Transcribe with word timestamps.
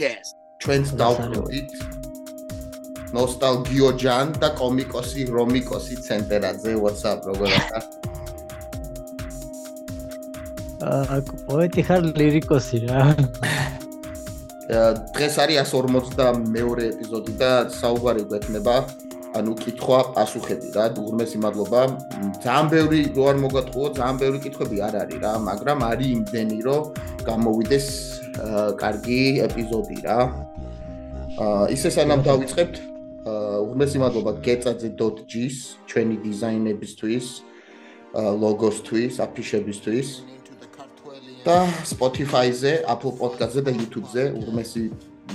Podcast. 0.00 0.32
ჩვენს 0.64 0.90
დავბრუნდით 1.00 1.72
ნოსტალგიო 3.16 3.88
ჯან 4.00 4.30
და 4.40 4.48
კომიკოსი 4.60 5.26
რომიკოსი 5.36 5.96
ცენტერაძე 6.06 6.72
WhatsApp 6.80 7.28
როგორია? 7.28 7.80
აა 10.88 11.18
პოეტი 11.48 11.82
ხარ 11.88 12.02
ლირიკოსი 12.16 12.80
რა. 12.88 13.02
დღეს 15.16 15.34
არის 15.44 15.68
152 15.68 16.88
ეპიზოდი 16.92 17.32
და 17.42 17.52
საუბარი 17.76 18.24
გვექნება 18.32 18.76
ანუ 19.36 19.52
კითხვა 19.64 20.00
პასუხები 20.16 20.72
რა 20.76 20.84
უღრმესი 20.96 21.38
მადლობა 21.44 21.82
ძალიან 22.44 22.72
ბევრი 22.72 23.00
რო 23.16 23.28
არ 23.32 23.36
მოგატყუო 23.44 23.92
ძალიან 24.00 24.16
ბევრი 24.24 24.38
კითხვები 24.48 24.76
არ 24.88 24.94
არის 25.04 25.20
რა 25.24 25.32
მაგრამ 25.50 25.78
არის 25.90 26.08
იმდენი 26.16 26.58
რომ 26.68 26.82
გამოვიდეს 27.28 27.86
კარგი 28.80 29.22
ეპიზოდი 29.46 29.98
რა 30.06 30.20
აა 31.40 31.68
ისე 31.76 31.90
სანამ 31.96 32.24
დავიწყებთ 32.24 32.80
უღრმესი 33.28 33.98
მადლობა 34.00 34.32
getzadze.gis 34.46 35.56
ჩვენი 35.90 36.16
დიზაინებისთვის 36.24 37.26
ლოგოსთვის 38.16 39.20
აფიშებისთვის 39.26 40.08
და 41.44 41.64
Spotify-ზე, 41.88 42.84
Apple 42.84 43.14
Podcast-ზე 43.16 43.60
და 43.64 43.72
YouTube-ზე 43.72 44.24
უღრმესი 44.36 44.82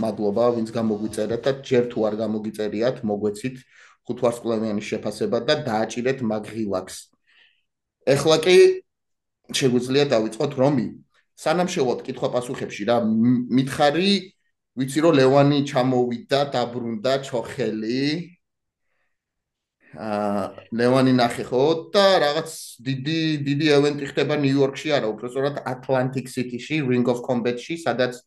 მადლობა 0.01 0.45
ვინც 0.57 0.69
გამოგვიწერეთ 0.75 1.41
და 1.45 1.51
ჯერ 1.65 1.83
თუ 1.89 1.99
არ 2.09 2.15
გამოგიწერიათ 2.21 2.95
მოგვეცით 3.09 3.55
ხუთვარსკვლავიანი 4.05 4.81
შეფასება 4.85 5.39
და 5.47 5.53
დააჭირეთ 5.65 6.19
მაგღილაკს. 6.29 6.95
ეხლა 8.05 8.37
კი 8.45 8.57
შეგვიძლია 9.49 10.05
დავიწყოთ 10.13 10.51
რომი. 10.61 11.04
სანამ 11.35 11.69
შევოთ 11.71 11.99
კითხვა-პასუხებში 12.07 12.87
რა 12.89 12.97
მითხარი 13.05 14.11
ვიცი 14.79 14.99
რომ 15.03 15.13
ლევანი 15.19 15.59
ჩამოვიდა 15.71 16.39
დაბრუნდა 16.55 17.13
ჩოხელი. 17.27 18.05
აა 19.95 20.43
ლევანი 20.75 21.13
ნახე 21.15 21.43
ხო 21.47 21.63
და 21.95 22.03
რაღაც 22.19 22.51
დიდი 22.83 23.19
დიდი 23.47 23.67
ევენტი 23.79 24.05
ხდება 24.11 24.35
ნიუ-იორკში 24.43 24.89
არა 24.91 25.07
უბრალოდ 25.07 25.61
ატლანტიკ 25.71 26.27
სიტიში 26.35 26.81
ring 26.83 27.07
of 27.07 27.23
combat-ში 27.23 27.79
სადაც 27.79 28.19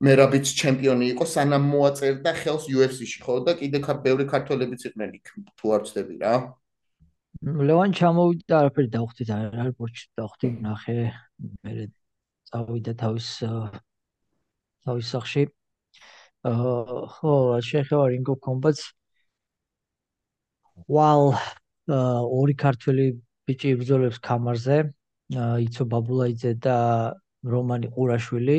მერაბიც 0.00 0.46
ჩემპიონი 0.60 1.04
იყო 1.12 1.24
სანამ 1.28 1.68
მოაწერდა 1.72 2.32
ხელს 2.40 2.64
UFC-ში 2.72 3.20
ხო 3.24 3.36
და 3.44 3.52
კიდე 3.60 3.78
ბევრი 4.04 4.24
ქართველებიც 4.32 4.88
იყვნენ 4.88 5.10
იქ 5.20 5.26
თუ 5.60 5.66
არ 5.76 5.80
ვცდები 5.84 6.16
რა. 6.24 6.34
ლევან 7.44 7.92
ჩამოვიდა 7.92 8.54
არაფერი 8.60 8.88
დავხვდით 8.96 9.30
აეროპორტში 9.36 10.06
დავხვდი 10.16 10.48
ნახე 10.64 10.96
მე 11.60 11.72
წავიდა 12.56 12.92
თავის 13.00 13.28
თავის 14.86 15.08
სახში 15.12 15.42
აა 16.48 16.98
ხო 17.14 17.32
შეხება 17.68 18.04
ring 18.12 18.28
of 18.32 18.38
combat 18.46 18.80
while 20.96 21.34
ორი 21.88 22.54
ქართველი 22.62 23.06
ბიჭი 23.48 23.72
იბრძოლებს 23.76 24.18
კამარზე 24.28 24.78
იცო 25.66 25.84
ბაბულაიძე 25.92 26.52
და 26.66 26.76
რომანი 27.54 27.90
ყურაშვილი. 27.94 28.58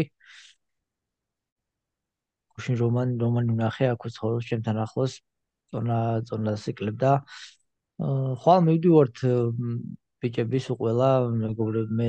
გუშინ 2.55 2.75
რომან 2.81 3.09
რომანი 3.23 3.53
ნახე 3.61 3.89
აქ 3.93 4.07
ცხოვრობს 4.15 4.47
ჩემთან 4.51 4.77
ახლოს. 4.85 5.13
ზონა 5.73 5.97
ზონას 6.29 6.63
იკლებდა. 6.71 7.11
ხვალ 8.41 8.59
მივდივართ 8.67 9.17
ბიჭების 10.27 10.69
უყველა 10.75 11.11
მეგობრები 11.41 11.99
მე 12.03 12.07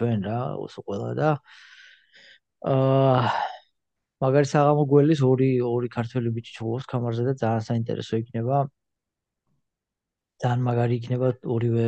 ჩვენ 0.00 0.28
რა 0.28 0.40
უყველა 0.66 1.10
და 1.22 1.30
აა 2.72 3.32
მაგარი 4.22 4.46
საღამო 4.46 4.82
გველის 4.90 5.20
ორი 5.26 5.48
ორი 5.66 5.88
ქართველი 5.96 6.30
ბიჭი 6.34 6.52
ჩოვოს 6.56 6.84
კამარზე 6.90 7.22
და 7.28 7.32
ძალიან 7.42 7.64
საინტერესო 7.68 8.18
იქნება. 8.22 8.58
ძალიან 10.42 10.60
მაგარი 10.68 10.98
იქნება 11.00 11.30
ორივე 11.54 11.86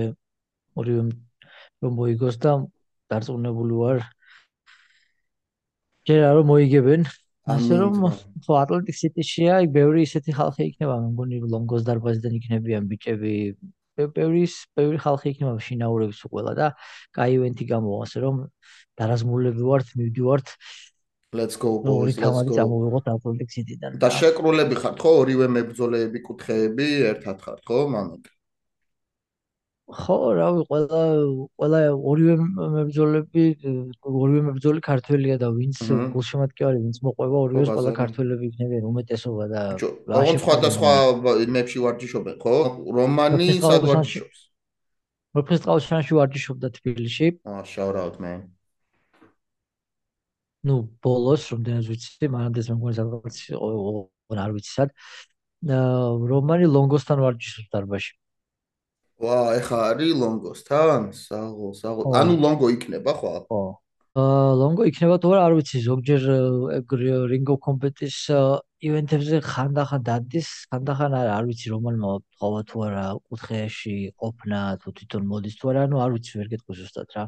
ორივე 0.82 1.02
რომ 1.84 1.92
მოიგოს 2.00 2.36
და 2.46 2.54
დარწმუნებული 3.12 3.78
ვარ. 3.82 4.02
ჯერა 6.10 6.32
რომ 6.38 6.50
მოიგებენ. 6.50 7.06
ასე 7.54 7.74
რომ 7.82 7.94
ხო 8.44 8.52
ატლანტიკ 8.64 8.96
სიტიშია 8.98 9.54
იქ 9.64 9.70
ბევრი 9.78 10.02
ისეთი 10.08 10.34
ხალხი 10.38 10.62
იქნება 10.70 10.94
მე 11.04 11.08
მგონი 11.14 11.40
ლონგოს 11.54 11.82
დარბაზიდან 11.86 12.38
იქნებიან 12.40 12.86
ბიჭები 12.90 13.32
ბევრი 13.98 14.44
ბევრი 14.78 14.98
ხალხი 15.04 15.32
იქნება 15.34 15.54
შინაურების 15.66 16.20
უყველა 16.26 16.54
და 16.58 16.66
კაი 17.14 17.38
ივენთი 17.38 17.64
გამოვა 17.70 18.00
ასე 18.06 18.24
რომ 18.24 18.40
დარაზმულები 18.98 19.62
ვართ 19.70 19.94
მივდივართ 20.00 20.48
let's 21.34 21.56
go 21.58 21.78
boys 21.82 22.18
let's 22.18 22.42
go. 22.50 22.58
ამოვიღოთ 22.64 23.10
ატლანტიკ 23.14 23.50
სიტიდან 23.54 23.98
და 24.02 24.10
შეკრულები 24.18 24.76
ხართ 24.82 24.98
ხო? 25.02 25.10
ორივე 25.22 25.46
მებრძოლეები 25.56 26.24
კუთხეები 26.26 26.88
ერთად 27.14 27.42
ხართ 27.46 27.62
ხო 27.70 27.80
მამაკ 27.94 28.33
ხო, 29.84 30.16
რავი, 30.38 30.62
ყველა 30.70 31.00
ყველა 31.60 31.80
ორივე 31.92 32.34
მებრძოლები, 32.40 33.44
ორივე 34.00 34.40
მებრძოლი 34.48 34.80
ქართველია 34.80 35.36
და 35.42 35.50
ვინც 35.52 35.82
გულშემატკივარი, 36.14 36.80
ვინც 36.86 37.02
მოყვება 37.04 37.42
ორივეს 37.48 37.68
ყველა 37.68 37.92
ქართველები 37.98 38.48
იქნებიან 38.48 38.88
უმეტესობა 38.88 39.44
და 39.52 39.62
რა 40.08 40.24
სხვადასხვა 40.40 40.92
მებში 41.58 41.84
ვარჯიშობენ, 41.84 42.36
ხო? 42.40 42.56
რომანი 42.96 43.50
სად 43.60 43.84
ვარჯიშობს? 43.90 44.38
პროფესიონალში 45.36 46.12
ვარჯიშობდა 46.16 46.68
თბილისში. 46.80 47.26
აა, 47.44 47.92
out 48.08 48.16
man. 48.24 48.54
ну 50.64 50.88
ბოლოს 51.04 51.44
რამდენად 51.52 51.88
ვიცი 51.92 52.28
მანამდე 52.32 52.62
მე 52.72 52.74
მგონი 52.78 52.96
სადღაც 52.96 53.40
არ 54.44 54.52
ვიცი 54.56 54.70
სად 54.72 54.94
რომანი 56.32 56.68
ლონგოსთან 56.72 57.20
ვარჯიშობს 57.24 57.68
დარბაში 57.74 58.12
ვა, 59.24 59.38
ეხა 59.58 59.78
არის 59.90 60.12
ლონგოსთან? 60.20 61.02
საღო, 61.16 61.72
საღო. 61.80 62.02
ანუ 62.20 62.34
ლონგო 62.44 62.68
იქნება 62.76 63.12
ხო? 63.20 63.32
ხო. 63.48 63.62
აა 64.14 64.50
ლონგო 64.60 64.84
იქნება 64.86 65.16
თუ 65.18 65.30
არ 65.42 65.52
ვიცი, 65.58 65.78
ზოგჯერ 65.90 66.22
რინგო 67.32 67.56
კომპეტის 67.66 68.18
ივენთებზე 68.86 69.40
ხანდახან 69.42 70.02
დადის, 70.06 70.48
ხანდახან 70.70 71.16
არ 71.18 71.28
არ 71.34 71.44
ვიცი 71.50 71.72
რომანმა 71.74 72.10
ყოვა 72.38 72.60
თუ 72.68 72.76
არა 72.86 73.06
კუთხეში 73.26 73.96
ყოფნა 74.14 74.60
თუ 74.84 74.88
თვითონ 75.00 75.22
მოდის 75.32 75.58
თუ 75.58 75.64
არა, 75.72 75.80
ანუ 75.90 75.96
არ 76.04 76.10
ვიცი 76.14 76.32
ვერ 76.38 76.48
გეტყვი 76.54 76.74
ზუსტად 76.78 77.08
რა. 77.18 77.24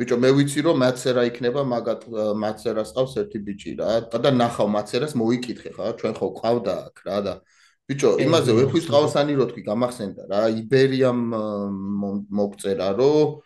ბიჭო, 0.00 0.16
მე 0.16 0.30
ვიცი 0.32 0.60
რომ 0.64 0.76
მაცერა 0.80 1.22
იქნება, 1.28 1.60
მაგათ 1.76 2.02
მაცერას 2.40 2.90
ყავს 2.96 3.14
ერთი 3.20 3.38
ბიჭი 3.44 3.72
რა. 3.76 3.90
და 4.08 4.30
ნახავ 4.32 4.68
მაცერას 4.80 5.12
მოიკითხე 5.12 5.70
ხა, 5.76 5.92
ჩვენ 6.00 6.14
ხო 6.16 6.26
ყავდა 6.40 6.74
აქ 6.88 6.96
რა 7.04 7.18
და 7.20 7.34
ბიჭო, 7.90 8.10
იმაზე 8.22 8.54
ვეფვის 8.54 8.86
ყავსანი 8.86 9.34
რო 9.34 9.44
თქვი 9.50 9.62
გამახსენდა 9.66 10.22
რა, 10.30 10.42
იბერიამ 10.62 11.22
მოგწერა 12.38 12.90
რომ 13.02 13.38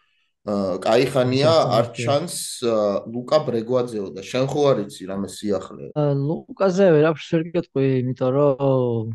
კაიხანია 0.44 1.52
არ 1.72 1.86
ჩანს 1.96 2.34
ლუკა 3.08 3.38
ბრეგვაძეო 3.48 4.06
და 4.12 4.20
შენ 4.20 4.44
ხო 4.52 4.60
არ 4.70 4.78
იცი 4.84 5.08
რამე 5.08 5.28
სიახლე? 5.32 5.86
ლუკაზე 5.96 6.84
ვერაფერს 6.92 7.28
ვერ 7.32 7.44
გეტყვი, 7.54 7.84
იმიტომ 8.04 8.30
რომ 8.36 9.14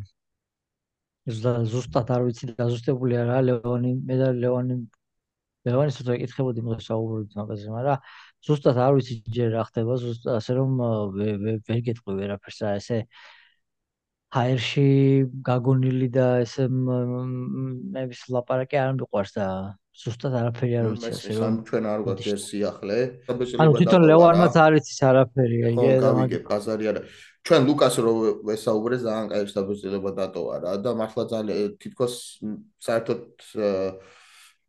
ზუსტად 1.29 2.09
არ 2.09 2.25
ვიცი 2.25 2.45
და 2.57 2.65
ზუსტებული 2.73 3.13
არა 3.21 3.37
ლევანი, 3.45 3.91
მე 4.09 4.15
და 4.17 4.33
ლევანი 4.33 4.81
ლევანი 5.69 5.93
ცოტა 5.93 6.17
ეკითხებოდი 6.17 6.65
მე 6.65 6.81
საუბრობთ 6.81 7.37
მაგაზე, 7.37 7.67
მაგრამ 7.77 7.97
ზუსტად 8.49 8.77
არ 8.81 8.93
ვიცი 8.97 9.13
ჯერ 9.29 9.49
რა 9.53 9.63
ხდება, 9.69 9.93
ზუსტად 10.01 10.33
ასე 10.39 10.51
რომ 10.57 10.69
ვერ 11.13 11.79
გეტყვი 11.85 12.13
ვერაფერს 12.17 12.59
რა 12.65 12.71
ესე 12.81 13.05
ჰაერში 14.29 14.89
გაგონილი 15.41 16.07
და 16.13 16.25
ესე 16.45 16.67
მე 16.69 18.03
ვის 18.11 18.21
ლაპარაკი 18.29 18.77
არ 18.77 18.91
მიყვარს 18.99 19.31
და 19.33 19.45
ზუსტად 19.99 20.35
არაფერი 20.39 20.75
არ 20.79 20.85
ვიცი 20.93 21.09
ასე 21.09 21.37
რომ 21.39 21.55
ჩვენ 21.69 21.87
არ 21.91 22.03
ვგათ 22.03 22.19
ჯერ 22.27 22.39
სიახლე. 22.45 22.97
ანუ 23.33 23.71
თვითონ 23.79 24.05
ლევანმაც 24.09 24.59
არ 24.65 24.77
იცის 24.79 24.99
არაფერი 25.09 25.57
აი 25.65 25.97
და 26.05 26.11
მაგე 26.19 26.39
ბაზარი 26.45 26.85
არა. 26.93 27.01
ჩვენ 27.49 27.61
ლუკას 27.65 27.95
რო 28.05 28.13
ვესაუბრე 28.45 28.95
ძალიან 29.01 29.27
კაი 29.33 29.49
საბჭოება 29.49 30.11
დატოვა 30.21 30.55
რა 30.61 30.71
და 30.77 30.91
მართლა 31.01 31.23
ძალიან 31.33 31.75
თითქოს 31.81 32.15
საერთოდ 32.85 33.21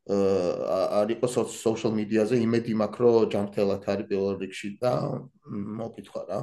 არ 0.09 1.09
იყოს 1.15 1.35
social 1.53 1.93
media-ზე 2.01 2.41
იმედი 2.41 2.73
მაქვს 2.81 3.01
რომ 3.05 3.31
ჯანმრთელად 3.33 3.83
არის 3.93 4.07
პირველ 4.09 4.35
რიგში 4.41 4.69
და 4.81 4.93
მოკითხა 5.53 6.23
რა 6.31 6.39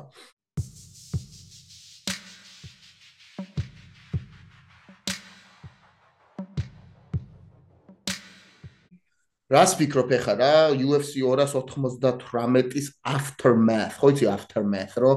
რას 9.48 9.76
ფიქრობ 9.80 10.12
ახლა 10.18 10.34
რა 10.42 10.54
UFC 10.76 11.24
298-ის 11.24 12.88
aftermath, 13.08 13.96
ხო 14.00 14.12
იცი 14.14 14.26
aftermath, 14.32 14.96
რო 15.00 15.14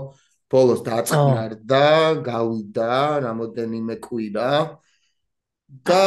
ბოლოს 0.51 0.81
დაწყნარდა, 0.87 1.87
გავიდა 2.27 2.95
რამოდენიმე 3.27 3.97
კვირა 4.03 4.53
და 5.87 6.07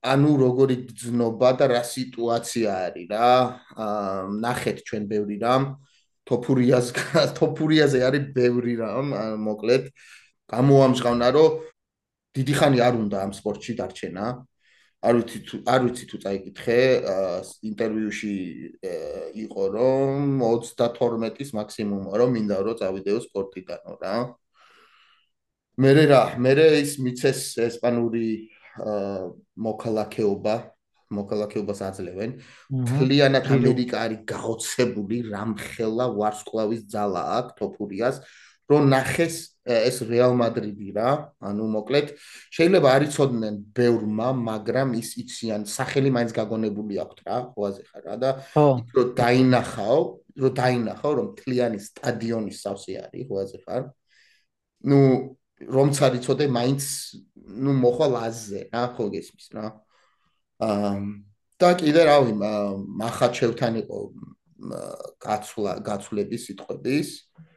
ანუ 0.00 0.32
როგორი 0.40 0.76
გძნობა 0.90 1.50
და 1.60 1.64
რა 1.74 1.82
სიტუაცია 1.84 2.70
არის 2.88 3.06
რა. 3.12 3.30
აა 3.76 4.28
ნახეთ 4.42 4.76
ჩვენ 4.88 5.04
ბევრი 5.10 5.36
რამ. 5.44 5.64
თოფურიას 6.30 6.86
თოფურიაზე 7.38 8.00
არის 8.06 8.24
ბევრი 8.36 8.74
რამ 8.80 9.06
მოკლედ 9.46 9.90
გამოამჟღავნა 10.52 11.28
რომ 11.36 11.58
დიდი 12.38 12.54
ხანი 12.58 12.78
არ 12.86 12.94
უნდა 13.02 13.16
ამ 13.26 13.32
სპორტში 13.34 13.72
დარჩენა 13.80 14.26
არ 15.00 15.14
ვიცი 15.16 15.38
თუ 15.48 15.56
არ 15.64 15.80
ვიცი 15.86 16.04
თუ 16.10 16.16
წაიკითხე 16.24 16.78
ინტერვიუში 17.70 18.34
იყო 19.44 19.64
რომ 19.76 20.42
32-ის 20.44 21.50
მაქსიმუმ 21.56 22.02
რომ 22.20 22.30
მინდა 22.36 22.58
რომ 22.66 22.78
წავიდეო 22.80 23.18
სპორტიდანო 23.24 23.94
რა. 24.02 24.16
მე 25.80 25.90
რა 26.12 26.22
მე 26.36 26.52
ის 26.84 26.92
მიცეს 27.00 27.40
ესპანური 27.64 28.52
მოქალაქეობა 29.56 30.54
მოქალაქეობას 31.10 31.80
აძლევენ. 31.88 32.30
თლიანად 32.70 33.44
ამერიკა 33.56 33.96
არის 34.04 34.20
გაოცებული 34.30 35.16
რამხელა 35.32 36.06
ვარსკვლავის 36.14 36.82
ძალა 36.92 37.22
აქვს 37.40 37.56
თოფურიას, 37.58 38.16
რომ 38.70 38.82
ნახეს 38.94 39.36
ეს 39.88 40.00
რეალ 40.08 40.34
მადრიდი 40.38 40.88
რა. 40.96 41.10
ანუ 41.48 41.64
მოკლედ 41.74 42.12
შეიძლება 42.56 42.88
არ 42.96 43.02
იცოდნენ 43.06 43.54
ბევრმა, 43.76 44.28
მაგრამ 44.50 44.94
ის 45.00 45.10
იციან, 45.22 45.66
სახელი 45.70 46.10
მაინც 46.16 46.32
გაგონებული 46.38 47.00
აქვთ 47.04 47.18
რა, 47.26 47.36
ხოაზე 47.54 47.82
ხარ 47.90 48.02
რა 48.08 48.16
და 48.24 48.30
რომ 48.96 49.08
დაინახაო, 49.20 50.00
რომ 50.42 50.52
დაინახაო, 50.60 51.12
რომ 51.20 51.28
თლიანი 51.40 51.78
სტადიონის 51.80 52.58
სავსე 52.64 52.92
არის, 53.04 53.24
ხოაზე 53.28 53.58
ხარ. 53.64 53.82
ნუ 54.88 55.00
რომც 55.60 55.94
არ 56.00 56.12
იცოდე, 56.20 56.44
მაინც 56.48 56.82
ნუ 57.36 57.70
მოხვალ 57.84 58.12
აზზე 58.26 58.60
რა, 58.72 58.82
ხო 58.96 59.04
გესმის 59.12 59.46
რა. 59.54 59.66
და 61.60 61.70
კიდე 61.76 62.02
რავი 62.08 62.32
მახაჩევთან 62.40 63.74
იყო 63.84 63.98
გაცვლა 65.20 65.72
გაცვლების 65.84 66.42
სიტყვების 66.48 67.08
აა 67.12 67.49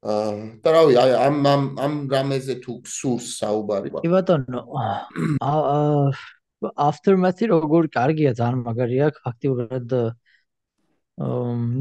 და 0.00 0.72
რავი 0.72 0.96
აი 0.96 1.10
ამ 1.28 1.36
ამ 1.44 1.64
ამ 1.86 1.94
რამეზე 2.08 2.54
თუ 2.64 2.80
სურს 2.88 3.36
საუბარი 3.40 3.92
კი 4.00 4.08
ბატონო 4.08 4.60
აა 5.44 6.12
aftermath-ი 6.88 7.50
როგორ 7.52 7.88
კარგია 7.92 8.32
ძალიან 8.40 8.64
მაგარია 8.64 9.12
აქტიურად 9.30 9.92
აა 9.92 10.08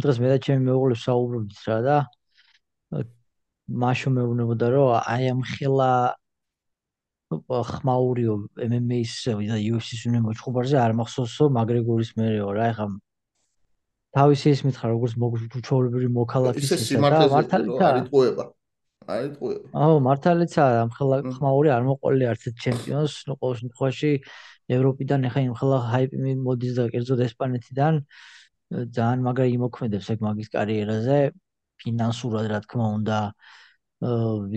დღეს 0.03 0.17
მე 0.19 0.27
და 0.35 0.37
ჩემი 0.43 0.67
მეუღლე 0.67 0.95
საუბრობთ 0.99 1.59
რა 1.71 1.79
და 1.87 1.97
მაშო 3.83 4.09
მეუბნებოდა 4.11 4.67
რომ 4.75 4.87
აი 4.99 5.23
ამ 5.31 5.41
ხელა 5.55 5.91
ხმაურიო 7.71 8.35
MMA-ის 8.67 9.13
და 9.29 9.57
UFC-ის 9.61 10.01
უნდა 10.09 10.19
მოჭუბარზე 10.27 10.77
არ 10.81 10.93
მახსოვსო 10.99 11.49
მაგრეგორის 11.55 12.11
მერეო 12.19 12.49
რა 12.57 12.65
ეხა 12.73 12.87
თავისი 14.17 14.53
ის 14.55 14.61
მითხარ 14.65 14.95
როგორც 14.95 15.13
მოგჩოვრებრი 15.21 16.07
მოქალაქის 16.19 16.71
ისე 16.77 17.01
მართალია 17.03 17.89
არ 17.89 17.97
იტყუება 18.03 18.45
არ 19.09 19.25
იტყუება 19.29 19.83
აუ 19.85 19.99
მართალიცა 20.05 20.63
ამ 20.83 20.89
ხელა 20.97 21.17
ხმაური 21.35 21.69
არ 21.75 21.83
მოყოლი 21.89 22.25
არც 22.31 22.43
ჩემპიონს 22.63 23.13
ნუ 23.29 23.35
ყოველ 23.41 23.55
შემთხვევაში 23.61 24.11
ევროპიდან 24.75 25.25
ეხა 25.29 25.41
იმ 25.49 25.53
ხელა 25.59 25.77
ჰაიპი 25.91 26.33
მოდის 26.45 26.73
და 26.77 26.83
კერძოდ 26.93 27.21
ესპანეთიდან. 27.27 27.93
ძალიან 28.97 29.19
მაგრა 29.25 29.45
იმოქმედებს 29.49 30.09
ეგ 30.13 30.19
მაგის 30.25 30.49
კარიერაზე. 30.55 31.17
ფინანსურად 31.81 32.45
რა 32.51 32.59
თქმა 32.65 32.85
უნდა 32.97 33.17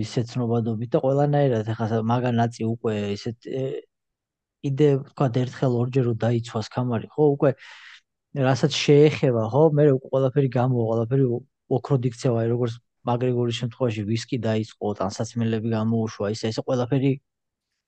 ისეთ 0.05 0.25
ცნობადობით 0.33 0.89
და 0.93 0.99
ყველანაირად. 1.05 1.65
ახლა 1.73 2.01
მაგანაცი 2.13 2.63
უკვე 2.73 2.93
ისეთ 3.17 3.37
იდე 4.69 4.87
თქვა 5.09 5.27
ერთხელ 5.43 5.73
ორჯერ 5.81 6.03
რომ 6.09 6.17
დაიცვას 6.23 6.67
კამარი 6.75 7.07
ხო 7.13 7.23
უკვე 7.35 7.51
რასაც 8.33 8.73
შეეხება 8.73 9.43
ხო? 9.53 9.61
მე 9.77 9.83
ყველაფერი 10.09 10.49
გამო 10.57 10.85
ყველაფერი 10.89 11.25
ოქრო 11.77 11.97
დიქცევა 12.05 12.37
აი 12.43 12.47
როგორც 12.53 12.73
მაგრეგორის 13.09 13.55
შემთხვევაში 13.61 14.03
ვისკი 14.09 14.37
დაიწყო 14.47 14.93
ტანსაცმელები 14.99 15.69
გამოუშვა 15.75 16.31
ისე 16.33 16.49
ესე 16.53 16.61
ყველაფერი 16.67 17.11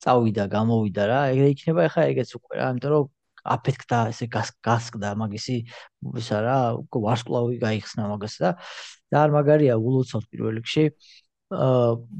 წავიდა 0.06 0.46
გამოვიდა 0.56 1.04
რა. 1.10 1.20
ეგრე 1.34 1.48
იქნება 1.56 1.82
ახლა 1.90 2.04
ეგეც 2.12 2.30
უკვე 2.38 2.54
რა 2.60 2.68
იმიტომ 2.76 2.92
რომ 2.96 3.06
აფეთქდა 3.56 3.98
ესე 4.12 4.26
გასკდა 4.68 5.10
მაგისი 5.22 5.58
ისა 6.22 6.38
რა 6.46 6.58
ვარსკვლავი 7.06 7.60
გაიხსნა 7.66 8.04
მაგას 8.14 8.36
და 8.44 8.50
და 9.12 9.16
არ 9.24 9.30
მაგარია 9.38 9.76
ულოცავთ 9.78 10.26
პირველ 10.32 10.58
რიგში. 10.60 10.86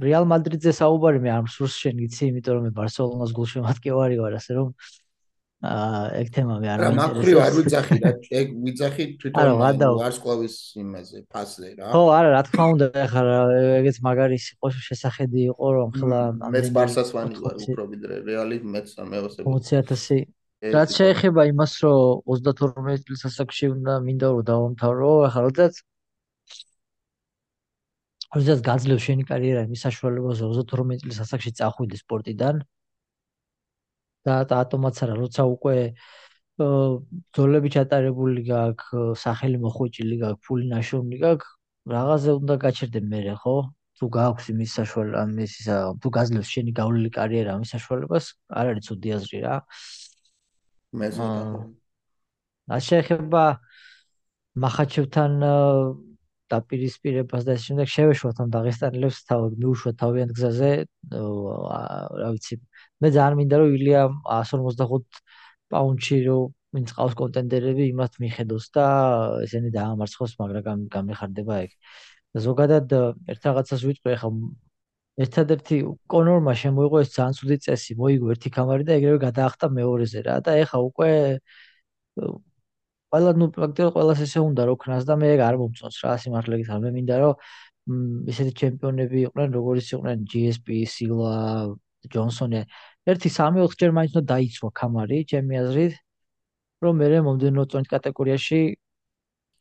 რეალ 0.06 0.26
მადრიდზე 0.32 0.72
საუბარი 0.80 1.20
მე 1.26 1.30
არ 1.38 1.44
მსურს 1.48 1.76
შენ 1.82 2.02
იცი, 2.06 2.24
იმიტომ 2.30 2.54
რომ 2.58 2.64
მე 2.70 2.72
ბარსელონას 2.78 3.32
გულშემატკივარი 3.38 4.20
ვარ, 4.22 4.38
ასე 4.40 4.54
რომ 4.60 4.68
აა 5.64 6.20
ეგ 6.20 6.28
თემა 6.36 6.56
მე 6.62 6.68
არ 6.68 6.80
მაინტერესებს. 6.84 7.00
რა 7.00 7.16
მაგრივ 7.16 7.38
არ 7.46 7.54
ვიძახი 7.56 7.98
რა, 8.04 8.12
ეგ 8.40 8.48
ვიძახი 8.66 9.04
თვითონ 9.22 9.50
ვარსკვლავის 10.04 10.56
იმაზე, 10.84 11.18
ფასზე 11.32 11.70
რა. 11.80 11.88
ხო, 11.96 12.02
არა, 12.18 12.30
რა 12.36 12.42
თქმა 12.50 12.66
უნდა, 12.76 12.88
ეხლა 13.06 13.38
ეგეც 13.80 13.98
მაგარი 14.06 14.38
იყო 14.44 14.68
შესახედი 14.90 15.40
იყო, 15.56 15.68
რომ 15.80 15.90
ხლა 15.96 16.20
მეც 16.54 16.68
ბარსას 16.76 17.10
ვანი 17.16 17.36
ვარ, 17.40 17.56
უფრო 17.56 17.84
ვიდრე 17.96 18.16
რეალი 18.28 18.58
მეც 18.76 18.88
მეოსები. 19.00 19.46
20000 19.48 20.28
რაც 20.76 20.90
შეეხება 20.98 21.42
იმას, 21.52 21.74
რომ 21.86 22.22
32 22.36 23.02
წლის 23.06 23.22
ასაკში 23.30 23.66
უნდა 23.76 23.94
მინდა 24.06 24.28
რომ 24.36 24.44
დავამთავრო, 24.50 25.10
ახლა 25.30 25.42
როდესაც 25.48 25.74
როდესაც 28.36 28.60
გაძლევ 28.68 29.00
შენი 29.00 29.24
კარიერა 29.32 29.62
იმის 29.68 29.82
საშუალებაზე 29.86 30.44
32 30.52 30.98
წლის 31.04 31.20
ასაკში 31.24 31.52
წახვიდე 31.60 31.98
სპორტიდან 32.04 32.56
და 34.26 34.56
ატომაც 34.64 35.02
არა 35.06 35.16
როცა 35.22 35.44
უკვე 35.56 35.78
ძოლები 37.36 37.70
ჩატარებული 37.76 38.42
გაქვს 38.50 39.22
სახელი 39.24 39.58
მოხვეჭილი 39.66 40.18
გაქვს 40.24 40.44
ფული 40.48 40.66
ნაშოვნი 40.74 41.18
გაქვს 41.24 41.50
რაღაცზე 41.94 42.32
უნდა 42.42 42.56
გაჩერდე 42.66 43.00
მე 43.12 43.20
ხო? 43.44 43.58
თუ 43.96 44.06
გაქვს 44.12 44.46
იმის 44.52 44.72
საშუალება 44.76 45.20
ამის 45.24 45.52
ისა 45.62 45.76
თუ 46.04 46.10
გაძლევს 46.18 46.50
შენი 46.52 46.72
გავლილი 46.80 47.10
კარიერა 47.18 47.52
ამის 47.56 47.70
საშუალებას 47.76 48.26
არ 48.60 48.72
არის 48.72 48.88
ცუდი 48.88 49.10
აზრი 49.18 49.40
რა. 49.46 49.56
მე 51.00 51.08
ზოგადად 51.16 51.70
რა 52.72 52.80
შეეხება 52.88 53.44
მახაჩევთან 54.66 55.34
დაპირისპირებას 56.54 57.46
და 57.48 57.56
ეს 57.58 57.64
შემდეგ 57.68 57.90
შევეშვათ 57.96 58.42
ამ 58.44 58.50
დაღესტანელებს 58.56 59.20
თავად 59.30 59.56
მიუშვათ 59.62 59.96
თავიანთ 60.02 60.32
გზაზე 60.38 60.72
რა 61.14 62.30
ვიცი 62.36 62.56
მე 63.02 63.10
ძალიან 63.18 63.38
მინდა 63.40 63.56
რომ 63.62 63.74
ილია 63.78 64.02
155 64.36 65.22
პაუნდში 65.74 66.18
რომ 66.28 66.54
ვინც 66.76 66.92
ყავს 66.98 67.16
კონტენდერები 67.22 67.88
იმათ 67.94 68.20
მიხედოს 68.24 68.66
და 68.76 68.86
ესენი 69.48 69.72
დაამარცხოს 69.78 70.34
მაგრამ 70.42 70.86
გამიხარდება 70.96 71.56
ეგ. 71.66 71.72
ზოგადად 72.46 72.94
ერთ 73.32 73.42
რაღაცას 73.48 73.82
ვიტყვი 73.88 74.12
ახლა 74.18 74.32
ერთადერთი 75.24 75.78
კონორმა 76.12 76.54
შემოიღო 76.62 76.98
ეს 77.06 77.10
ძალიან 77.16 77.36
ცუდი 77.40 77.58
წესი 77.66 77.96
მოიგო 78.02 78.34
ერთი 78.36 78.50
კამარი 78.58 78.84
და 78.90 78.98
ეგრევე 79.00 79.20
გადაახტა 79.28 79.70
მეორეზე 79.78 80.24
რა 80.28 80.36
და 80.44 80.56
ეხა 80.64 80.80
უკვე 80.90 81.12
ყველა 83.16 83.32
ნუ 83.40 83.46
პრაქტიკულად 83.56 83.96
ყველას 83.96 84.20
ესე 84.28 84.40
უნდა 84.44 84.62
რომ 84.68 84.78
ქნას 84.84 85.04
და 85.08 85.16
მე 85.16 85.30
არ 85.40 85.56
მომწონს 85.62 85.98
რა 86.04 86.14
სიმართლე 86.20 86.60
გითხრა 86.60 86.80
მე 86.84 86.90
მინდა 87.00 87.16
რომ 87.24 87.34
ესეთი 88.34 88.54
ჩემპიონები 88.60 89.18
იყვნენ 89.30 89.50
როგორიც 89.56 89.88
იყვნენ 89.96 90.18
GSP, 90.32 90.68
Silva, 90.90 91.34
Johnson-ი. 92.12 92.66
ერთი 93.06 93.30
3-4 93.30 93.78
ჯერ 93.80 93.92
მაინც 93.94 94.12
უნდა 94.18 94.26
დაიცვა 94.34 94.70
კამარი 94.80 95.20
ჩემი 95.30 95.54
აზრით 95.62 95.94
რომ 96.82 96.94
მე 97.02 97.22
მომდენო 97.28 97.64
წონით 97.70 97.90
კატეგორიაში 97.94 98.62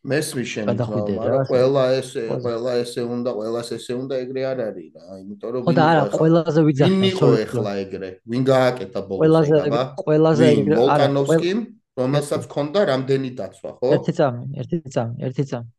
მესმის 0.04 0.48
შენ 0.52 0.66
მაგრამ 0.68 1.46
ყველა 1.48 1.84
ესე 1.98 2.22
ყველა 2.28 2.72
ესე 2.80 3.04
უნდა 3.08 3.30
ყველას 3.36 3.68
ესე 3.76 3.92
უნდა 3.96 4.14
ეგრე 4.24 4.42
არ 4.52 4.58
არის 4.64 4.88
რა 4.96 5.16
იმიტომ 5.20 5.54
რომ 5.54 5.62
ხო 5.64 5.72
და 5.78 5.84
არა 5.92 6.02
ყველაზე 6.16 6.60
ვიძახი 6.68 7.08
იყო 7.08 7.28
ეხლა 7.44 7.72
ეგრე 7.84 8.10
ვინ 8.32 8.42
გააკეთა 8.50 9.00
ბოლოს 9.08 9.48
ეგა 9.60 9.82
ყველაზე 10.04 10.44
ეგრე 10.56 10.74
არა 10.76 10.84
ვოლკანოვსკიმ 10.84 11.58
რომელსაც 11.98 12.46
ქონდა 12.50 12.80
რამდენი 12.90 13.30
დაცვა, 13.38 13.70
ხო? 13.78 13.92
ერთი 13.96 14.12
წამი, 14.18 14.44
ერთი 14.62 14.78
წამი, 14.94 15.14
ერთი 15.28 15.44
წამი. 15.50 15.70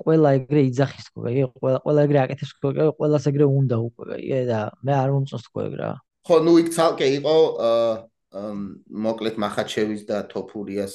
ყველა 0.00 0.28
ეგრე 0.40 0.60
იძახის 0.70 1.04
თქო, 1.10 1.18
აი, 1.28 1.42
ყველა 1.60 1.78
ყველა 1.84 2.00
ეგრე 2.08 2.18
აკეთებს 2.24 2.52
თქო, 2.56 2.68
ყველას 3.00 3.24
ეგრე 3.30 3.46
უნდა 3.50 3.76
უკვე, 3.88 4.04
აი, 4.16 4.44
და 4.48 4.60
მე 4.86 4.92
არ 4.96 5.10
მომწონს 5.14 5.44
თქო 5.50 5.58
ეგრე 5.68 5.84
რა. 5.84 5.96
ხო, 6.24 6.36
ნუ 6.46 6.52
იქ 6.62 6.68
ცალკე 6.76 7.06
იყო 7.20 7.36
აა 7.68 7.92
მოკლედ 8.30 9.36
მახაჩევის 9.42 10.02
და 10.06 10.22
თოფურიას 10.30 10.94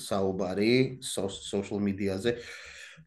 საუბარი 0.00 1.04
social 1.04 1.80
media-ზე. 1.84 2.40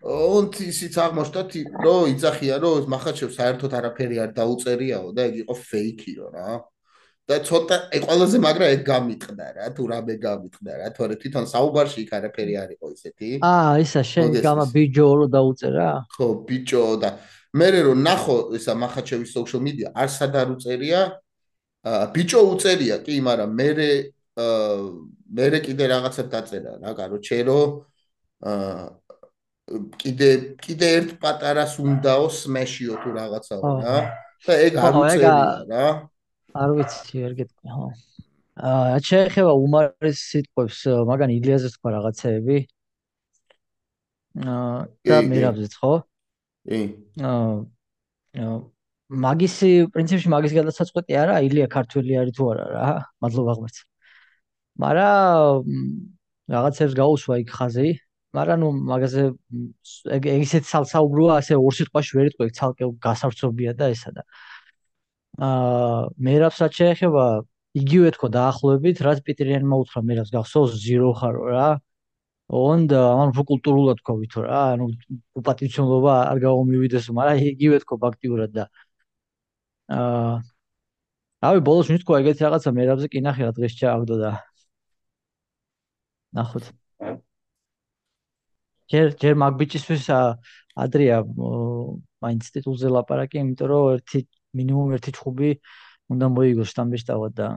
ონთ 0.06 0.62
ისიც 0.62 0.94
აღმოჩნდა, 1.02 1.42
რომ 1.82 2.04
იძახია, 2.14 2.56
რომ 2.62 2.86
მახაჩევს 2.94 3.34
საერთოდ 3.34 3.72
არაფერი 3.82 4.18
არ 4.22 4.32
დაუწერიაო 4.38 5.10
და 5.10 5.22
ეგ 5.26 5.36
იყო 5.42 5.54
fake-იო 5.58 6.28
რა. 6.38 6.50
და 7.28 7.38
ცოტა 7.44 7.78
ე 7.92 8.00
ყველაზე 8.08 8.38
მაგრა 8.40 8.68
ეგ 8.72 8.82
გამიყდა 8.88 9.46
რა 9.60 9.66
თუ 9.76 9.84
რამე 9.92 10.16
გამიყდა 10.16 10.72
რა. 10.80 10.88
თორე 10.96 11.16
თვითონ 11.20 11.46
საუბარში 11.52 12.00
იქ 12.08 12.12
არაფერი 12.18 12.54
არ 12.64 12.70
იყო 12.80 12.88
ისეთი. 12.96 13.30
აა 13.44 13.72
ისა 13.84 14.02
შენ 14.12 14.28
გამა 14.48 14.66
ბიჯო 14.72 15.08
რო 15.20 15.26
დაუწერა 15.36 15.90
ხო 16.16 16.28
ბიჯო 16.48 16.84
და 17.04 17.10
მე 17.60 17.68
რო 17.84 17.94
ნახო 18.08 18.38
ისა 18.56 18.74
მახაჩევის 18.80 19.32
social 19.36 19.62
media 19.68 19.92
არ 19.92 20.08
სადარ 20.08 20.48
უწერია? 20.56 21.02
ბიჯო 22.16 22.40
უწერია 22.54 22.96
კი 23.04 23.20
მაგრამ 23.28 23.52
მე 23.60 23.70
მე 25.36 25.46
კიდე 25.68 25.86
რაღაცა 25.92 26.24
დაწერა 26.32 26.74
რა 26.80 26.92
კარო 26.96 27.18
ჩერო 27.28 27.62
კიდე 30.00 30.30
კიდე 30.64 30.88
ერთ 30.98 31.10
პატარას 31.20 31.74
უნდაო 31.84 32.28
სმეშიო 32.32 32.94
თუ 33.04 33.10
რაღაცაა 33.20 33.72
რა 33.84 33.98
და 34.48 34.54
ეგ 34.68 34.74
არ 34.80 34.94
უწერია 35.02 35.36
რა 35.68 35.88
არ 36.64 36.74
ვიცი 36.78 37.24
არ 37.28 37.34
გეტყვი 37.40 37.74
ხო. 37.74 37.88
აა 38.68 39.02
შეიძლება 39.08 39.54
უმარეს 39.66 40.22
სიტყვებს 40.32 40.80
მაგან 41.10 41.34
ილიაზე 41.38 41.70
თქვა 41.76 41.90
რაღაცეები. 41.98 42.58
აა 44.54 44.80
და 45.10 45.20
მერაბზეც 45.32 45.78
ხო? 45.82 45.94
კი. 46.70 46.82
აა 47.32 48.50
მაგისი 49.28 49.70
პრინციპში 49.94 50.34
მაგის 50.34 50.54
გადასაწყვეტი 50.58 51.20
არა 51.22 51.38
ილია 51.48 51.68
ქართველი 51.76 52.18
არის 52.22 52.34
თუ 52.38 52.50
არა 52.54 52.66
რა 52.74 52.88
მადლობა 53.24 53.54
ღმერთს. 53.60 53.80
მაგრამ 54.84 55.72
რაღაცებს 56.56 56.94
გაუსვა 57.02 57.40
იქ 57.44 57.50
ხაზი. 57.60 57.90
მაგრამ 58.38 58.58
ნუ 58.62 58.70
მაგაზე 58.92 59.24
ეგ 60.18 60.24
ისეთ 60.34 60.64
საუბროა 60.68 61.34
ასე 61.42 61.54
ორ 61.56 61.74
სიტყვაში 61.78 62.12
ვერ 62.18 62.28
იტყვი 62.32 62.52
ცალკე 62.60 62.86
გასავსებია 63.06 63.72
და 63.80 63.94
ესა 63.96 64.12
და. 64.18 64.22
აა 64.28 64.47
მერაბსაც 65.38 66.72
შეეხება 66.80 67.26
იგივე 67.78 68.12
თქო 68.16 68.28
დაახლოებით 68.34 69.02
რაც 69.06 69.20
პიტრიანმა 69.28 69.76
უთხრა 69.84 70.02
მერაბს 70.10 70.32
გახსოვს 70.34 70.72
ზირო 70.86 71.12
ხარო 71.20 71.44
რა. 71.54 71.68
und 72.50 72.94
ამან 72.96 73.30
უფრო 73.34 73.44
კულტურულად 73.52 73.98
თქო 74.02 74.14
ვითო 74.24 74.40
რა 74.48 74.60
ანუ 74.74 74.86
უპატიციოლობა 75.40 76.14
არ 76.32 76.38
გამომივიდეს 76.46 77.10
მაგრამ 77.18 77.38
იგივე 77.54 77.78
თქო 77.84 77.96
ფაქტიურად 78.04 78.52
და. 78.58 78.64
აა 79.96 80.42
რავი 81.44 81.60
ბოლოს 81.70 81.90
მითქვა 81.94 82.20
ეგეთი 82.22 82.42
რაღაცა 82.46 82.72
მერაბზე 82.80 83.08
კი 83.14 83.20
ნახე 83.28 83.42
რა 83.48 83.52
დღეს 83.58 83.74
ჩააგდო 83.80 84.16
და. 84.24 84.32
ნახოთ. 86.38 86.66
ჯერ 88.92 89.08
ჯერ 89.22 89.34
მაგბიჭისთვის 89.44 90.06
ადრია 90.84 91.18
მაინც 92.24 92.44
ტიტულზე 92.56 92.88
ლაპარაკი 92.96 93.38
იმიტომ 93.44 93.68
რომ 93.72 93.86
ერთი 93.98 94.20
მინიმუმ 94.58 94.96
ერთი 94.98 95.12
ჩხუბი 95.18 95.52
უნდა 96.14 96.28
მოიგოს 96.36 96.70
სტამბეშტავა 96.74 97.30
და 97.38 97.48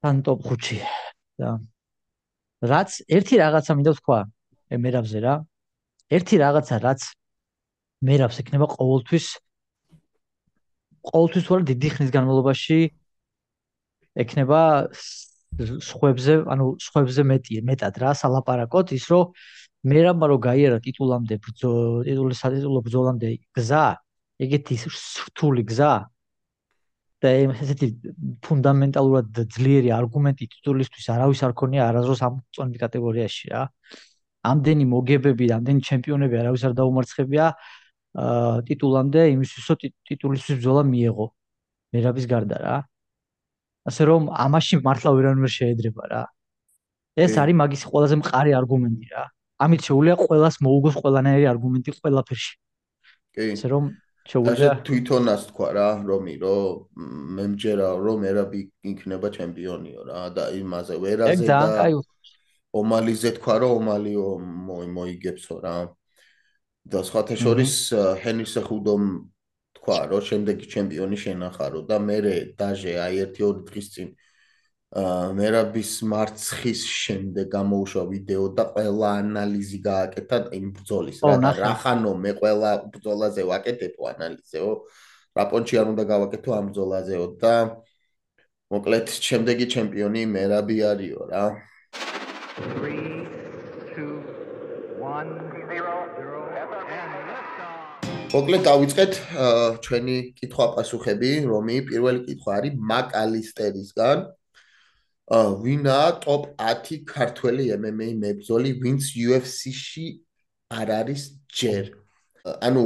თან 0.00 0.16
ტოპ 0.26 0.38
5-ში 0.48 0.78
და 1.40 1.50
რაც 2.72 2.90
ერთი 3.16 3.34
რაღაცა 3.40 3.72
მინდა 3.76 3.92
თქვა 4.00 4.18
მერაბზე 4.84 5.20
რა 5.24 5.34
ერთი 6.16 6.36
რაღაცა 6.44 6.76
რაც 6.84 7.00
მერაბს 8.08 8.36
ექნება 8.42 8.66
ყოველთვის 8.76 9.26
ყოველთვის 11.10 11.46
ვარ 11.50 11.62
დიდი 11.70 11.88
ხნის 11.96 12.10
განმავლობაში 12.16 12.78
ექნება 14.24 14.60
სხვებზე 15.88 16.34
ანუ 16.52 16.66
სხვებზე 16.84 17.22
მეტი 17.30 17.60
მეტად 17.68 17.94
რა 18.02 18.12
სალაპარაკოთ 18.20 18.92
ის 18.96 19.04
რომ 19.12 19.32
მე 19.90 20.00
რამ 20.06 20.24
რო 20.30 20.36
გაიარა 20.44 20.78
ტიტულამდე 20.84 21.36
ტიტულის 21.44 22.40
სატიტულო 22.44 22.80
ბრძოლამდე 22.86 23.28
გზა 23.56 23.84
ეგეთი 24.40 24.76
რთული 24.88 25.62
გზა 25.68 25.92
და 27.20 27.30
ესეთი 27.36 27.88
ფუნდამენტალურად 28.46 29.40
ძლიერი 29.54 29.90
არგუმენტი 29.92 30.46
ტიტულისთვის 30.54 31.06
არავის 31.14 31.40
არ 31.44 31.52
ქონია 31.60 31.88
არაზროს 31.92 32.20
ამ 32.24 32.40
წონით 32.56 32.80
კატეგორიაში 32.80 33.52
რა. 33.52 33.68
ამდენი 34.50 34.84
მოგებები 34.88 35.46
ამდენი 35.52 35.80
ჩემპიონები 35.84 36.40
არავის 36.40 36.64
არ 36.64 36.74
დაუმარცხებია 36.80 37.46
აა 38.20 38.64
ტიტულამდე 38.68 39.20
იმისთვისო 39.36 39.74
ტიტულისთვის 40.08 40.54
ბრძოლა 40.60 40.82
მიეღო. 40.88 41.26
მერაბის 41.92 42.26
გარდა 42.32 42.56
რა. 42.64 42.76
ასე 43.88 44.02
რომ 44.08 44.22
ამაში 44.32 44.80
მართლა 44.86 45.10
ვერანაირ 45.16 45.52
შეედრება 45.60 46.04
რა. 46.08 46.22
ეს 47.20 47.36
არის 47.42 47.56
მაგის 47.60 47.82
ყველაზე 47.90 48.16
მყარი 48.22 48.50
არგუმენტი 48.60 49.06
რა. 49.12 49.24
ამით 49.60 49.80
შეუულია 49.88 50.14
ყოველას 50.24 50.56
მოუგოს 50.64 50.94
ყველანაირი 51.04 51.46
არგუმენტი 51.52 51.90
ყველაფერში. 52.00 52.52
კი. 53.36 53.44
ესე 53.54 53.68
რომ 53.68 53.84
შეუულია 54.28 54.72
თვითონას 54.86 55.46
თქვა 55.50 55.68
რა, 55.76 55.88
რომი, 56.06 56.34
რომ 56.42 57.00
მე 57.36 57.44
მჯერა 57.54 57.88
რომ 58.04 58.26
ერაბი 58.30 58.60
იქნება 58.92 59.28
ჩემპიონიო 59.36 60.00
რა 60.10 60.22
და 60.36 60.44
იმაზე 60.60 60.94
ვერაზე 61.00 61.46
და 61.48 61.88
ომალიზე 62.80 63.30
თქვა 63.40 63.54
რომ 63.64 63.72
ომალიო 63.80 64.26
მოიგებსო 64.96 65.56
რა. 65.64 65.76
და 66.90 67.04
სხვათა 67.04 67.36
შორის 67.36 67.72
ჰენრისა 68.24 68.62
ხუდომ 68.66 69.02
თქვა 69.76 69.98
რომ 70.10 70.22
შემდეგი 70.28 70.66
ჩემპიონი 70.74 71.16
შენახარო 71.22 71.80
და 71.88 71.96
მე 72.00 72.16
დაჟე 72.56 72.92
აი 73.04 73.20
1-2 73.36 73.68
დღის 73.68 73.86
წინ 73.94 74.08
მერაბის 74.90 75.90
მარცხის 76.10 76.80
შემდეგ 76.90 77.46
გამოუშვა 77.52 78.02
ვიდეო 78.10 78.46
და 78.58 78.64
ყველა 78.74 79.10
ანალიზი 79.22 79.78
გააკეთა 79.86 80.38
იმ 80.58 80.66
ბრძოლის 80.78 81.20
რა 81.22 81.52
რახანო 81.62 82.14
მე 82.24 82.32
ყველა 82.40 82.72
ბრძოლაზე 82.94 83.42
ვაკეთებო 83.50 84.08
ანალიზეო 84.14 84.70
რაპონჩი 85.38 85.78
არ 85.82 85.86
უნდა 85.94 86.04
გავაკეთო 86.10 86.50
ამ 86.58 86.64
ბრძოლაზეო 86.74 87.26
და 87.38 87.54
მოკლედ 88.74 89.06
შემდეგი 89.30 89.66
ჩემპიონი 89.76 90.26
მერაბი 90.34 90.76
არისო 90.90 91.22
რა 91.30 91.44
3 92.58 93.30
2 93.94 94.10
1 95.06 95.50
მოკლედ 98.30 98.62
დავიწყეთ 98.62 99.16
ჩვენი 99.86 100.16
კითხვა-პასუხები, 100.38 101.30
რომი 101.50 101.76
პირველი 101.88 102.20
კითხვა 102.26 102.52
არის 102.58 102.76
მაკალისტერისგან. 102.90 104.18
ვინა 105.30 105.98
ტოპ 106.26 106.42
10 106.58 107.06
ქართველი 107.06 107.70
MMA 107.78 108.18
მებრძოლი, 108.18 108.70
ვინც 108.82 109.14
UFC-ში 109.14 110.06
არ 110.74 110.88
არის 110.90 111.22
ჯერ. 111.54 111.94
ანუ 112.58 112.84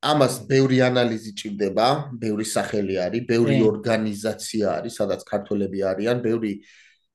ამას 0.00 0.34
ბევრი 0.48 0.78
ანალიზი 0.84 1.32
ჭირდება, 1.40 2.12
ბევრი 2.20 2.44
სახელი 2.44 2.94
არის, 3.00 3.22
ბევრი 3.28 3.56
ორგანიზაცია 3.64 4.66
არის, 4.80 4.92
სადაც 5.00 5.20
ქართველები 5.24 5.78
არიან, 5.92 6.20
ბევრი 6.24 6.52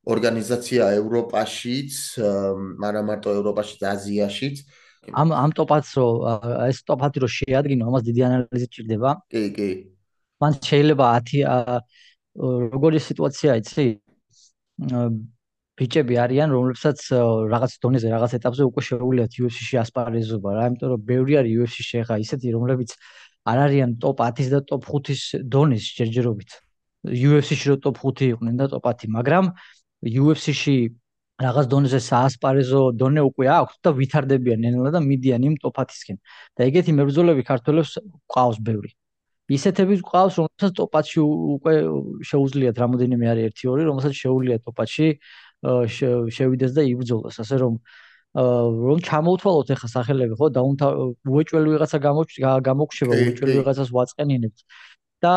ორგანიზაცია 0.05 0.83
ევროპაშიც, 1.01 1.93
მაგრამ 2.81 3.05
მარტო 3.09 3.29
ევროპაშიც, 3.41 3.81
აზიაშიც. 3.81 4.55
ამ 5.13 5.29
ამ 5.33 5.51
ტოპ-ს 5.53 5.93
რო 5.97 6.07
ეს 6.69 6.77
ტოპ-ი 6.85 7.17
რო 7.21 7.29
შეადგინო, 7.29 7.83
ამას 7.89 8.03
დიდი 8.05 8.21
ანალიზი 8.25 8.67
ჭირდება. 8.73 9.11
კი, 9.29 9.43
კი. 9.53 9.69
მან 10.41 10.51
შეიძლება 10.61 11.05
10 11.21 11.81
როგორი 12.73 12.99
სიტუაცია 13.01 13.51
იცი? 13.61 13.85
ბიჭები 15.75 16.15
არიან, 16.23 16.51
რომლებსაც 16.55 17.01
რაღაც 17.51 17.71
დონეზე, 17.83 18.11
რაღაც 18.15 18.35
ეტაპზე 18.39 18.63
უკვე 18.69 18.81
შეუულიათ 18.89 19.31
UFC-ში 19.43 19.79
ასპარეზობა 19.83 20.49
რა, 20.55 20.67
იმიტომ 20.71 20.91
რომ 20.93 21.01
ბევრი 21.09 21.33
არის 21.41 21.53
UFC-ში 21.59 22.03
ხა 22.07 22.15
ისეთი, 22.23 22.53
რომლებიც 22.55 22.95
არ 23.51 23.57
არიან 23.65 23.95
ტოპ 23.99 24.23
10-ის 24.23 24.49
და 24.55 24.59
ტოპ 24.71 24.87
5-ის 24.87 25.21
დონის 25.51 25.85
ჯერჯერობით. 25.99 26.51
UFC-ში 27.11 27.65
რო 27.71 27.77
ტოპ 27.83 27.99
5 28.03 28.23
იყვნენ 28.31 28.55
და 28.61 28.69
ტოპ 28.71 28.87
10, 28.87 29.11
მაგრამ 29.19 29.51
UFC-ში 30.07 30.77
რაღაც 31.43 31.65
დონეზე 31.67 31.99
საასპარეზო 31.99 32.81
დონე 32.95 33.21
უკვე 33.27 33.47
აქვს 33.59 33.79
და 33.83 33.91
ვითარდებიან 33.99 34.59
ნელა 34.63 34.91
და 34.95 35.01
მიდიან 35.03 35.43
იმ 35.51 35.55
ტოპ 35.59 35.75
10-ისკენ. 35.83 36.17
და 36.55 36.61
ეგეთი 36.71 36.91
მებრძოლები 36.95 37.43
ქართველებს 37.51 37.99
ყავს 38.31 38.63
ბევრი. 38.63 38.95
ისეთები 39.53 39.99
ყავს 40.01 40.39
რომელსაც 40.41 40.71
ტოპ-10-ში 40.79 41.19
უკვე 41.55 41.73
შეუძლიათ 42.29 42.75
რამოდენიმე 42.81 43.25
არის 43.33 43.45
1-2 43.61 43.85
რომელსაც 43.89 44.13
შეუძლიათ 44.21 44.61
ტოპ-10-ში 44.65 45.07
შევიდეს 46.37 46.71
და 46.77 46.81
იბრძოლოს. 46.89 47.35
ასე 47.43 47.55
რომ 47.61 47.73
რომ 48.35 48.99
ჩამოუთვალოთ 49.07 49.69
ახლა 49.75 49.89
სახელები 49.95 50.35
ხო? 50.35 50.47
დაუნთა 50.57 50.87
უეჭველი 51.23 51.67
ვიღაცა 51.71 51.97
გამოგჩება 52.67 53.13
უეჭველი 53.15 53.53
ვიღაცას 53.59 53.89
ვაწყენინებთ 53.95 54.59
და 55.23 55.35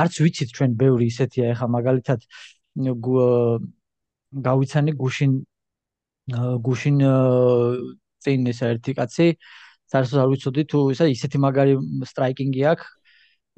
არც 0.00 0.14
ვიცით 0.22 0.50
ჩვენ 0.56 0.70
ბევრი 0.78 1.06
ისეთია 1.10 1.44
ახლა 1.54 1.68
მაგალითად 1.76 2.20
გავიცანი 4.46 4.92
გუშინ 5.02 5.32
გუშინ 6.66 6.96
წინ 8.22 8.40
ეს 8.52 8.60
ერთი 8.66 8.92
კაცი 8.98 9.26
საერთოდ 9.92 10.18
არ 10.22 10.30
ვიცოდი 10.32 10.62
თუ 10.70 10.78
ისა 10.94 11.06
ისეთი 11.16 11.38
მაგარი 11.46 11.74
სტრაიკინგი 12.10 12.62
აქვს 12.72 12.86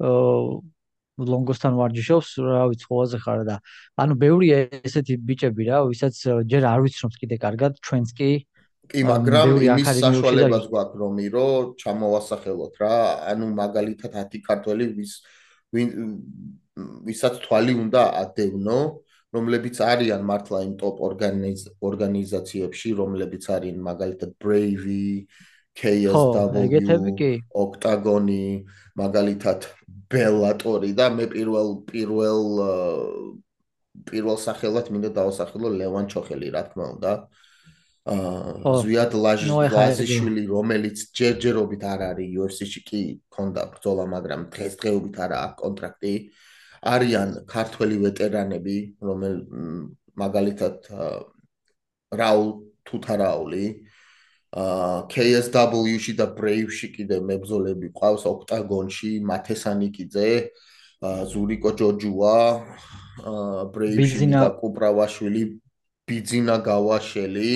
აა 0.09 0.59
ლონგოსთან 1.27 1.75
ვარჯიშობს 1.75 2.29
რა 2.43 2.61
ვიცი 2.71 2.85
ხოლმე 2.87 3.19
ხარ 3.23 3.41
და 3.47 3.55
ანუ 3.99 4.15
ბევრი 4.23 4.47
ესეთი 4.79 5.17
ბიჭები 5.27 5.67
რა 5.67 5.81
ვისაც 5.89 6.15
ჯერ 6.47 6.63
არ 6.69 6.79
ვიცნობთ 6.85 7.15
კიდე 7.19 7.37
კარგად 7.43 7.81
ჩვენც 7.83 8.13
კი 8.15 8.29
კი 8.89 9.03
მაგრამ 9.09 9.59
იმის 9.59 9.89
საშუალებას 9.99 10.65
გვაქვს 10.71 10.99
რომ 11.03 11.19
ირო 11.27 11.47
ჩამოვასახელოთ 11.81 12.79
რა 12.83 12.95
ანუ 13.33 13.45
მაგალითად 13.59 14.15
10 14.15 14.41
ქართველი 14.47 14.85
ვის 14.95 15.13
ვისაც 17.09 17.43
თვალი 17.43 17.73
უნდა 17.83 18.01
ადევნო 18.23 18.79
რომლებიც 19.35 19.77
არიან 19.85 20.23
მართლა 20.25 20.59
იმ 20.65 20.73
ტოპ 20.81 21.03
ორგანიზაციებში 21.89 22.89
რომლებიც 22.97 23.43
არიან 23.55 23.77
მაგალითად 23.89 24.31
Bravey 24.41 25.27
KSW 25.77 27.29
ოქტაგონი 27.55 28.43
მაგალითად 28.99 29.67
ბელატორი 30.09 30.91
და 30.97 31.07
მე 31.13 31.27
პირველ 31.33 31.69
პირველ 31.89 32.41
პირველ 34.09 34.37
სახელად 34.41 34.89
მინდა 34.93 35.11
დავასახელო 35.17 35.69
ლევან 35.79 36.09
ჩოხელი 36.09 36.49
რა 36.55 36.63
თქმა 36.69 36.85
უნდა. 36.95 37.11
აა 38.09 38.73
ზვიად 38.81 39.11
ლაჟიშვილი 39.23 40.43
რომელიც 40.49 40.97
ჯერჯერობით 41.19 41.83
არ 41.93 42.01
არის 42.09 42.29
UFC-ში 42.41 42.81
კი 42.89 43.01
ქონდა 43.29 43.63
ბრძოლა 43.75 44.05
მაგრამ 44.15 44.41
დღესდღეობით 44.55 45.15
არა 45.25 45.37
აქვს 45.45 45.59
კონტრაქტი. 45.61 46.13
არიან 46.93 47.29
ქართველი 47.53 47.95
ვეტერანები 48.05 48.77
რომელ 49.03 49.35
მაგალითად 50.23 50.75
რაულ 52.21 52.49
თუთარაული 52.87 53.65
აა 53.69 53.88
KSW-ში 54.49 56.13
და 56.17 56.25
Brave-ში 56.33 56.87
კიდე 56.95 57.21
მებრძოლები 57.21 57.93
ყავს 57.93 58.23
ოქტაგონში 58.25 59.11
მათესანიკიძე 59.21 60.29
ზურიკო 61.29 61.71
ჯოჯუა 61.77 62.37
Brave-ში 63.73 64.27
და 64.33 64.49
კუპრავაშვილი 64.57 65.43
ბიძინა 66.09 66.55
გავაშელი 66.65 67.51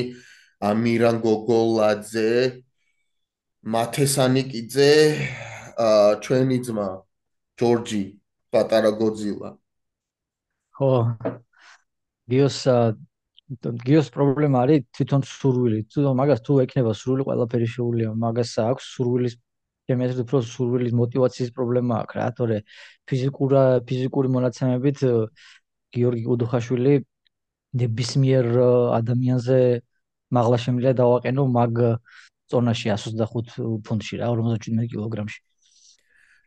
ამირან 0.61 1.17
გოგოლაძე 1.25 2.29
მათესანიკიძე 3.63 4.91
ჩვენი 6.23 6.57
ძმა 6.65 6.87
ჯორჯი 7.57 8.03
პატარა 8.51 8.91
გოძილა. 9.01 9.49
ხო. 10.77 10.93
გიოს 12.29 12.59
გიოს 13.51 14.07
პრობლემა 14.15 14.57
არის 14.65 14.85
თვითონ 14.95 15.21
სურვილი. 15.27 15.79
თვითონ 15.91 16.15
მაგას 16.19 16.39
თუ 16.47 16.53
ექნება 16.63 16.91
სურვილი, 16.95 17.23
ყველაფერი 17.27 17.67
შეუძლია. 17.75 18.09
მაგას 18.23 18.51
აქვს 18.63 18.83
სურვილის 18.95 19.33
ჩემი 19.87 20.05
აზრით 20.07 20.21
უფრო 20.23 20.39
სურვილის 20.47 20.93
мотиваციის 20.95 21.49
პრობლემა 21.57 21.93
აქვს 22.03 22.15
რა, 22.19 22.27
თორე 22.39 22.57
ფიზიკურა 23.07 23.63
ფიზიკური 23.87 24.27
მონაცემებით 24.35 24.99
გიორგი 25.93 26.23
კუდუხაშვილი 26.29 26.93
ნებისმიერ 27.83 28.45
ადამიანზე 28.99 29.59
მაღლა 30.37 30.57
შემიძლია 30.65 30.93
დავაყენო 31.03 31.43
მაგ 31.57 31.73
ზონაში 32.53 32.87
125 32.95 33.83
ფუნტში 33.87 34.15
რა, 34.23 34.31
57 34.39 34.87
კილოგრამში. 34.93 35.39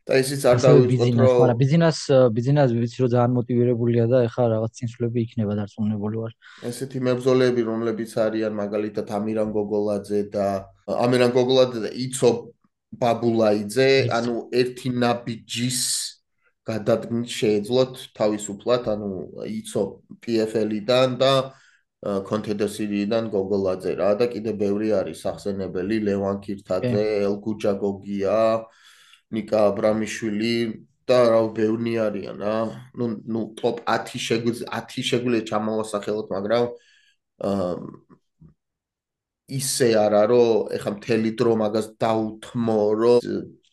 და 0.07 0.19
ისიც 0.23 0.43
არ 0.47 0.61
დავიწყოთ 0.63 1.19
რომ 1.19 1.39
მაგრამ 1.43 1.59
ბიზნეს 1.59 1.99
ბიზნეს 2.31 2.71
ვიცი 2.79 2.99
რომ 3.03 3.11
ძალიან 3.15 3.33
მოტივირებულია 3.37 4.05
და 4.07 4.19
ეხლა 4.29 4.45
რაღაც 4.55 4.73
წინსვლები 4.79 5.19
იქნება 5.27 5.53
დარწმუნებული 5.59 6.17
ვარ. 6.23 6.33
ესეთი 6.71 6.99
მებრძოლეები 7.07 7.63
რომლებიც 7.67 8.11
არიან 8.27 8.55
მაგალითად 8.55 9.07
ამირან 9.19 9.51
გოგოლაძე 9.51 10.21
და 10.31 10.47
ამირან 10.87 11.31
გოგოლაძე 11.35 11.79
და 11.87 11.91
იცო 12.07 12.31
ბაბულაიძე, 13.03 13.91
ანუ 14.15 14.35
ერთი 14.55 14.89
ნაბიჯის 14.95 15.81
გადადგმით 16.71 17.29
შეეძლოთ 17.39 17.95
თავისუფლად, 18.15 18.83
ანუ 18.95 19.11
იცო 19.59 19.83
PFL-დან 20.23 21.19
და 21.19 21.33
კონტედესირიდან 22.07 23.31
გოგოლაძე 23.35 23.93
რა 23.99 24.15
და 24.23 24.27
კიდე 24.31 24.55
ბევრი 24.55 24.95
არის 25.03 25.21
ახსენებელი 25.35 25.97
ლევან 26.07 26.39
ქირთაძე, 26.47 27.27
ელგუჯა 27.27 27.73
გოგია, 27.83 28.39
აა 28.55 28.86
ნიკა 29.35 29.59
აბრამიშვილი 29.71 30.54
და 31.06 31.18
რა 31.30 31.40
ბევრი 31.54 31.95
არიან 32.06 32.37
რა. 32.42 32.56
ნუ 32.99 33.06
ნუ 33.26 33.40
ტოპ 33.59 33.76
10 33.87 34.18
შეგვიძლია 34.26 34.68
10 34.75 35.06
შეგვიძლია 35.11 35.49
ჩამოვასახელოთ, 35.50 36.26
მაგრამ 36.35 36.64
აა 37.47 37.75
ისე 39.47 39.88
არა 39.95 40.23
რომ 40.30 40.75
ეხა 40.75 40.90
მთელი 40.99 41.30
დრო 41.38 41.52
მაგას 41.62 41.87
დაუთმო 42.02 42.83
რომ 43.00 43.18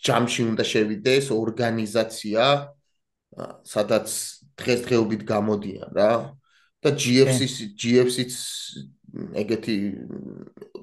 ჯამში 0.06 0.42
უნდა 0.52 0.64
შევიდეს 0.70 1.26
ორგანიზაცია 1.34 2.46
სადაც 3.66 4.08
დღესდღეობით 4.62 5.22
გამოდიან 5.26 5.90
რა. 5.98 6.12
და 6.84 6.90
GFC 7.00 7.72
GFC-ც 7.80 8.36
ეგეთი 9.40 9.76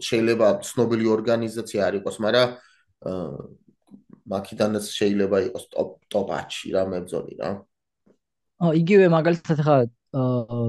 შეიძლება 0.00 0.48
ცნობილი 0.64 1.06
ორგანიზაცია 1.12 1.80
არ 1.86 1.94
იყოს, 2.00 2.16
მაგრამ 2.24 2.48
აა 4.30 4.34
მაქიდანაც 4.34 4.86
შეიძლება 4.94 5.38
იყოს 5.48 5.64
ტოპ 5.74 5.90
ტოპ 6.12 6.30
10-ში 6.30 6.72
რა 6.74 6.82
მებრძოლი 6.92 7.34
რა. 7.40 7.50
აა 8.62 8.72
იგივე 8.80 9.06
მაგალითად 9.14 9.62
ხა 9.66 9.76
აა 10.22 10.64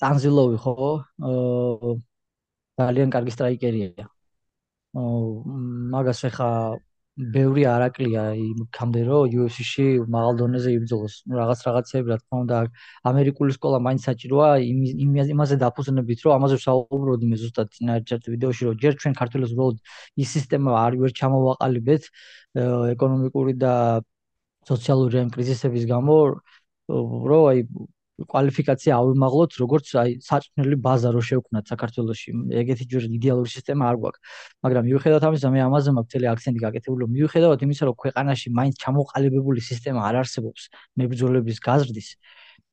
ტანზილოვი 0.00 0.58
ხო? 0.64 0.74
აა 1.28 1.92
ძალიან 2.80 3.12
კარგი 3.12 3.32
სტრაიკერია. 3.36 4.08
აა 4.96 5.20
მაგას 5.94 6.22
ხა 6.38 6.50
ბევრი 7.18 7.64
არაკლია 7.66 8.22
იმქამდე 8.38 9.00
რომ 9.08 9.32
UFC-ში 9.42 9.86
მაღალ 10.14 10.36
დონეზე 10.38 10.70
იბრძოლოს. 10.78 11.14
ნუ 11.26 11.34
რაღაც 11.40 11.60
რაღაცები 11.66 12.06
რა 12.12 12.18
თქმა 12.22 12.36
უნდა 12.44 12.56
ამერიკული 13.10 13.50
სკოლა 13.58 13.78
მაინც 13.86 14.02
საჭიროა 14.06 14.48
იმაზე 15.34 15.56
დაფუძნებით 15.64 16.18
რომ 16.22 16.32
ამაზე 16.38 16.54
ვსაუბრობდი 16.62 17.26
მე 17.32 17.36
ზუსტად 17.42 17.68
წინა 17.74 17.92
ერთ 17.98 18.30
ვიდეოში 18.34 18.62
რომ 18.70 18.78
ჯერ 18.82 18.94
ჩვენ 19.02 19.12
ქართულებს 19.18 19.52
უბრალოდ 19.58 19.76
ის 20.22 20.28
სისტემა 20.38 20.70
არ 20.84 20.92
ვერ 21.02 21.10
ჩამოვაყალიბეთ 21.18 22.02
ეკონომიკური 22.94 23.54
და 23.66 23.74
სოციალური 24.70 25.26
კრიზისების 25.34 25.84
გამო 25.90 26.16
რომ 26.88 27.42
აი 27.50 27.58
კვალიფიკაცია 28.26 28.92
ავიმაღლოთ, 28.98 29.52
როგორც 29.62 29.86
აი 30.02 30.10
საჭმელი 30.26 30.76
ბაზა 30.82 31.10
რო 31.14 31.22
შევქნათ 31.22 31.64
საქართველოსში. 31.70 32.30
ეგეთი 32.62 32.84
ჯერ 32.90 33.02
იდეალური 33.14 33.50
სისტემა 33.54 33.84
არ 33.90 33.96
გვაქვს. 34.02 34.20
მაგრამ 34.66 34.84
მიუხედავად 34.90 35.24
ამისა, 35.28 35.48
მე 35.54 35.60
ამაზე 35.68 35.90
მაქვს 35.94 36.08
მთელი 36.08 36.26
აქცენტი 36.34 36.60
გაკეთებული, 36.66 37.00
რომ 37.06 37.10
მიუხედავად 37.14 37.58
იმისა, 37.62 37.82
რომ 37.88 37.96
ქვეყანაში 38.02 38.48
მაინც 38.58 38.74
ჩამოყალიბებული 38.82 39.60
სისტემა 39.70 40.00
არ 40.08 40.14
არსებობს 40.22 40.62
მებრძოლების 40.98 41.58
გაზრდის, 41.62 42.08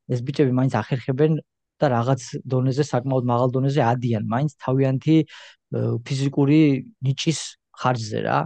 ეს 0.10 0.20
ბიჭები 0.26 0.52
მაინც 0.58 0.74
ახერხებენ 0.82 1.32
და 1.80 1.86
რაღაც 1.92 2.22
დონეზე, 2.48 2.84
საკმაოდ 2.88 3.24
მაღალ 3.30 3.50
დონეზე 3.56 3.82
ადიან, 3.84 4.24
მაინც 4.26 4.52
თავიანთი 4.64 5.16
ფიზიკური 6.08 6.60
ნიჭის 7.06 7.40
ხარჯზე 7.76 8.20
რა. 8.26 8.38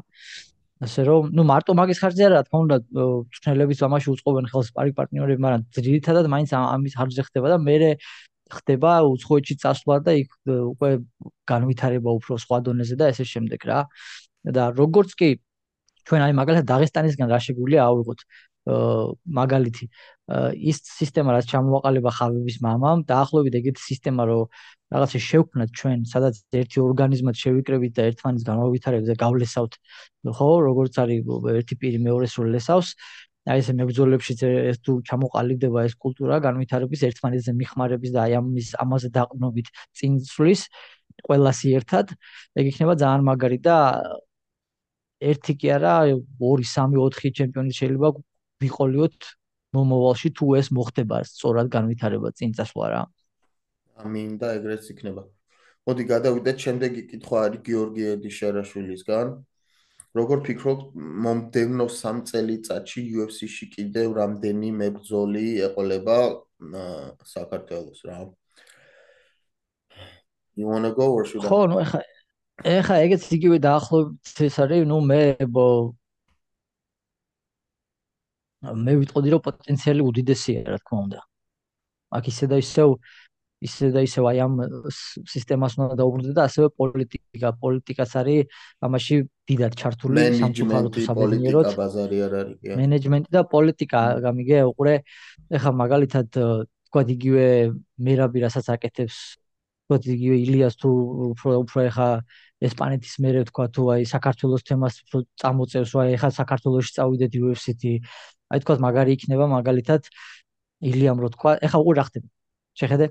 ასე 0.80 1.02
რომ, 1.08 1.30
ну, 1.36 1.44
მარტო 1.44 1.76
მაგის 1.76 2.00
ხარჯზე 2.00 2.24
არა, 2.28 2.36
რა 2.39 2.44
თქმა 2.48 2.60
უნდა, 2.63 2.76
ჩნელებიც 3.36 3.80
ამაში 3.84 4.08
უწყობენ 4.15 4.46
ხელს 4.52 4.70
პარიკ 4.76 4.94
პარტნიორები, 5.00 5.39
მაგრამ 5.44 5.62
ძირითადად 5.76 6.26
მაინც 6.32 6.50
ამის 6.56 6.94
ხარჯზე 6.96 7.24
ხდება 7.28 7.48
და 7.52 7.58
მე 7.60 7.76
ხდება 8.50 8.92
უცხოეთში 9.06 9.56
წასვლა 9.62 9.96
და 10.06 10.12
იქ 10.24 10.30
უკვე 10.50 10.89
განვითარება 11.52 12.10
უფრო 12.18 12.34
სხვა 12.42 12.58
დონეზე 12.65 12.96
და 12.98 13.12
ესე 13.13 13.26
შემდეგ 13.34 13.62
რა. 13.70 13.80
და 14.56 14.63
როგორც 14.74 15.13
კი 15.20 15.30
ჩვენ 16.08 16.22
აი 16.26 16.34
მაგალითად 16.39 16.65
დაღესტანისგან 16.72 17.28
რა 17.30 17.39
შეგვიძლია 17.46 17.82
ავიღოთ 17.86 18.20
მაგალითი. 18.67 19.86
ის 20.69 20.78
სისტემა 20.86 21.34
რაც 21.34 21.45
ჩამოვაყალიბა 21.50 22.12
ხავების 22.17 22.58
მამამ 22.62 23.00
დაახლოებით 23.10 23.56
ეგეთი 23.60 23.82
სისტემა 23.82 24.24
რომ 24.30 24.45
რაღაცა 24.93 25.19
შევქმნათ 25.30 25.69
ჩვენ 25.80 26.00
სადაც 26.06 26.36
ერთი 26.54 26.78
ორგანიზმად 26.84 27.36
შევიკრებით 27.43 27.93
და 27.98 28.02
ერთმანეთს 28.10 28.45
განავითარებთ 28.52 29.08
და 29.10 29.15
გავლესავთ. 29.26 29.74
ხო 30.38 30.50
როგორც 30.69 30.93
არის 31.02 31.19
ერთი 31.60 31.76
პირი 31.82 32.00
მეორეს 32.06 32.34
რო 32.38 32.45
ლესავს. 32.54 32.89
აი 33.50 33.60
ესე 33.63 33.74
მებრძოლებშიც 33.80 34.39
ეს 34.45 34.78
თუ 34.86 35.02
ჩამოყალიბდება 35.10 35.80
ეს 35.88 35.93
კულტურა 36.04 36.38
განვითარების 36.43 37.02
ერთმანეთზე 37.10 37.52
მიხმარების 37.58 38.12
და 38.13 38.19
აი 38.28 38.34
ამის 38.39 38.67
ამაზე 38.84 39.10
დაყნობით 39.15 39.67
წინსვლის 39.98 40.62
ყველასი 41.26 41.67
ერთად 41.80 42.13
ეგ 42.60 42.65
იქნება 42.72 42.93
ძალიან 43.02 43.24
მაგარი 43.30 43.60
და 43.65 43.78
ერთი 45.19 45.54
კი 45.60 45.72
არა 45.78 45.93
2 46.12 46.52
3 46.63 47.00
4 47.00 47.32
ჩემპიონი 47.39 47.74
შეიძლება 47.80 48.10
ვიყოლიოთ 48.63 49.19
მომავალში 49.78 50.30
თუ 50.38 50.45
ეს 50.60 50.67
მოხდება 50.74 51.22
სწორად 51.30 51.67
განვითარება 51.74 52.32
წინ 52.38 52.56
წასვლა 52.58 52.86
რა. 52.93 53.02
ამინ 54.04 54.32
და 54.41 54.56
ეგრეც 54.58 54.89
იქნება. 54.93 55.24
მოდი 55.88 56.04
გადავიდეთ 56.13 56.58
შემდეგი 56.65 57.02
კითხვა 57.12 57.38
არის 57.45 57.62
გიორგი 57.67 58.04
ედიშერაშვილისგან. 58.15 59.28
როგორ 60.17 60.39
ფიქრობ 60.41 60.80
მომდევნო 60.98 61.86
3 61.93 62.22
წელიწადში 62.30 63.02
UFC-ში 63.13 63.65
კიდევ 63.76 64.15
რამდენი 64.17 64.69
მებრძოლი 64.82 65.45
ეყოლება 65.69 66.17
საქართველოს 67.30 68.02
რა? 68.10 68.17
You 70.58 70.67
want 70.67 70.84
to 70.89 70.93
go 70.98 71.13
or 71.13 71.26
should 71.26 71.45
I? 71.45 71.48
ხო, 71.48 71.60
ნუ 71.69 71.78
ეხა 71.86 72.02
ეხა 72.74 72.95
ეგეც 73.06 73.24
იგივე 73.38 73.58
დაახლოებით 73.63 74.41
ეს 74.50 74.56
არის, 74.60 74.84
ნუ 74.89 74.98
მე 75.10 75.22
მე 78.63 78.93
ვიტყოდი 79.00 79.30
რომ 79.34 79.41
პოტენციალი 79.48 80.02
უდიდესია 80.04 80.63
რა 80.67 80.80
თქმა 80.84 81.00
უნდა. 81.06 81.19
აქ 82.17 82.24
ისე 82.32 82.45
და 82.52 82.58
ისევ 82.60 82.89
ისე 83.60 83.88
და 83.91 84.02
ისევ 84.08 84.24
აი 84.32 84.38
ამ 84.39 84.54
სისტემას 85.28 85.74
უნდა 85.80 85.95
დაუბრუნდეთ 86.00 86.36
და 86.36 86.43
ასევე 86.48 86.67
პოლიტიკა. 86.80 87.50
პოლიტიკას 87.63 88.12
არის 88.19 88.48
ამაში 88.88 89.15
დიდად 89.52 89.74
ჩართული 89.80 90.24
სამწუხაროდ 90.39 90.93
საბედნიეროდ. 91.08 91.67
ბაზარი 91.76 92.17
არ 92.28 92.34
არის 92.39 92.58
მენეჯმენტი 92.80 93.30
და 93.36 93.41
პოლიტიკა 93.56 94.02
გამიგე 94.26 94.58
უყურე. 94.72 94.95
ეხა 95.56 95.72
მაგალითად 95.84 96.28
თქვა 96.89 97.02
იგივე 97.15 97.48
მერაბი 98.00 98.39
რასაც 98.48 98.65
აკეთებს 98.76 99.17
თქვა 99.89 99.98
იგივე 100.15 100.38
ილიას 100.45 100.76
თუ 100.80 100.89
უფრო 101.34 101.50
უფრო 101.65 101.80
ეხა 101.89 102.10
ესპანეთის 102.62 103.15
მერე 103.24 103.41
თქვა 103.50 103.65
თუ 103.74 103.82
აი 103.93 104.04
საქართველოს 104.10 104.63
თემას 104.67 104.95
წამოწევს 105.41 105.91
რა 105.98 106.04
ეხა 106.15 106.30
საქართველოსში 106.39 106.93
წავიდეთ 106.98 107.34
UFC-თ 107.41 107.84
აი 108.49 108.59
თქვა 108.63 108.75
მაგარი 108.85 109.12
იქნება 109.17 109.45
მაგალითად 109.55 110.01
ილიამ 110.89 111.17
რო 111.23 111.29
თქვა 111.35 111.51
ეხა 111.65 111.77
უყურ 111.81 111.95
რა 111.99 112.05
ხდება 112.09 112.27
შეხედე. 112.79 113.05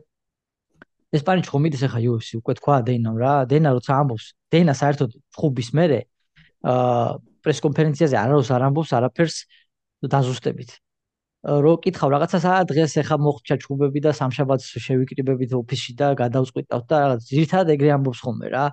ესპანეთში 1.16 1.50
ხომ 1.52 1.62
მიდის 1.64 1.82
ახლა 1.88 2.00
UFC 2.04 2.30
უკვე 2.40 2.52
თქვა 2.58 2.74
დეინამ 2.88 3.16
რა. 3.16 3.32
დენა 3.48 3.70
როცა 3.76 3.92
ამბობს. 4.00 4.26
დენა 4.52 4.74
საერთოდ 4.80 5.10
ხუბის 5.38 5.70
მერე 5.78 6.00
აა 6.64 7.18
პრეს 7.44 7.58
კონფერენციაზე 7.64 8.16
არავის 8.18 8.50
არ 8.50 8.62
ამბობს 8.68 8.90
არაფერს 8.98 9.36
დაზუსტებით. 10.04 10.70
რო 11.46 11.72
კითხავ 11.84 12.08
რაღაცას 12.12 12.44
აა 12.50 12.62
დღეს 12.70 12.92
ახლა 12.98 13.16
მოხდა 13.22 13.54
ჩუბები 13.62 14.00
და 14.04 14.10
სამშაბათს 14.20 14.66
შევიკრიბებით 14.84 15.54
ოფისში 15.54 15.92
და 16.00 16.06
გადავწყვიტავთ 16.18 16.86
და 16.90 16.96
რაღაც 17.02 17.20
ძირთად 17.30 17.66
ეგრე 17.78 17.90
ამბობს 17.94 18.20
ხოლმე 18.26 18.48
რა. 18.52 18.64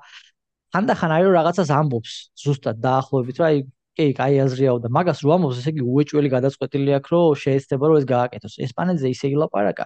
ხანდახან 0.74 1.12
აი 1.16 1.22
რომ 1.30 1.34
რაღაცას 1.40 1.70
ამბობს 1.72 2.12
ზუსტად 2.42 2.78
დაახლოებით 2.82 3.38
რა. 3.40 3.46
აი 3.54 3.58
კი, 3.98 4.06
კაი 4.18 4.40
აზრიაო 4.44 4.80
და 4.84 4.90
მაგას 4.96 5.20
რო 5.26 5.32
ამბობს, 5.36 5.60
ესე 5.62 5.72
იგი 5.74 5.84
უეჭველი 5.88 6.30
გადაწყვეტილი 6.36 6.92
აქვს, 6.98 7.12
რომ 7.14 7.38
შეეცდება 7.44 7.86
რომ 7.90 7.98
ეს 8.00 8.06
გააკეთოს. 8.12 8.54
ესპანეთზე 8.66 9.08
ისე 9.16 9.28
ილაპარაკა. 9.36 9.86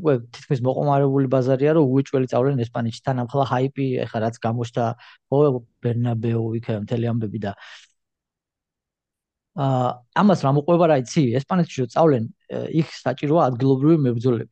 უკვე 0.00 0.14
თითქმის 0.34 0.60
მოყომარებული 0.68 1.26
ბაზარია, 1.34 1.72
რომ 1.76 1.84
უეჭველი 1.94 2.26
წავლენ 2.32 2.64
ესპანეთში. 2.64 3.00
თან 3.04 3.16
ახლა 3.24 3.44
ჰაიპი, 3.52 3.86
ეხლა 4.04 4.18
რაც 4.24 4.36
გამოჩნდა, 4.46 4.84
ხო, 5.28 5.38
ბერნაბეუ 5.84 6.44
იქ 6.58 6.66
მთელი 6.84 7.06
ამბები 7.12 7.38
და 7.44 7.52
აა 9.54 9.88
ამას 10.18 10.40
რა 10.44 10.50
მოყვება 10.58 10.84
რა 10.90 10.96
იცი? 11.04 11.22
ესპანეთში 11.38 11.76
რო 11.82 11.86
წავლენ, 11.94 12.24
იქ 12.80 12.88
საჭიროა 13.04 13.42
ადგილობრივი 13.50 13.98
მებრძოლები. 14.06 14.50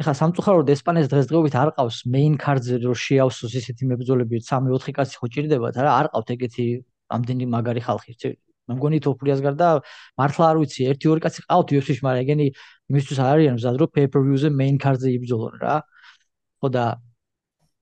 ეხლა 0.00 0.12
სამწუხაროდ 0.16 0.70
ესპანეთს 0.72 1.10
დღესდღეობით 1.12 1.54
არ 1.60 1.70
ყავს 1.76 1.96
main 2.14 2.36
card-ზე 2.40 2.78
რო 2.84 2.94
შეავსოს 3.04 3.52
ისეთი 3.60 3.88
მებრძოლები 3.90 4.40
3-4 4.48 4.94
კაცი 4.96 5.18
ხო 5.20 5.28
ჭირდებათ 5.34 5.76
რა 5.84 5.90
არ 6.00 6.06
ყავთ 6.14 6.30
ეგეთი 6.36 6.66
ამდენი 7.16 7.44
მაგარი 7.54 7.80
ხალხი. 7.86 8.12
მე 8.70 8.76
მგონი 8.78 8.98
თოფურიას 9.02 9.40
გარდა 9.42 9.68
მართლა 10.20 10.44
არ 10.50 10.56
ვიცი 10.62 10.80
ერთი 10.90 11.06
ორი 11.10 11.20
კაცი 11.24 11.40
ყავთ 11.46 11.68
UFC-ში 11.74 12.02
მაგრამ 12.06 12.22
ეგენი 12.24 12.46
იმისთვის 12.90 13.18
არ 13.22 13.30
არიან 13.34 13.54
მზად 13.58 13.76
რომ 13.82 13.90
pay-per-view-ზე 13.96 14.48
main 14.60 14.76
card-ზე 14.82 15.08
იბრძოლონ 15.18 15.54
რა. 15.64 15.74
ხო 16.62 16.68
და 16.76 16.84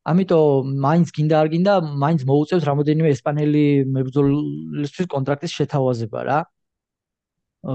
ამიტომ 0.09 0.73
მაინც 0.87 1.09
გინდა 1.17 1.37
არ 1.43 1.49
გინდა 1.53 1.75
მაინც 2.05 2.21
მოუწევთ 2.31 2.65
რამოდენიმე 2.71 3.09
ესპანელი 3.17 3.65
მებრძოლისთვის 3.97 5.07
კონტრაქტის 5.15 5.53
შეთავაზება 5.59 6.21
რა. 6.29 6.39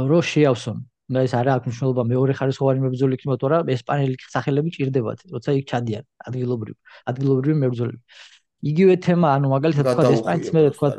რო 0.10 0.20
შეავსონ. 0.34 0.80
და 1.14 1.20
ეს 1.28 1.34
არა 1.36 1.52
აქვს 1.60 1.68
მნიშვნელობა 1.68 2.04
მეორე 2.10 2.34
ხარისხოვანი 2.40 2.80
მებრძოლი 2.84 3.14
იქნება 3.18 3.36
თორემ 3.44 3.70
ესპანელი 3.76 4.16
სახელები 4.34 4.70
ჭირდებათ 4.76 5.20
როცა 5.36 5.52
იქ 5.60 5.66
ჩადიან 5.72 6.04
ადგილობრივ 6.28 6.76
ადგილობრივი 7.12 7.56
მებრძოლები. 7.64 8.00
იგივე 8.72 8.96
თემა 9.04 9.28
ანუ 9.36 9.48
მაგალითად 9.54 9.86
თქვა 9.92 10.04
ესპანეთის 10.16 10.52
მე 10.56 10.62
თქვა 10.78 10.90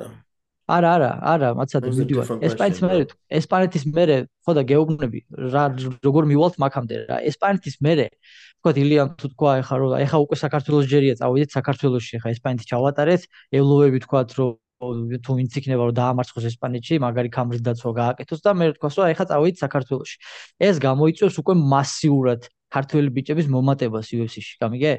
არა 0.64 0.90
არა 0.96 1.10
არა 1.28 1.48
მაცადე 1.60 1.90
ვიდივარ 1.92 2.28
ესპანეთის 2.48 2.82
მერე 2.88 3.04
ესპანეთის 3.38 3.84
მერე 3.92 4.16
ხო 4.48 4.52
და 4.56 4.62
გეუბნები 4.70 5.20
რა 5.52 5.64
როგორ 6.00 6.28
მივალთ 6.30 6.56
მაგამდე 6.64 6.94
რა? 7.04 7.18
ესპანეთის 7.28 7.76
მერე 7.84 8.06
თქვა 8.64 8.72
ილიამ 8.80 9.10
თუ 9.20 9.28
თქვა 9.36 9.50
ეხა 9.60 9.76
რომ 9.76 9.92
ეხა 10.00 10.18
უკვე 10.24 10.36
საქართველოს 10.40 10.86
ჯერია 10.88 11.14
წავიდეთ 11.20 11.50
საქართველოსში 11.52 12.16
ეხა 12.16 12.28
ესპანეთი 12.32 12.64
ჩავატარეთ. 12.72 13.22
ელოები 13.52 13.98
თქვა 14.08 14.20
რომ 14.40 15.20
თუ 15.20 15.30
ვინც 15.36 15.52
იქნება 15.60 15.82
რომ 15.84 15.96
დაამარცხოს 16.00 16.48
ესპანეთში 16.48 16.96
მაგარი 17.04 17.28
კამრის 17.36 17.60
დაცვა 17.60 17.92
გააკეთოს 18.00 18.40
და 18.40 18.50
მე 18.56 18.64
თქვა 18.80 18.88
რომ 18.96 19.12
ეხა 19.12 19.24
წავიდეთ 19.28 19.56
საქართველოსში. 19.64 20.16
ეს 20.64 20.76
გამოიწვევს 20.80 21.36
უკვე 21.44 21.54
მასიურად 21.60 22.40
ქართველი 22.72 23.08
ბიჭების 23.12 23.46
მომატებას 23.52 24.08
UFC-ში 24.16 24.56
გამიგე 24.64 24.92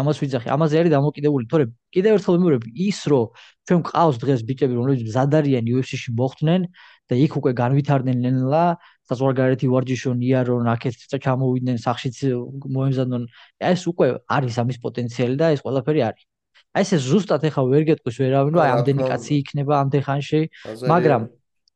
ამას 0.00 0.16
ვიძახი. 0.22 0.48
ამაზე 0.56 0.74
არის 0.80 0.92
დამოკიდებული, 0.96 1.44
თორე 1.50 1.64
კიდევ 1.94 2.12
ერთხელ 2.16 2.34
მიმურები 2.36 2.68
ის, 2.88 2.98
რომ 3.10 3.24
ჩვენ 3.66 3.80
ყავს 3.90 4.16
დღეს 4.22 4.40
ბიჭები, 4.48 4.74
რომლებიც 4.78 5.02
მზადარიან 5.08 5.64
UFC-ში 5.72 6.10
მოხვდნენ 6.20 6.60
და 7.08 7.14
იქ 7.24 7.32
უკვე 7.38 7.52
განვითარდნენ 7.62 8.18
ნელა, 8.26 8.64
საზღვარგარეთი 9.08 9.66
ვარჯიშონ 9.72 10.18
იარონ, 10.28 10.66
აქეთ 10.74 10.94
ჩამოვიდნენ 11.24 11.76
სახშიც 11.86 12.16
მოემზადონ. 12.76 13.22
ეს 13.62 13.80
უკვე 13.90 14.06
არის 14.36 14.54
ამის 14.62 14.78
პოტენციალი 14.84 15.36
და 15.40 15.46
ეს 15.54 15.60
ყველაფერი 15.64 16.00
არის. 16.08 16.24
აი 16.76 16.82
ეს 16.84 17.02
ზუსტად 17.08 17.42
ეხა 17.48 17.62
ვერ 17.72 17.82
გეტყვის 17.88 18.16
ვერავინ, 18.20 18.52
რომ 18.52 18.62
აი 18.66 18.70
ამდენი 18.76 19.02
კაცი 19.10 19.32
იქნება 19.40 19.72
ამდენ 19.82 20.02
ხანში, 20.06 20.40
მაგრამ 20.92 21.22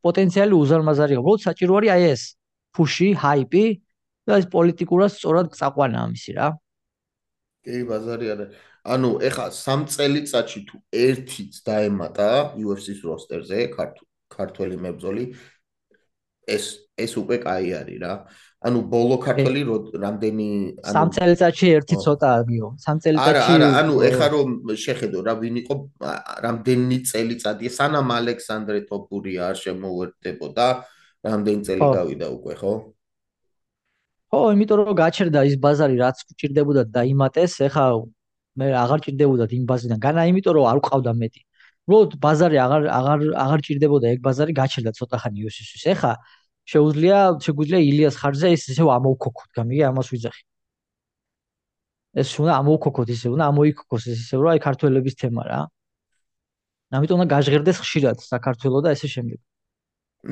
პოტენციალი 0.05 0.55
უზარმაზარია. 0.63 1.19
უბრალოდ 1.23 1.41
საჭირო 1.49 1.73
არის 1.79 1.91
აი 1.97 2.03
ეს 2.15 2.23
ფუში, 2.75 3.09
ჰაიპი 3.23 3.65
და 4.27 4.33
ეს 4.41 4.47
პოლიტიკურად 4.55 5.11
სწორად 5.17 5.47
წაყვანა 5.57 5.99
ამისი 6.05 6.33
რა. 6.37 6.49
კი, 7.65 7.77
ბაზარი 7.89 8.27
არის. 8.35 8.49
ანუ 8.81 9.11
ეხა 9.29 9.47
სამ 9.53 9.81
წელიწადში 9.93 10.61
თუ 10.69 10.77
ერთიც 10.97 11.53
დაემატა 11.69 12.29
UFC-ს 12.57 13.01
როსტერზე 13.05 13.59
ქართველი 14.31 14.77
მებრძოლი 14.81 15.25
ეს 16.49 16.65
ეს 16.97 17.13
უკვე 17.21 17.37
კაი 17.45 17.69
არის 17.81 17.99
რა. 18.01 18.15
ანუ 18.61 18.79
ბოლო 18.93 19.17
ქართველი 19.25 19.61
რამდენი 20.05 20.49
ანუ 20.85 20.95
სამ 20.97 21.11
წელიწადში 21.17 21.67
ერთი 21.77 21.97
ცოტა 22.05 22.29
არისო. 22.41 22.69
სამ 22.85 22.97
წელიწადში 23.05 23.53
არა, 23.57 23.69
არა, 23.69 23.69
ანუ 23.81 23.95
ეხა 24.09 24.27
რომ 24.35 24.49
შეხედო 24.85 25.19
რა 25.29 25.35
ვინ 25.41 25.57
იყო 25.65 25.75
რამდენი 26.45 26.99
წელიწადია 27.11 27.71
სანამ 27.79 28.09
ალექსანდრე 28.21 28.81
ტოპური 28.91 29.35
არ 29.49 29.57
შემოუერთდებოდა 29.65 30.67
რამდენი 31.29 31.63
წელი 31.69 31.85
გავიდა 31.97 32.27
უკვე 32.37 32.55
ხო? 32.61 32.73
ხო, 34.31 34.41
იმიტომ 34.55 34.77
რომ 34.81 34.95
გაჩერდა 35.03 35.41
ის 35.51 35.55
ბაზარი, 35.65 35.97
რაც 35.99 36.17
ჭირდებოდა 36.41 36.83
დაიმატეს, 36.97 37.53
ეხა 37.67 37.85
მე 38.59 38.67
აღარ 38.85 39.01
ჭირდებოდა 39.07 39.45
იმ 39.59 39.65
ბაზიდან. 39.71 39.99
განა 40.07 40.23
იმიტომ 40.31 40.55
რომ 40.57 40.67
არ 40.73 40.79
ყავდა 40.87 41.13
მეტი. 41.23 41.41
უბრალოდ 41.87 42.13
ბაზარი 42.25 42.57
აღარ 42.65 42.83
აღარ 42.99 43.21
აღარ 43.45 43.61
ჭირდებოდა 43.67 44.07
ეგ 44.15 44.21
ბაზარი 44.27 44.53
გაჩერდა 44.61 44.91
ცოტა 44.99 45.17
ხანი 45.23 45.39
იოსისთვის. 45.43 45.83
ეხა 45.95 46.13
შეუძლია 46.71 47.19
შეგვიძლია 47.45 47.81
ილიას 47.91 48.17
ხარზე 48.21 48.49
ის 48.55 48.63
ისე 48.71 48.83
ამოვქოქოთ, 48.99 49.51
გამიგე 49.59 49.85
ამას 49.91 50.09
ვიძახი. 50.15 50.43
ეს 52.21 52.29
უნდა 52.43 52.53
ამოვქოქოთ 52.61 53.09
ისე, 53.15 53.27
უნდა 53.35 53.45
ამოიქოქოს 53.51 54.05
ეს 54.11 54.19
ისე, 54.25 54.35
რომ 54.43 54.49
აი 54.53 54.61
ქართველების 54.67 55.15
თემა 55.21 55.43
რა. 55.51 55.61
ამიტომ 56.91 57.17
უნდა 57.19 57.29
გაჟღერდეს 57.35 57.79
ხშირად 57.83 58.17
საქართველოს 58.19 58.83
და 58.85 58.91
ესე 58.95 59.09
შემდეგ. 59.15 59.39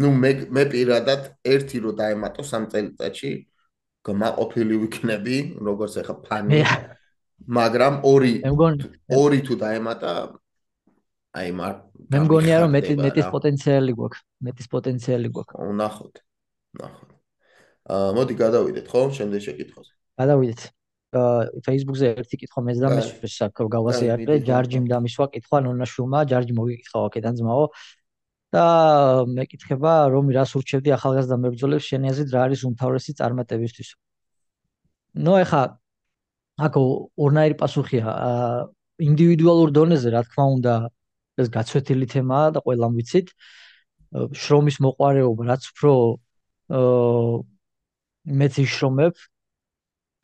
ну 0.00 0.08
მე 0.12 0.30
მე 0.52 0.62
პირადად 0.72 1.22
ერთი 1.54 1.78
რო 1.80 1.90
დაემატო 1.96 2.42
სამ 2.44 2.64
წელიწადში 2.72 3.30
გმაყოფილი 4.08 4.74
ვიქნები, 4.84 5.36
როგორც 5.60 6.00
ახლა 6.02 6.16
ფანი. 6.24 6.62
მაგრამ 7.46 8.02
ორი 8.02 8.32
ორი 9.14 9.38
თუ 9.46 9.54
დაემატა 9.62 10.12
აი 11.38 11.50
მარ 11.54 11.74
მე 12.08 12.18
მგონია 12.24 12.56
რომ 12.64 12.72
მეტი 12.74 12.94
მეტის 12.98 13.28
პოტენციალი 13.34 13.92
გვაქვს, 13.94 14.20
მეტის 14.48 14.66
პოტენციალი 14.72 15.28
გვაქვს. 15.34 15.54
ვნახოთ. 15.70 16.14
ვნახოთ. 16.78 17.10
აა 17.88 18.10
მოდი 18.18 18.34
გადავიდეთ, 18.42 18.86
ხო, 18.90 19.02
შემდეგ 19.18 19.40
შეკითხვაზე. 19.46 19.92
გადავიდეთ. 20.18 20.60
აა 21.18 21.62
Facebook-ზე 21.64 22.06
ერთი 22.20 22.36
კითხვა 22.42 22.60
მეც 22.68 22.78
და 22.84 22.88
მე 22.92 23.02
საკ 23.32 23.60
გავასე 23.76 24.04
არის, 24.12 24.44
ჯარჯიმ 24.48 24.84
დამისვა 24.92 25.26
კითხვა 25.36 25.58
ნონაშუმა, 25.68 26.18
ჯარჯი 26.32 26.52
მოგიკითხა 26.58 26.98
აქედან 27.08 27.34
ძმაო. 27.38 27.64
და 28.54 28.64
მეკითხება 29.28 29.92
რომ 30.14 30.32
რას 30.36 30.52
ურჩევდი 30.58 30.94
ახალგაზრდა 30.96 31.36
მებრძოლებს 31.44 31.84
შენი 31.90 32.06
აზრით 32.12 32.30
რა 32.34 32.40
არის 32.48 32.60
უმთავრესი 32.68 33.12
წარმატებისთვის. 33.20 33.88
ნუ 35.24 35.32
ეხა 35.44 35.62
აკო 36.66 36.82
ორნაირი 37.24 37.56
პასუხია 37.62 38.14
ინდივიდუალურ 39.08 39.70
დონეზე 39.78 40.08
რა 40.14 40.22
თქმა 40.26 40.44
უნდა 40.58 40.74
ეს 41.38 41.48
გაცვეთილი 41.54 42.06
თემაა 42.14 42.46
და 42.56 42.60
ყველამ 42.66 42.92
ვიცით 42.98 43.28
შრომის 44.42 44.76
მოყარეობა 44.84 45.42
რაც 45.50 45.62
უფრო 45.72 45.92
მეც 48.42 48.54
იშრომებ 48.64 49.14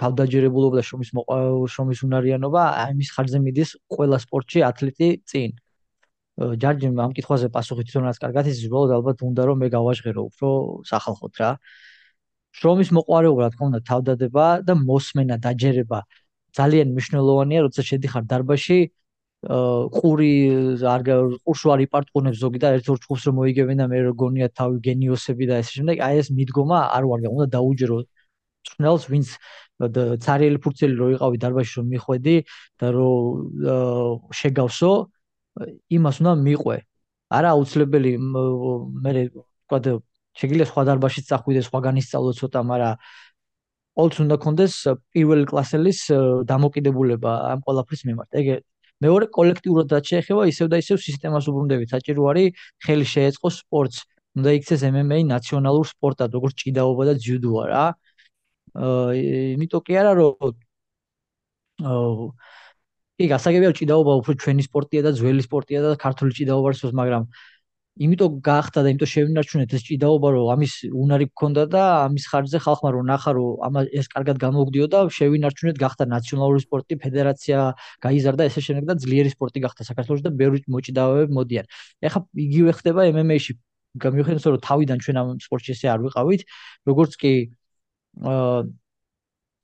თავდაჯერებულობა 0.02 0.80
და 0.80 0.84
შრომის 0.88 1.10
მოყარეობა 1.18 1.68
შრომის 1.74 2.00
უნარიანობა 2.08 2.62
აი 2.82 2.96
მის 2.98 3.10
ხარჯზე 3.14 3.38
მიდის 3.46 3.70
ყველა 3.94 4.18
სპორტში 4.24 4.64
ათლეტი 4.70 5.08
წინ 5.30 5.54
ჯარჯი 6.34 6.88
ამ 6.98 7.12
კითხვაზე 7.16 7.48
პასუხი 7.54 7.82
თვითონაც 7.86 8.16
კარგად 8.18 8.44
იცის, 8.50 8.66
უბრალოდ 8.68 8.90
ალბათ 8.98 9.18
უნდა 9.22 9.42
რომ 9.48 9.56
მე 9.62 9.68
გავაჟღერო 9.74 10.22
უფრო 10.30 10.48
სახალხოთ 10.90 11.34
რა. 11.40 11.50
შრომის 12.58 12.90
მოყარეობა 12.96 13.46
თქმა 13.54 13.64
უნდა 13.70 13.80
თავდადება 13.90 14.46
და 14.66 14.72
მოსმენა 14.88 15.36
დაჯერება 15.46 16.00
ძალიან 16.58 16.88
მნიშვნელოვანია, 16.94 17.60
როცა 17.66 17.82
შედიხარ 17.90 18.24
დარბაში 18.30 18.78
ყური 19.44 20.32
არ 20.94 21.02
ყურს 21.44 21.62
არ 21.74 21.80
იპარტყუნებს 21.86 22.38
ზოგი 22.42 22.58
და 22.64 22.68
ერთ-ერთ 22.78 23.00
ჯგუფს 23.04 23.22
რომ 23.28 23.34
მოიგებენ 23.38 23.76
და 23.82 23.86
მე 23.92 23.98
როგონია 24.08 24.48
თავი 24.58 24.78
გენიოსები 24.86 25.44
და 25.50 25.54
ესე 25.60 25.72
შემდეგ, 25.78 25.96
აი 26.06 26.14
ეს 26.22 26.28
მიდგომა 26.38 26.78
არ 26.96 27.04
ვარ, 27.10 27.18
უნდა 27.28 27.46
დაუჯერო 27.52 27.98
ჩნელს 28.64 29.04
ვინც 29.12 29.28
ცარიელი 30.24 30.58
ფურცელი 30.64 30.94
რო 30.96 31.06
იყავი 31.14 31.36
დარბაში 31.44 31.72
რომ 31.78 31.86
მიხვედი 31.92 32.36
და 32.80 32.86
რომ 32.96 34.32
შეგავსო 34.32 34.92
იმას 35.96 36.16
უნდა 36.20 36.32
მიყვე. 36.46 36.76
არა 37.36 37.48
აუცილებელი 37.54 38.12
მე 39.04 39.12
თქვა 39.32 39.78
შეგიძლია 40.40 40.66
სხვა 40.70 40.82
დარბაზში 40.88 41.22
წახვიდე, 41.30 41.60
სხვაგან 41.68 41.94
ისწავლო 42.02 42.32
ცოტა, 42.40 42.60
მაგრამ 42.70 42.94
ყოველთვის 43.94 44.20
უნდა 44.26 44.36
კონდეს 44.44 44.74
პირველი 45.14 45.44
კლასელის 45.50 45.98
დამოკიდებულება 46.50 47.32
ამ 47.54 47.60
ყველაფრის 47.66 48.02
მიმართ. 48.08 48.28
ეგ 48.40 48.46
მეორე 49.04 49.26
კოლექტიურად 49.38 49.86
რაც 49.94 50.04
შეეხება 50.10 50.42
ისევ 50.50 50.66
და 50.72 50.76
ისევ 50.82 50.96
სისტემას 51.06 51.44
უბრუნდებით. 51.50 51.88
საჭირო 51.94 52.22
არის 52.30 52.48
ხელი 52.84 53.06
შეეწყოს 53.14 53.54
სპორტს. 53.62 53.98
უნდა 54.34 54.50
იქცეს 54.58 54.82
MMA 54.90 55.18
ნაციონალურ 55.30 55.86
სპორტად, 55.94 56.30
როგორც 56.34 56.54
ჭიდაობა 56.62 57.02
და 57.08 57.14
ძიუდოა 57.22 57.64
რა. 57.70 57.84
აა 58.74 59.10
იმიტომ 59.54 59.82
კი 59.86 59.94
არა 60.00 60.12
რომ 60.18 60.34
კი, 63.18 63.26
გასაგებია 63.30 63.70
ჭიდაობა 63.78 64.12
უფრო 64.20 64.32
ჩვენი 64.42 64.62
სპორტია 64.66 65.02
და 65.06 65.10
ძველი 65.18 65.42
სპორტია 65.46 65.80
და 65.84 65.90
ქართული 66.04 66.34
ჭიდაობა 66.34 66.70
არის, 66.70 66.94
მაგრამ 67.00 67.26
იმიტომ 67.94 68.38
გახდა 68.42 68.82
და 68.82 68.90
იმიტომ 68.90 69.10
შევინარჩუნეთ 69.14 69.74
ეს 69.76 69.82
ჭიდაობა, 69.86 70.28
რომ 70.34 70.46
ამის 70.54 70.72
უნარი 71.02 71.26
გქონდა 71.30 71.62
და 71.70 71.82
ამის 72.10 72.24
ხარჯზე 72.26 72.58
ხალხმა 72.66 72.90
რომ 72.90 73.04
ნახა, 73.06 73.30
რომ 73.38 73.62
ამა 73.66 73.80
ეს 74.00 74.06
კარგად 74.14 74.36
გამოგდიოდა, 74.42 74.98
შევინარჩუნეთ 75.14 75.76
გახდა 75.78 76.04
ნაციონალური 76.10 76.60
სპორტი, 76.66 76.94
ფედერაცია 77.04 77.58
გაიზარდა 78.02 78.42
ესე 78.50 78.60
შემდეგ 78.66 78.84
და 78.90 78.94
ძლიერი 78.98 79.30
სპორტი 79.30 79.58
გახდა 79.62 79.86
საქართველოში 79.90 80.24
და 80.26 80.32
ბევრი 80.34 80.58
მოჭიდავეები 80.74 81.32
მოდიან. 81.38 81.66
ეხლა 82.02 82.20
იგივე 82.34 82.70
ხდება 82.82 83.00
MMA-ში. 83.14 83.52
გამიხსენოთ, 83.94 84.44
რომ 84.58 84.62
თავიდან 84.66 84.98
ჩვენ 85.06 85.16
ამ 85.22 85.28
სპორტში 85.38 85.70
ესე 85.70 85.86
არ 85.94 86.00
ვიყავით, 86.02 86.42
როგორც 86.90 87.12
კი 87.14 87.32
აა 88.26 88.66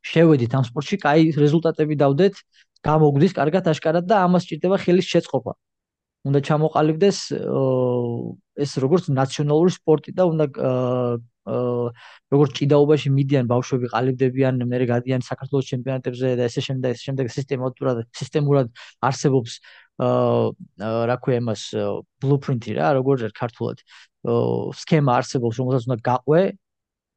შევედით 0.06 0.54
ამ 0.56 0.64
სპორტში, 0.64 0.96
კაი 1.02 1.22
რეზულტატები 1.36 1.94
დავდეთ, 2.00 2.34
გამოგდის 2.86 3.32
კარგად 3.36 3.68
აშკარად 3.72 4.06
და 4.10 4.24
ამას 4.26 4.46
ჭირდება 4.48 4.76
ხელის 4.84 5.06
შეწყობა. 5.12 5.52
უნდა 6.28 6.40
ჩამოყალიბდეს 6.44 7.18
ეს 8.64 8.72
როგორც 8.84 9.04
ნაციონალური 9.08 9.72
სპორტი 9.72 10.10
და 10.12 10.24
უნდა 10.28 10.44
როგორც 11.48 12.50
ჭიდაობაში 12.60 13.08
მიდიან 13.16 13.48
ბავშვები 13.48 13.86
ყალიბდებიან, 13.92 14.60
მერე 14.68 14.86
გადიან 14.92 15.24
საქართველოს 15.24 15.70
ჩემპიონატებზე 15.72 16.36
და 16.36 16.44
ესე 16.50 16.60
შემდეგ 16.68 16.90
ესე 16.92 17.04
შემდეგ 17.08 17.32
სისტემატურად 17.32 17.96
სისტემურად 18.20 18.68
არსებობს 19.08 19.52
აა 20.04 21.06
რა 21.08 21.16
ქვია 21.24 21.40
იმას 21.40 21.62
ბლუპრინტი 22.20 22.70
რა, 22.76 22.86
როგორც 23.00 23.32
ქართულად 23.40 23.80
სქემა 24.80 25.12
არსებობს, 25.20 25.56
რომელსაც 25.60 25.84
უნდა 25.88 25.98
გაყვე. 26.10 26.40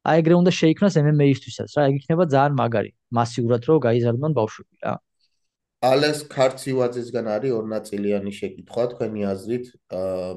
აი 0.04 0.20
ეგრე 0.20 0.34
უნდა 0.36 0.52
შეიქმნას 0.52 0.94
MMA-ისთვისაც 1.00 1.68
რა, 1.76 1.82
ეგ 1.88 1.94
იქნება 2.00 2.24
ძალიან 2.28 2.54
მაგარი, 2.60 2.90
მასიურად 3.18 3.62
რომ 3.68 3.78
გაიზარდონ 3.88 4.32
ბავშვები 4.36 4.74
რა. 4.84 4.94
ალეს 5.84 6.18
ქარცივაძესგან 6.32 7.26
არის 7.34 7.52
ორნაწილიანი 7.58 8.32
შეკითხვა 8.38 8.84
თქვენი 8.94 9.20
აზრით 9.32 9.66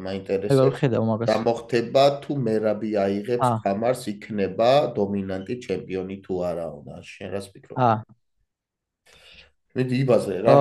მაინტერესებს? 0.04 0.84
გამოხდება 1.32 2.04
თუ 2.24 2.32
მერაბი 2.48 2.92
აიღებს 3.06 3.50
თამარს 3.66 4.04
იქნება 4.14 4.72
დომინანტი 4.98 5.56
ჩემპიონი 5.68 6.18
თუ 6.26 6.34
არა 6.52 6.68
უნდა? 6.78 6.96
შენ 7.14 7.28
რას 7.36 7.48
ფიქრობ 7.54 7.78
აა 7.78 7.98
მეტი 9.78 9.96
იბაზე 10.04 10.36
რა 10.46 10.54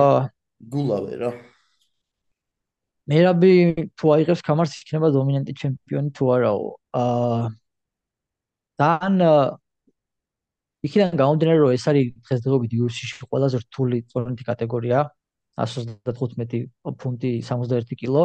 გულავე 0.73 1.15
რა. 1.21 1.31
მერაბი 3.09 3.53
თუ 3.97 4.05
აიღებს 4.15 4.41
თამარს 4.47 4.73
იქნება 4.81 5.07
დომინანტი 5.15 5.53
ჩემპიონი 5.61 6.09
თუ 6.17 6.25
არაო. 6.37 6.67
აა 7.01 7.39
თან 8.77 9.15
იქიდან 10.85 11.17
გამომდინარე 11.21 11.59
რომ 11.63 11.71
ეს 11.73 11.85
არის 11.89 12.05
დღესდღეობით 12.27 12.71
UFC-ში 12.77 13.25
ყველაზე 13.31 13.57
რთული 13.63 13.97
წონითი 14.11 14.43
კატეგორია 14.49 14.99
135 15.57 16.69
ფუნტი 17.01 17.31
61 17.41 17.97
კილო. 17.97 18.23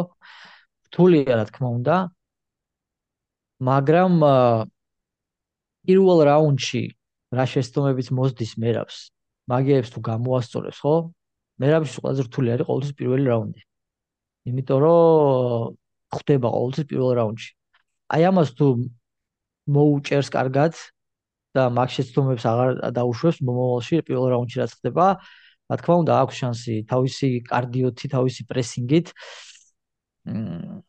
რთულია 0.87 1.33
რა 1.39 1.45
თქმა 1.49 1.69
უნდა 1.81 1.95
მაგრამ 3.69 4.13
პირველ 5.87 6.19
რაუნდში 6.29 6.83
რა 7.33 7.45
შეცდომებით 7.49 8.07
მოსდის 8.13 8.51
მერაბს 8.61 8.97
მაგიებს 9.49 9.89
თუ 9.93 9.99
გამოასწორებს 10.09 10.79
ხო? 10.83 10.95
მერაბის 11.61 11.97
ყველაზე 12.01 12.21
რთული 12.27 12.47
არის 12.53 12.67
ყოველთვის 12.69 12.93
პირველი 12.99 13.25
რაუნდი. 13.33 13.61
იმიტომ 14.49 14.79
რომ 14.85 15.75
ხდება 16.13 16.47
ყოველთვის 16.53 16.85
პირველ 16.91 17.11
რაუნდში. 17.19 17.49
აი 18.13 18.21
ამას 18.29 18.49
თუ 18.57 18.67
მოუჭერს 19.73 20.29
კარგად 20.37 20.73
და 21.55 21.63
მაგ 21.77 21.89
შეცდომებს 21.95 22.45
აღარ 22.51 22.71
დაუშვებს 22.97 23.37
მომავალში 23.47 24.01
პირველ 24.07 24.27
რაუნდში 24.33 24.57
რაც 24.63 24.71
ხდება. 24.77 25.05
რა 25.69 25.75
თქმა 25.79 25.95
უნდა 26.03 26.13
აქვს 26.23 26.35
შანსი 26.41 26.75
თავისი 26.91 27.29
კარდიოთი 27.49 28.05
თავისი 28.15 28.41
პრესინგით. 28.51 29.07
მ 30.27 30.83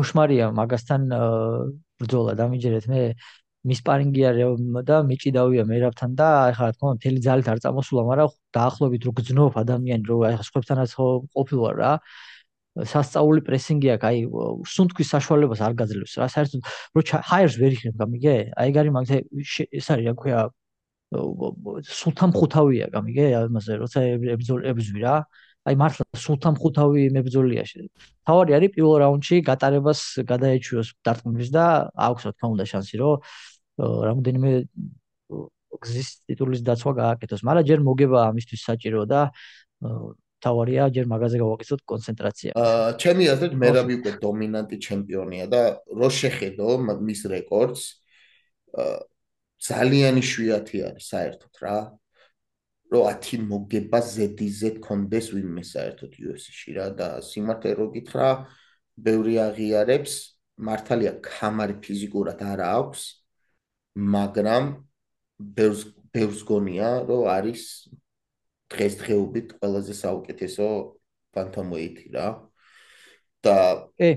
ოშმარია 0.00 0.46
მაგასთან 0.54 1.06
ბრძოლა 2.00 2.32
დამიჯერეთ 2.40 2.84
მე 2.92 3.00
მის 3.70 3.80
პარინგი 3.86 4.22
არის 4.30 4.60
და 4.88 4.96
მიჭიდავია 5.08 5.64
მერაბთან 5.70 6.10
და 6.20 6.28
ეხლა 6.52 6.66
რა 6.70 6.74
თქმა 6.76 6.90
უნდა 6.92 7.02
თელი 7.04 7.20
ძალით 7.26 7.48
არ 7.52 7.58
წამოსულა 7.64 8.02
მაგრამ 8.10 8.30
დაახლოებით 8.56 9.02
რო 9.08 9.12
გძნობ 9.20 9.58
ადამიანი 9.62 10.04
რო 10.10 10.16
ეხლა 10.30 10.44
სხვებთანაც 10.48 10.90
ყოფილვარ 11.00 11.74
რა 11.82 11.92
სასწაული 12.76 13.40
პრესინგი 13.44 13.88
აქვს, 13.96 14.06
აი 14.10 14.18
სუნთქვის 14.74 15.08
საშუალებას 15.14 15.60
არ 15.66 15.72
გაძლევს 15.80 16.14
რა. 16.20 16.26
საერთოდ 16.30 16.60
რო 16.94 17.02
ჰაიერს 17.30 17.56
ვერ 17.60 17.72
იქნებ, 17.76 17.94
გამიგე? 17.98 18.36
აი 18.54 18.68
გარი 18.76 18.90
მაგ 18.94 19.04
ეს 19.10 19.86
არის 19.90 20.06
რა 20.06 20.14
ქვია 20.14 20.38
სულთან 21.10 22.30
ხუთავია, 22.38 22.86
გამიგე? 22.94 23.26
ამაზე 23.42 23.72
როცა 23.82 23.98
ებზვი 24.70 25.00
რა. 25.02 25.16
აი 25.68 25.74
მართლა 25.76 26.04
სულთან 26.16 26.54
ხუთავი 26.56 27.02
მებძოლია. 27.12 27.62
თავარი 28.24 28.50
არის 28.56 28.70
პირველ 28.72 28.94
რაუნდში 29.02 29.36
გატარებას 29.44 30.00
გადაეჩვიოს 30.30 30.88
დარტყმის 31.04 31.48
და 31.52 31.64
აქვს 32.06 32.22
რა 32.24 32.32
თქმა 32.32 32.48
უნდა 32.54 32.64
შანსი, 32.70 32.96
რომ 32.96 33.20
რამოდენიმე 34.08 34.50
გზის 35.84 36.08
ტიტულის 36.28 36.60
დაცვა 36.64 36.92
გააკეთოს. 37.02 37.44
მაგრამ 37.44 37.64
ჯერ 37.68 37.80
მოგება 37.84 38.18
ამისთვის 38.30 38.60
საჭირო 38.68 39.04
და 39.04 39.20
თავარია 40.44 40.88
ჯერ 40.96 41.06
მაგაზე 41.12 41.36
გავაკეთოთ 41.42 41.80
კონცენტრაცია. 41.92 42.50
აა 42.56 42.90
ჩემი 43.02 43.24
აზრით 43.34 43.54
მერაბი 43.62 43.94
უკვე 44.00 44.12
დომინანტი 44.24 44.76
ჩემპიონია 44.86 45.46
და 45.52 45.62
რო 46.00 46.08
შეხედო 46.20 46.68
მის 46.88 47.20
რეკორდს 47.32 47.82
აა 48.80 48.98
ძალიან 49.60 50.16
შვიათი 50.24 50.78
არის 50.88 51.04
საერთოდ 51.12 51.54
რა. 51.62 51.78
რო 52.90 53.00
10 53.06 53.44
მოგება 53.46 54.00
ზედიზე 54.02 54.70
კონდეს 54.82 55.30
ვინმე 55.30 55.62
საერთოდ 55.62 56.12
UFC-ში 56.26 56.72
რა 56.74 56.86
და 56.98 57.08
სიმართლე 57.22 57.70
რო 57.78 57.86
გითხრა, 57.94 58.28
ბევრი 58.98 59.34
აღიარებს, 59.46 60.14
მართალია 60.58 61.12
კამარი 61.22 61.76
ფიზიკურად 61.84 62.42
არა 62.42 62.66
აქვს, 62.80 63.02
მაგრამ 64.16 64.64
ბევრს 65.38 65.82
ბევრს 66.10 66.42
გონია, 66.50 66.90
რომ 67.06 67.28
არის 67.30 67.62
დღესდღეობით 68.70 69.54
ყველაზე 69.58 69.94
საუკეთესო 70.00 70.66
ფანტომოითი 71.34 72.06
რა. 72.14 72.28
და 73.40 73.56
ე 73.96 74.10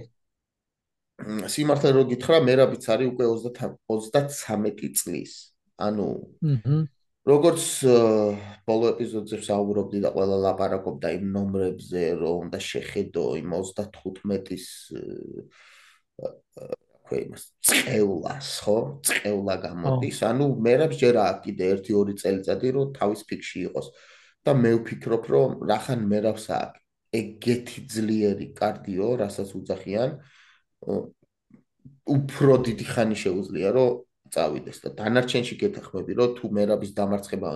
სიმართლე 1.23 1.89
რო 1.95 2.03
გითხრა, 2.11 2.37
მერაბიც 2.43 2.83
არის 2.91 3.07
უკვე 3.13 3.25
30 3.31 3.71
33 3.87 4.91
წლის. 4.99 5.33
ანუ 5.79 6.09
აჰა 6.43 6.77
როგორც 7.23 7.63
ბოლო 8.67 8.89
ეპიზოდზე 8.93 9.37
საუბრობდი 9.47 9.99
და 10.03 10.09
ყველა 10.11 10.37
ლაპარაკობდა 10.43 11.07
იმ 11.17 11.25
ნომრებზე, 11.35 12.03
რომ 12.19 12.49
უნდა 12.51 12.59
შეხედო 12.59 13.23
იმ 13.39 13.53
35-ის 13.63 14.65
ხო 17.03 17.15
იმას 17.23 17.43
წეულას 17.63 18.49
ხო? 18.67 18.77
წეულა 19.07 19.55
გამოდის. 19.63 20.19
ანუ 20.27 20.45
მერაბს 20.67 20.97
ჯერ 20.99 21.15
აქვს 21.23 21.43
კიდე 21.47 21.63
1-2 21.79 22.19
წელიწადი 22.19 22.67
რომ 22.75 22.91
თავის 22.99 23.21
ფიქში 23.23 23.59
იყოს 23.71 23.87
და 24.43 24.51
მე 24.59 24.71
ვფიქრობ, 24.79 25.23
რომ 25.33 25.51
რახან 25.69 26.01
მერავს 26.11 26.47
აქვს 26.51 26.81
ეგეთი 27.13 27.79
ძლიერი 27.93 28.47
კარდიო, 28.57 29.07
რასაც 29.21 29.49
უძახიან, 29.53 30.17
უფრო 32.09 32.53
დიდი 32.67 32.85
ხანი 32.89 33.15
შეუძლია, 33.15 33.69
რომ 33.77 34.01
წავიდეს 34.33 34.77
და 34.83 34.89
დანარჩენში 34.97 35.55
გეთახმები, 35.61 36.11
რომ 36.17 36.29
თუ 36.37 36.45
მერაბის 36.57 36.91
დამარცხება 36.97 37.49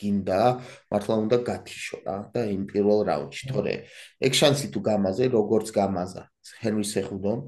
გინდა, 0.00 0.40
მართლა 0.88 1.14
უნდა 1.28 1.36
გათიშო 1.46 1.98
რა 2.08 2.16
და 2.32 2.40
იმ 2.48 2.62
პირველ 2.72 3.04
რაუნდში, 3.06 3.44
თორე 3.52 3.74
ეგ 4.24 4.32
შანსი 4.32 4.72
თუ 4.72 4.80
გამაზე, 4.88 5.28
როგორც 5.36 5.68
გამაზა 5.76 6.22
ჰენრი 6.64 6.86
სეხუდომ, 6.88 7.40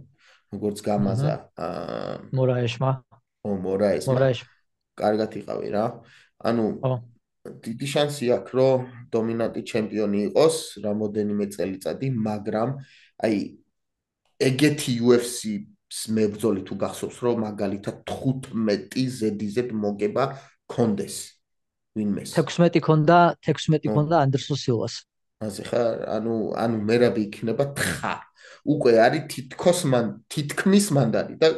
როგორც 0.53 0.79
გამაზა 0.85 1.33
აა 1.57 2.13
მორაეშმა. 2.37 2.91
ო 3.43 3.49
მორაეშმა. 3.65 4.13
მორაეშმა. 4.13 4.51
კარგად 5.01 5.31
იყავი 5.41 5.69
რა. 5.75 5.85
ანუ 6.45 6.65
ო 6.85 6.93
დიდი 7.45 7.87
შანსი 7.93 8.27
აქვს, 8.37 8.53
რომ 8.57 8.79
დომინანტი 9.13 9.63
ჩემპიონი 9.69 10.19
იყოს 10.33 10.57
რამოდენიმე 10.85 11.47
წელიწადი, 11.53 12.09
მაგრამ 12.17 12.69
აი 13.25 13.37
ეგეთი 14.49 14.93
UFC-ს 15.05 16.01
მებრძოლი 16.17 16.63
თუ 16.65 16.75
გახსოვს, 16.81 17.17
რომ 17.21 17.37
მაგალითად 17.45 17.97
15 18.09 19.05
ზედიზედ 19.21 19.69
მოგება 19.77 20.25
კონდეს 20.67 21.17
ვინმეს. 21.95 22.33
16 22.33 22.81
კონდა, 22.81 23.37
16 23.45 23.93
კონდა 23.93 24.17
ანდერსონ 24.25 24.59
სილვას. 24.65 24.95
ასე 25.45 25.63
ხა, 25.69 25.83
ანუ 26.17 26.35
ანუ 26.57 26.77
მერაბი 26.89 27.21
იქნება 27.29 27.65
თხა. 27.77 28.15
უკვე 28.65 28.93
არის 29.05 29.25
თითქოს 29.33 29.81
მან 29.93 30.07
თითქმის 30.33 30.87
მანდარი 30.97 31.35
და 31.37 31.49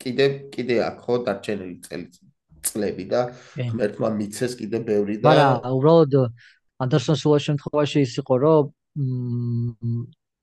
კიდე 0.00 0.26
კიდე 0.52 0.76
აქვს 0.88 1.02
ხო 1.04 1.14
დარჩენილი 1.26 1.76
წელიწადი. 1.84 2.25
წლები 2.65 3.05
და 3.11 3.21
ღმერთმა 3.57 4.09
მიცეს 4.17 4.55
კიდე 4.59 4.81
ბევრი 4.87 5.17
და 5.21 5.29
მაგრამ 5.29 5.77
უბრალოდ 5.77 6.13
ანდერსონ 6.85 7.17
სულას 7.21 7.47
შემთხვევაში 7.49 8.03
ის 8.05 8.13
იყო 8.21 8.35
რომ 8.43 8.63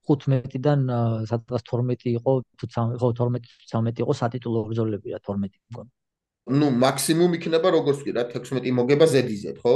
15-დან 0.08 0.80
სადღაც 1.30 1.62
12 1.68 2.16
იყო 2.16 2.32
თუ 2.58 2.66
ხო 3.02 3.12
12 3.20 3.46
13 3.74 4.02
იყო 4.04 4.12
სატიტულო 4.22 4.64
ბრძოლები 4.70 5.14
რა 5.14 5.20
12 5.30 5.60
მგონი 5.72 5.90
ну 6.58 6.66
максимум 6.72 7.36
იქნება 7.38 7.68
როგორც 7.76 8.02
კი 8.06 8.16
რა 8.16 8.24
16 8.32 8.72
მოგება 8.80 9.06
ზედიზეთ 9.14 9.62
ხო 9.62 9.74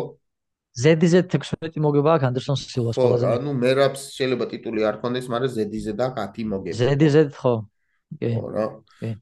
ზედიზე 0.73 1.21
16 1.29 1.81
მოგება 1.85 2.15
აქვს 2.17 2.27
ანდერსონ 2.31 2.57
სილვას 2.57 2.97
ყველაზე. 2.97 3.27
ხო, 3.29 3.33
ანუ 3.37 3.51
მერაბს 3.61 4.03
შეიძლება 4.17 4.45
ტიტული 4.53 4.81
არ 4.89 4.97
ქონდეს, 5.03 5.27
მაგრამ 5.29 5.51
ზედიზე 5.53 5.93
და 6.01 6.07
10 6.17 6.47
მოგება. 6.49 6.77
ზედიზე 6.81 7.23
ხო. 7.37 7.55
ხო 8.18 8.48
რა. 8.54 8.66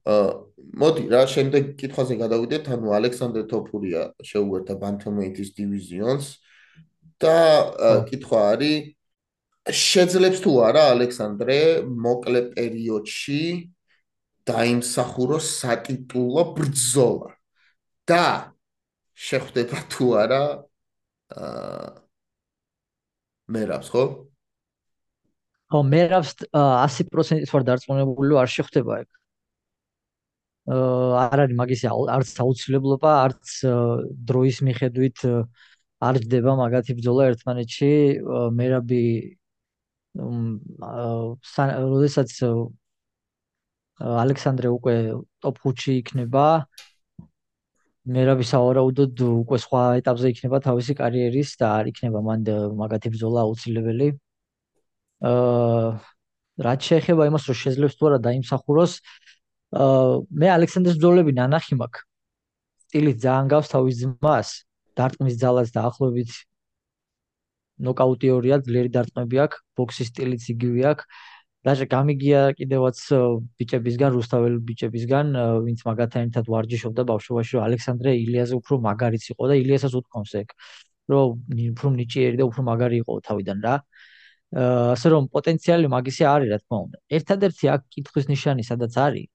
აა 0.05 0.27
მოდი 0.75 1.03
რა, 1.11 1.21
შემდეგ 1.29 1.63
კითხვაზე 1.79 2.15
გადავიდეთ, 2.19 2.67
ანუ 2.75 2.87
ალექსანდრე 2.97 3.43
თოფურია 3.51 4.01
შეუერთდა 4.23 4.75
ბანთამვეიტის 4.81 5.49
დივიზიონს 5.59 6.25
და 7.21 7.37
კითხვა 8.09 8.39
არის 8.55 8.95
შეძლებს 9.65 10.39
თუ 10.45 10.51
არა 10.61 10.83
ალექსანდრე 10.93 11.59
მოკლე 12.05 12.41
პერიოდში 12.53 13.41
დაიმსახუროს 14.45 15.47
სატიტულო 15.61 16.43
ბრძოლა 16.53 17.31
და 18.05 18.25
შეხვდება 19.15 19.79
თუ 19.89 20.05
არა 20.21 20.43
აა 21.33 22.05
მერავს 23.55 23.89
ხო? 23.93 24.03
ხო, 25.73 25.79
მერავს 25.91 26.31
100%-ით 26.53 27.51
ვარ 27.53 27.63
დარწმუნებული, 27.69 28.37
არ 28.41 28.49
შეხვდება 28.55 28.97
ეგ. 29.03 29.07
აა 30.65 31.23
არ 31.29 31.41
არის 31.45 31.57
მაგისი 31.61 31.89
არც 32.15 32.29
აუცილებლობა, 32.43 33.11
არც 33.25 33.53
დროის 34.29 34.57
მიხედვით 34.67 35.19
არ 36.09 36.15
ჯდება 36.25 36.55
მაგათი 36.61 36.95
ბრძოლა 36.99 37.27
ერთმანეთში. 37.31 37.91
მერაბი 38.59 39.03
აა 40.17 41.67
როდესაც 41.93 42.31
ალექსანდრე 44.25 44.69
უკვე 44.77 44.95
ტოპ 45.43 45.59
5-ში 45.65 45.93
იქნება, 46.01 46.45
მერაბი 48.15 48.45
საავარაუდოდ 48.51 49.21
უკვე 49.27 49.57
სხვა 49.65 49.81
ეტაპზე 50.01 50.31
იქნება 50.33 50.59
თავისი 50.67 50.93
კარიერის 51.01 51.55
და 51.61 51.69
არ 51.79 51.89
იქნება 51.93 52.21
მან 52.29 52.43
მაგათი 52.81 53.09
ბრძოლა 53.15 53.45
აუცილებელი. 53.47 54.09
რაც 55.23 56.81
შეეხება 56.87 57.27
იმას, 57.29 57.43
რომ 57.49 57.57
შეძლებს 57.61 57.95
თუ 57.99 58.07
არა 58.09 58.19
დაიმსახუროს, 58.25 58.93
აა 59.75 60.23
მე 60.39 60.47
ალექსანდრეს 60.55 60.97
ბრძოლები 60.99 61.31
ნანახი 61.35 61.75
მაქვს. 61.79 62.03
სტილი 62.85 63.11
ძალიან 63.23 63.47
გავს 63.51 63.67
თავის 63.73 63.95
ძმას, 64.01 64.49
დარტყმის 64.95 65.35
ძალას 65.41 65.69
და 65.75 65.81
ახლობით 65.89 66.31
ნოკაუტიორია, 67.87 68.55
ძლიერი 68.63 68.89
დარტყმები 68.95 69.37
აქვს, 69.45 69.57
ბოქსის 69.75 70.07
სტილიც 70.11 70.43
იგივე 70.55 70.81
აქვს. 70.91 71.05
დაჟე 71.65 71.85
გამიგია 71.89 72.41
კიდევაც 72.59 72.97
ბიჭებისგან, 73.57 74.09
რუსთაველ 74.15 74.55
ბიჭებისგან, 74.69 75.27
ვინც 75.65 75.79
მაგათთან 75.81 76.21
ერთად 76.29 76.45
ვარჯიშობდა 76.53 77.01
ბავშვობაში, 77.09 77.51
რომ 77.57 77.63
ალექსანდრე 77.67 78.11
ილიაზე 78.21 78.53
უფრო 78.61 78.73
მაგარიც 78.85 79.23
იყო 79.33 79.43
და 79.49 79.55
ილიასაც 79.65 79.91
უთქვამს 79.99 80.33
ეგ, 80.45 80.47
რომ 81.09 81.27
უფრო 81.73 81.87
ნიჭიერი 81.99 82.37
და 82.37 82.45
უფრო 82.45 82.61
მაგარი 82.69 82.95
იყო 83.01 83.13
თავიდან 83.27 83.57
რა. 83.65 83.75
აა 83.81 83.94
ასე 84.55 85.07
რომ 85.13 85.23
პოტენციალი 85.35 85.87
მაგისი 85.95 86.23
არის 86.33 86.49
რა 86.53 86.57
თქმა 86.63 86.77
უნდა. 86.85 86.97
ერთადერთი 87.17 87.65
აქ 87.75 87.81
კითხვის 87.93 88.25
ნიშანი 88.31 88.63
სადაც 88.71 88.93
არის, 89.05 89.27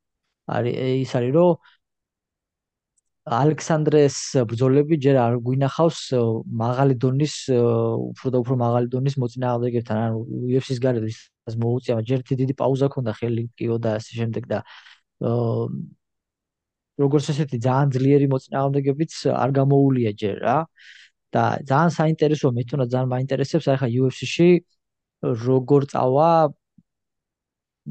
არის 0.56 0.74
ის 1.04 1.12
არის 1.18 1.32
რომ 1.36 1.50
ალექსანდრეს 3.28 4.16
ბრძოლები 4.50 4.96
ჯერ 5.04 5.16
არ 5.22 5.34
გვინახავს 5.44 5.98
მაღალი 6.62 6.94
დონის 7.04 7.34
უფრო 7.52 8.32
და 8.32 8.38
უფრო 8.42 8.54
მაღალი 8.64 8.86
დონის 8.94 9.14
მოწინააღმდეგეებთან 9.22 9.98
ანუ 10.06 10.18
UFC-ს 10.56 10.80
გარეთ 10.80 11.04
ვის 11.04 11.56
მოუწია 11.64 12.00
ჯერ 12.10 12.20
დიდი 12.24 12.54
პაუზა 12.62 12.88
ქონდა 12.94 13.12
ხელი 13.20 13.44
კიო 13.60 13.76
და 13.76 13.90
ასე 14.00 14.12
შემდეგ 14.20 14.44
და 14.50 14.58
როგორც 17.00 17.24
ესეთი 17.32 17.58
ძალიან 17.66 17.88
ძლიერი 17.96 18.26
მოწინააღმდეგებიც 18.32 19.12
არ 19.36 19.50
გამოუულია 19.60 20.10
ჯერ 20.22 20.36
რა 20.46 20.58
და 21.34 21.44
ძალიან 21.70 21.92
საინტერესოა 22.00 22.52
მე 22.56 22.62
თუნდაც 22.72 22.88
ძალიან 22.94 23.10
მაინტერესებს 23.14 23.66
აი 23.70 23.76
ხა 23.80 23.88
UFC-ში 24.00 24.48
როგორ 25.22 25.86
წავა 25.92 26.30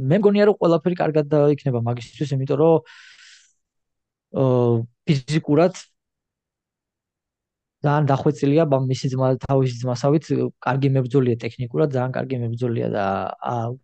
მე 0.10 0.18
მგონია 0.22 0.50
რომ 0.50 0.58
ყველაფერი 0.62 0.96
კარგად 1.02 1.28
იქნება 1.56 1.80
მაგისთვის 1.89 2.34
იმიტომ 2.36 2.58
რომ 2.62 2.76
ფიზიკურად 5.10 5.74
ძალიან 7.80 8.06
დახვეწილია 8.12 8.63
მისი 8.68 9.08
ძმა 9.13 9.28
თავისი 9.39 9.76
ძმასავით 9.82 10.24
კარგი 10.68 10.89
მებრძოლია 10.96 11.36
ტექნიკურად 11.44 11.89
ძალიან 11.96 12.12
კარგი 12.18 12.36
მებრძოლია 12.44 12.88
და 12.92 13.06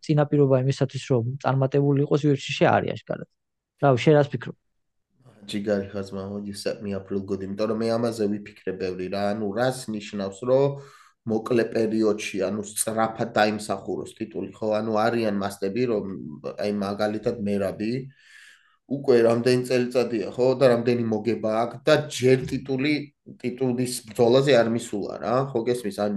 წინაპირობა 0.04 0.60
იმისათვის 0.66 1.04
რომ 1.12 1.24
წარმატებული 1.44 2.04
იყოს 2.04 2.22
UFC-ში 2.28 2.68
არის 2.76 2.92
აშკარად. 3.00 3.28
რა 3.82 3.88
შენ 3.96 4.14
რას 4.20 4.30
ფიქრობ? 4.36 4.56
ჯიგარი 5.48 5.88
ხაზმა 5.94 6.44
you 6.44 6.54
set 6.54 6.84
me 6.84 6.92
up 6.98 7.08
real 7.08 7.24
good 7.24 7.42
იმიტომ 7.48 7.68
რომ 7.72 7.80
მე 7.80 7.88
ამაზე 7.96 8.26
ვიფიქრე 8.34 8.72
ბევრი 8.82 9.08
რა 9.16 9.24
ანუ 9.32 9.48
რას 9.56 9.80
ნიშნავს 9.96 10.40
რომ 10.50 10.82
მოკლე 11.32 11.66
პერიოდში 11.74 12.42
ანუ 12.48 12.64
სწრაფად 12.70 13.34
დაიმსახუროს 13.38 14.14
ტიტული 14.20 14.52
ხო? 14.54 14.68
ანუ 14.80 14.94
არიან 15.06 15.36
მასტები 15.42 15.84
რომ 15.92 16.06
აი 16.62 16.72
მაგალითად 16.86 17.42
მერაბი 17.48 17.92
უკვე 18.98 19.18
რამდენი 19.26 19.64
წელიწადია 19.70 20.30
ხო? 20.36 20.48
და 20.62 20.66
რამდენი 20.74 21.04
მოგება 21.14 21.52
აქვს 21.64 21.84
და 21.88 21.96
ჯერ 22.18 22.46
ტიტული 22.52 22.94
ტიტულის 23.42 23.94
ბრძოლაზე 24.10 24.54
არ 24.62 24.70
მისულა 24.78 25.16
რა 25.26 25.36
ხო 25.50 25.60
გესმის? 25.70 25.98
ან 26.06 26.14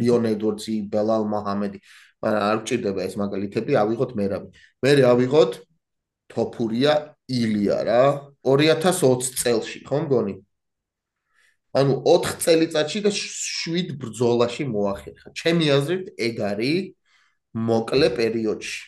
ლიონ 0.00 0.30
ედვორდსი 0.34 0.74
ბელალ 0.94 1.26
მოჰამედი 1.34 1.78
მაგრამ 2.24 2.42
არ 2.50 2.58
გჭირდება 2.62 3.00
ეს 3.08 3.14
მაგალითები 3.22 3.72
ავიღოთ 3.82 4.10
მერაბი 4.20 4.48
მე 4.86 4.92
ავიღოთ? 5.12 5.52
თოფურია 6.34 6.92
ილია 7.28 7.78
რა 7.88 8.02
2020 8.44 9.38
წელში 9.40 9.78
ხო 9.88 9.98
მგონი 10.04 10.34
ანუ 11.74 11.94
4 12.06 12.38
წელიწადში 12.44 13.00
და 13.06 13.10
7 13.10 13.94
ბრძოლაში 13.98 14.64
მოახერხა. 14.70 15.28
ჩემი 15.34 15.66
აზრით 15.74 16.06
ეგ 16.28 16.36
არის 16.50 16.94
მოკლე 17.54 18.08
პერიოდში. 18.18 18.82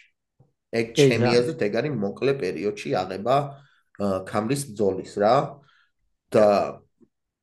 ეგ 0.80 0.86
ჩემი 0.98 1.30
აზრით 1.40 1.60
ეგ 1.66 1.72
არის 1.82 1.92
მოკლე 2.06 2.32
პერიოდში 2.42 2.88
აღება 3.02 3.36
კამრის 4.30 4.62
ბძოლის 4.70 5.14
რა. 5.22 5.36
და 6.34 6.46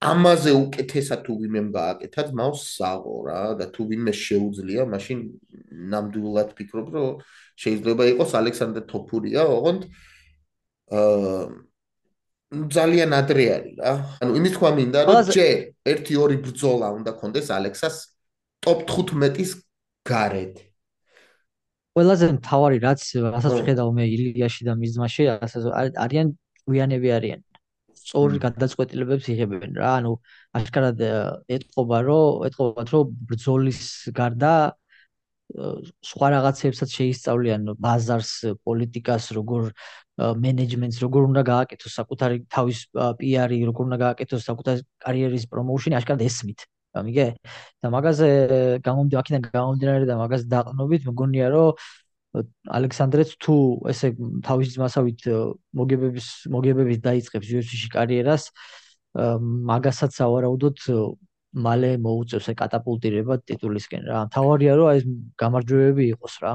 ამაზე 0.04 0.52
უკეთესად 0.52 1.22
თუ 1.24 1.34
ვინმე 1.40 1.62
გააკეთა 1.72 2.24
ძმაოს 2.30 2.64
საღო 2.76 3.18
რა 3.28 3.42
და 3.60 3.66
თუ 3.72 3.86
ვინმე 3.88 4.12
შეუძლია 4.12 4.84
მაშინ 4.92 5.20
ნამდვილად 5.94 6.50
ფიქრობ 6.58 6.88
რომ 6.96 7.22
შეიძლება 7.64 8.04
იყოს 8.12 8.32
ალექსანდრე 8.40 8.84
თოფურია 8.92 9.48
ოღონდ 9.48 9.88
აა 11.00 11.48
ძალიან 12.74 13.10
ადრე 13.18 13.46
არის 13.56 13.74
რა. 13.80 13.94
ანუ 14.22 14.32
იმის 14.40 14.54
თქვა 14.56 14.70
მინდა 14.78 15.00
რომ 15.08 15.32
ჯერ 15.34 15.56
1-2 15.94 16.38
ბრძოლა 16.46 16.88
უნდა 16.98 17.12
კონდეს 17.22 17.48
ალექსას 17.58 17.96
ტოპ 18.64 18.80
15-ის 18.90 19.52
გარეთ. 20.08 20.56
ყველაზე 21.94 22.26
მთავარი 22.38 22.78
რაც 22.84 23.02
რასაც 23.34 23.54
ვხედავ 23.62 23.90
მე 23.98 24.06
ილიაში 24.16 24.62
და 24.68 24.74
მის 24.78 24.92
ძმაში 24.98 25.24
არიან 26.06 26.28
ვიანები 26.70 27.10
არიან. 27.18 27.42
სწორი 28.04 28.38
გადაწყვეტილებებს 28.46 29.26
იღებენ 29.34 29.72
რა. 29.80 29.90
ანუ 30.00 30.12
აშკარად 30.60 31.00
ეთყობა 31.58 31.98
რომ 32.08 32.46
ეთყობათ 32.50 32.88
რომ 32.94 33.06
ბრძოლის 33.30 33.82
გარდა 34.18 34.54
სხვა 35.54 36.28
რაღაცებსაც 36.34 36.90
შეისწავლიან 36.98 37.78
ბაზარს 37.78 38.32
პოლიტიკას 38.66 39.30
როგორ 39.38 39.70
მენეჯმენტს 40.20 40.98
როგორ 41.02 41.26
უნდა 41.30 41.42
გააკეთოს 41.50 41.94
საკუთარი 42.00 42.38
თავის 42.54 42.80
პიარი 43.20 43.58
როგორ 43.70 43.84
უნდა 43.90 43.98
გააკეთოს 44.04 44.46
საკუთარი 44.50 44.86
კარიერის 45.06 45.46
პრომოუშენი 45.50 45.98
აშკარად 46.00 46.22
ესმით 46.28 46.66
გამიგე 46.94 47.28
და 47.82 47.90
მაგაზე 47.96 48.30
გამომდი 48.86 49.18
აქედან 49.22 49.42
გამომდინარე 49.50 50.06
და 50.06 50.16
მაგაზე 50.22 50.46
დაყნობით 50.54 51.10
მგონია 51.10 51.48
რომ 51.54 51.74
ალექსანდრეც 52.78 53.34
თუ 53.42 53.56
ესე 53.90 54.14
თავის 54.46 54.78
ძმასავით 54.78 55.22
მოგებების 55.82 56.28
მოგებებით 56.54 57.02
დაიწყებს 57.10 57.52
UFC-ში 57.58 57.90
კარიერას 57.98 58.50
მაგასაც 59.74 60.14
ავარაუდოთ 60.26 60.80
მალე 61.54 61.92
მოუწევს 62.02 62.48
ე 62.50 62.54
კატაპულტირება 62.58 63.38
ტიტულისკენ 63.50 64.06
რა. 64.10 64.20
თავარია 64.34 64.74
რომ 64.78 64.88
აი 64.90 64.98
ეს 65.02 65.06
გამარჯვებები 65.38 66.04
იყოს 66.14 66.36
რა. 66.42 66.54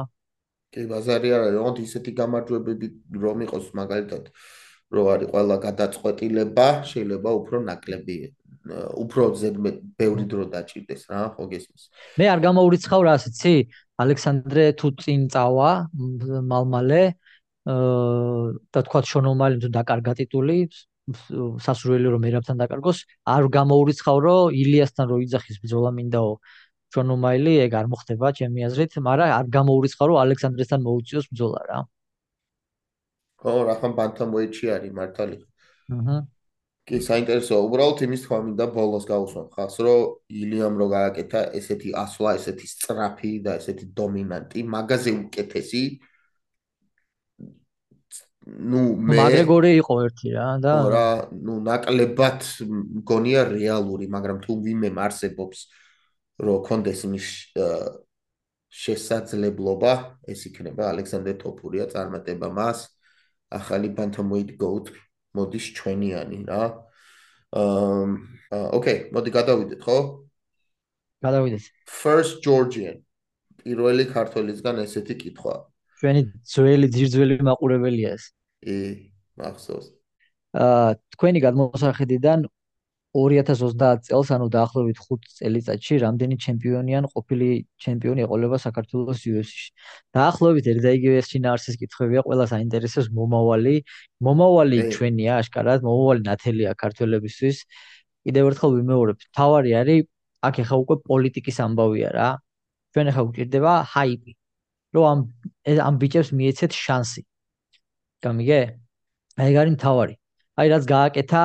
კი, 0.75 0.87
ბაზარი 0.91 1.29
არა, 1.35 1.49
რომ 1.57 1.83
ისეთი 1.85 2.13
გამარჯვებები 2.21 2.87
რომ 3.25 3.45
იყოს 3.49 3.67
მაგალითად 3.81 4.33
რომ 4.89 5.07
არის 5.13 5.29
ყველა 5.33 5.57
გადაწყვეტილება 5.69 6.69
შეიძლება 6.91 7.31
უფრო 7.41 7.57
ნაკლები 7.69 8.17
უფრო 8.69 9.23
ზედმეტ 9.41 9.77
ბევრი 10.01 10.25
დრო 10.29 10.45
დაჭirdეს 10.53 11.09
რა 11.09 11.21
ხო 11.37 11.45
გესმის? 11.49 11.83
მე 12.21 12.27
არ 12.35 12.41
გამოურიცხავ 12.45 13.01
რა 13.07 13.13
ასეცი 13.17 13.55
ალექსანდრე 14.05 14.65
თუ 14.81 14.89
წინ 15.03 15.21
წავა 15.33 15.71
მალმალე 16.53 17.03
და 17.69 18.81
თქვა 18.89 19.01
შონომალი 19.13 19.57
თუ 19.65 19.69
დაკარგა 19.73 20.13
ტიტული 20.21 20.59
სასურველი 21.65 22.09
რომ 22.13 22.23
ერაბთან 22.29 22.57
დაკარგოს. 22.61 22.99
არ 23.25 23.45
გამოურიცხავ 23.57 24.17
რომ 24.29 24.53
ილიასთან 24.53 25.05
რო 25.09 25.17
იძახის 25.25 25.57
ბრძოლა 25.65 25.91
მინდაო 25.97 26.33
შონომალი 26.94 27.54
ეგ 27.66 27.78
არ 27.80 27.88
მოხდება 27.94 28.34
ჩემი 28.40 28.68
აზრით 28.68 29.00
მაგრამ 29.08 29.34
არ 29.40 29.50
გამოურიცხავ 29.56 30.12
რომ 30.12 30.22
ალექსანდრესთან 30.26 30.86
მოუწიოს 30.88 31.26
ბრძოლა 31.32 31.64
რა 31.70 31.80
ხო 33.44 33.56
რა 33.70 33.76
ხან 33.82 33.98
ბანთამ 33.98 34.30
ვეიჩი 34.38 34.72
არის 34.78 34.94
მართალი 35.00 35.38
აჰა 35.98 36.18
კი, 36.84 37.00
საინტერესოა. 37.00 37.60
უბრალოდ 37.64 38.02
იმის 38.06 38.24
თქვა 38.26 38.38
მინდა 38.44 38.66
ბოლოს 38.76 39.06
გავუსვამ 39.08 39.46
ხალხს, 39.56 39.78
რომ 39.88 40.00
ილიამ 40.40 40.80
რო 40.82 40.88
გააკეთა 40.94 41.42
ესეთი 41.60 41.94
ასვლა, 41.96 42.34
ესეთი 42.40 42.68
სწრაფი 42.72 43.32
და 43.46 43.54
ესეთი 43.60 43.86
დომინანტი, 44.00 44.66
მაგაზე 44.74 45.14
უკეთესი 45.20 45.84
ну 48.44 48.80
მე 49.00 49.16
მაგრეგორი 49.16 49.72
იყო 49.80 49.96
ერთი 50.04 50.34
რა 50.36 50.48
და 50.64 50.74
რა 50.92 51.08
ну 51.32 51.54
ნაკლებად 51.64 52.44
მგონია 53.00 53.44
რეალური 53.48 54.10
მაგრამ 54.16 54.42
თუ 54.44 54.58
ვიმე 54.66 54.90
მარსებობს 54.98 55.62
რომ 56.39 56.63
კონდეს 56.69 57.05
იმის 57.09 57.27
შესაძლებლობა 58.69 59.93
ეს 60.29 60.45
იქნება 60.51 60.93
ალექსანდრე 60.93 61.35
თოფურია 61.43 61.89
წარმატება 61.93 62.49
მას. 62.53 62.89
ახალი 63.49 63.89
bantamweight 63.97 64.61
goat 64.61 64.93
მოდის 65.33 65.67
ჩვენიანი 65.77 66.39
რა. 66.49 66.65
აა 67.57 68.61
ოკეი 68.77 68.99
მოდი 69.09 69.31
გადავიდეთ 69.33 69.81
ხო? 69.89 69.99
გადავიდეთ. 71.25 71.65
First 71.89 72.45
georgian 72.45 73.01
პირველი 73.57 74.05
ქართველისგან 74.13 74.85
ესეთი 74.85 75.15
კითხვა. 75.23 75.55
ჩვენი 75.99 76.23
ძველი 76.45 76.89
ძირძველი 76.93 77.37
მაყურებელია 77.49 78.11
ეს. 78.21 78.25
ი 78.69 78.77
მახსოვს. 79.41 79.87
აა 80.61 80.89
თქვენი 81.17 81.39
გადმოსახედიდან 81.47 82.39
2030 83.17 84.05
წელს, 84.07 84.29
ანუ 84.37 84.47
დაახლოებით 84.53 84.99
5 85.01 85.29
წელიწადში, 85.39 85.95
რამდენი 86.05 86.37
ჩემპიონიან 86.45 87.05
ყოფილი 87.13 87.49
ჩემპიონი 87.85 88.21
ეყოლება 88.27 88.57
საქართველოს 88.61 89.21
UFC-ში. 89.33 89.71
დაახლოებით 90.17 90.65
ერთ 90.73 90.81
და 90.85 90.91
იგივე 90.99 91.19
სცენარის 91.29 91.77
კითხვებია, 91.81 92.21
ყველა 92.29 92.45
საინტერესოს 92.53 93.09
მომავალი, 93.19 93.77
მომავალი 94.29 94.79
ჩვენია, 94.95 95.33
აშკარად, 95.43 95.81
მომავალი 95.89 96.21
ნათელია 96.29 96.73
ქართველებისთვის. 96.83 97.57
კიდევ 98.29 98.45
ერთხელ 98.53 98.71
ვიმეორებ, 98.79 99.19
თავარი 99.39 99.71
არის, 99.81 100.05
აქ 100.47 100.55
ახლა 100.63 100.77
უკვე 100.85 100.97
პოლიტიკის 101.09 101.57
ამბავია 101.67 102.11
რა. 102.19 102.29
ჩვენ 102.93 103.07
ახლა 103.11 103.23
გვჭირდება 103.29 103.73
ჰაიპი. 103.95 104.33
რომ 104.95 105.05
ამ 105.13 105.21
ამ 105.89 105.95
ბიჭებს 106.01 106.31
მიეცეთ 106.39 106.73
შანსი. 106.85 107.23
გამიგე? 108.25 108.61
აი 109.43 109.51
გარი 109.57 109.73
თავარი. 109.85 110.15
აი 110.59 110.67
რაც 110.73 110.85
გააკეთა 110.95 111.43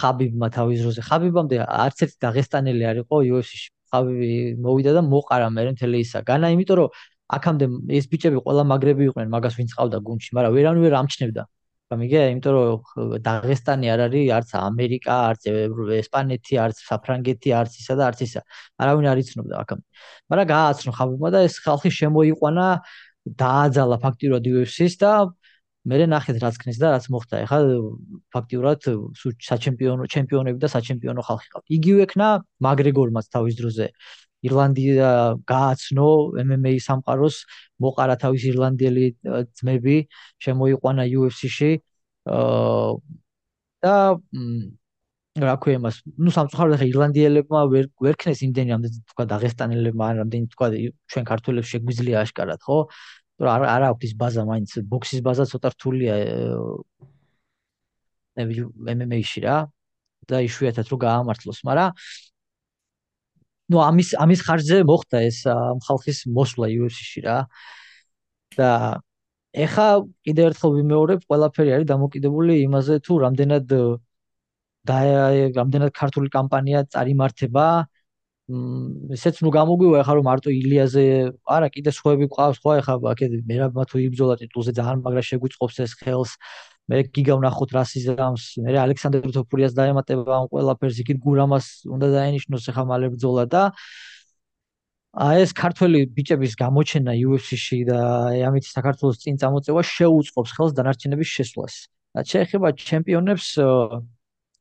ხაბიბმა 0.00 0.48
თავის 0.56 0.78
დროზე. 0.84 1.00
ხაბიბამდე 1.08 1.56
არც 1.64 1.98
ერთი 2.04 2.16
დაღესტანელი 2.26 2.84
არ 2.90 2.96
იყო 3.04 3.16
UFC-ში. 3.30 3.68
ხაბიბი 3.90 4.30
მოვიდა 4.64 4.92
და 4.96 5.02
მოყარა 5.06 5.48
მე 5.54 5.62
მთელი 5.74 5.98
ისა. 6.04 6.18
განა 6.30 6.46
იმიტომ 6.54 6.76
რომ 6.80 6.88
აქამდე 7.36 7.66
ეს 7.98 8.04
ბიჭები 8.12 8.38
ყველა 8.44 8.62
მაგრები 8.72 9.02
იყვნენ, 9.08 9.28
მაგას 9.34 9.54
ვინც 9.58 9.70
ყავდა 9.78 9.98
გუნდში, 10.08 10.30
მაგრამ 10.36 10.52
ვერანუ 10.56 10.80
ვერ 10.84 10.94
ამჩნევდა. 11.00 11.42
გამიგე? 11.92 12.20
იმიტომ 12.32 12.52
რომ 12.56 13.22
დაღესტანი 13.28 13.86
არ 13.94 14.00
არის 14.06 14.26
არც 14.36 14.50
ამერიკა, 14.60 15.14
არც 15.30 15.42
ესპანეთი, 16.00 16.54
არც 16.64 16.76
საფრანგეთი, 16.90 17.48
არც 17.60 17.72
ისა 17.80 17.94
და 17.98 18.02
არც 18.08 18.20
ისა. 18.26 18.40
არავინ 18.80 19.06
არ 19.12 19.18
იცნობდა 19.24 19.54
აქამდე. 19.62 19.86
მაგრამ 20.30 20.46
გააცნო 20.54 20.92
ხაბიბმა 20.98 21.28
და 21.34 21.38
ეს 21.48 21.54
ხალხი 21.64 21.90
შემოიყვანა 22.00 22.66
დააძალა 23.42 23.96
ფაქტიურად 24.04 24.44
UFC-ს 24.52 24.94
და 25.00 25.12
მე 25.84 26.06
ნახეთ 26.08 26.36
რაც 26.44 26.56
ქნის 26.62 26.78
და 26.80 26.96
რაც 26.96 27.06
მოხდა. 27.12 27.34
ეხლა 27.44 27.58
ფაქტიურად 28.34 28.80
საჩემპიონო 29.50 30.04
ჩემპიონები 30.14 30.58
და 30.64 30.68
საჩემპიონო 30.72 31.22
ხალხი 31.28 31.48
ყავთ. 31.52 31.64
იგივე 31.76 32.04
ქნა 32.12 32.28
მაგრეგორმაც 32.66 33.28
თავის 33.34 33.54
დროზე 33.60 33.86
ირლანდია 34.44 35.10
გააცნო 35.48 36.08
MMA 36.44 36.72
სამყაროს, 36.86 37.36
მოყარა 37.84 38.16
თავის 38.24 38.42
ირლანდიელი 38.52 39.04
ძმები, 39.60 39.96
შემოიყვანა 40.44 41.04
UFC-ში. 41.20 41.72
აა 42.28 42.88
და 43.84 43.94
რა 45.44 45.54
ქვია 45.62 45.78
მას, 45.82 45.96
ну 46.24 46.30
სამწუხაროდ 46.30 46.76
ახლა 46.76 46.86
ირლანდიელებმა 46.92 47.60
ვერ 47.72 47.86
ვერ 48.04 48.14
ქნეს 48.22 48.40
იმდენი 48.46 48.70
ამდენ 48.76 48.92
თქვა 49.10 49.24
დაღესტანელებმა, 49.32 50.06
ამდენ 50.24 50.44
თქვა 50.54 50.66
ჩვენ 51.10 51.24
ქართველებს 51.30 51.68
შეგვიძლია 51.74 52.22
აშკარად, 52.22 52.60
ხო? 52.62 52.78
რომ 53.40 53.66
არ 53.74 53.82
აქვს 53.90 54.04
ის 54.08 54.12
ბაზა 54.20 54.42
მაინც? 54.48 54.70
ბოქსის 54.90 55.20
ბაზა 55.26 55.44
ცოტა 55.50 55.68
რთულია 55.74 56.14
MMA-ში 58.38 59.40
რა. 59.46 59.56
და 60.24 60.40
იშვიათად 60.40 60.88
რო 60.88 60.96
გაამართლოს, 61.04 61.58
მაგრამ 61.68 61.92
ну 63.68 63.76
ამის 63.84 64.14
ამის 64.24 64.40
ხარჯზე 64.46 64.78
მოხდა 64.88 65.18
ეს 65.28 65.38
ხალხის 65.84 66.18
მოსვლა 66.36 66.66
UFC-ში 66.72 67.20
რა. 67.28 67.38
და 68.56 68.70
ეხა 69.54 69.88
კიდევ 70.26 70.44
ერთხელ 70.50 70.70
ვიმეორებ, 70.78 71.20
ყველაფერი 71.28 71.70
არის 71.76 71.86
დამოკიდებული 71.92 72.54
იმაზე 72.64 72.94
თუ 73.06 73.12
რამდენად 73.24 73.64
და 74.88 74.96
რამდენად 75.58 75.90
ქართული 76.00 76.28
კამპანია 76.36 76.84
წარიმართება 76.92 77.66
ესეც 78.44 79.40
ნუ 79.40 79.50
გამოგვივა 79.56 80.00
ახლა 80.04 80.14
რომ 80.20 80.26
მარტო 80.28 80.52
ილიაზე 80.52 81.04
არა 81.48 81.68
კიდე 81.72 81.90
სხვები 81.96 82.26
ყავს 82.28 82.58
ხო 82.60 82.76
ახლა 82.76 83.12
აქეთ 83.16 83.30
მერაბმა 83.48 83.84
თუ 83.88 83.96
იბძოლა 84.04 84.34
ტიტულზე 84.44 84.72
ძალიან 84.76 85.00
მაგრა 85.00 85.22
შეგვიწყობს 85.24 85.76
ეს 85.80 85.92
ხელს. 85.96 86.32
მე 86.84 86.96
გიგა 87.16 87.34
ვნახოთ 87.40 87.70
რასიზამს 87.72 88.44
მე 88.60 88.76
ალექსანდრე 88.84 89.32
თოფურიას 89.32 89.72
დაემატება 89.72 90.28
ამ 90.36 90.46
ყველაფერს 90.52 90.96
იქით 91.00 91.18
გურამას 91.24 91.66
უნდა 91.88 92.08
დაენიშნოს 92.12 92.68
ახლა 92.68 92.84
მალე 92.92 93.06
ბძოლა 93.16 93.44
და 93.48 93.62
აი 95.24 95.38
ეს 95.48 95.52
ქართველი 95.56 95.98
ბიჭების 96.12 96.52
გამოჩენა 96.60 97.12
UFC-ში 97.24 97.78
და 97.88 97.98
ამით 98.48 98.64
საქართველოს 98.68 99.16
წინ 99.24 99.40
წამოწევა 99.40 99.80
შეუწყობს 99.96 100.50
ხელს 100.52 100.72
დანარჩენების 100.76 101.28
შესვლას. 101.36 101.74
და 102.12 102.20
შეეხება 102.28 102.68
ჩემპიონებს 102.76 103.46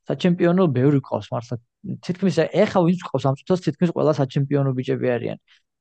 საჩემპიონო 0.08 0.64
ბევრი 0.72 1.00
ყავს 1.04 1.28
მართლა 1.34 1.56
თითქმის 1.84 2.36
ეხა 2.64 2.80
ვინც 2.88 3.02
ყავს 3.08 3.26
ამ 3.30 3.36
წუთას 3.40 3.64
თითქმის 3.66 3.92
ყველა 3.96 4.14
საჩემპიონო 4.20 4.72
ბიჭები 4.78 5.08
არიან. 5.16 5.38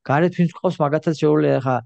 გარეთ 0.08 0.32
ვინც 0.38 0.50
ყავს 0.58 0.76
მაგათაც 0.82 1.14
შეუძლია 1.22 1.54
ეხა 1.62 1.76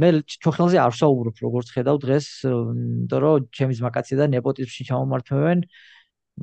მე 0.00 0.08
ჩოხელზე 0.42 0.78
არ 0.86 0.94
საუბრობ 1.00 1.36
როგორც 1.46 1.68
ხედავ 1.74 1.96
დღეს 2.04 2.26
იმიტომ 2.46 3.20
რომ 3.26 3.46
ჩემი 3.58 3.74
ზმაკაცი 3.78 4.14
და 4.20 4.24
ნეპოტიზმში 4.36 4.82
ჩამომართმევენ. 4.90 5.60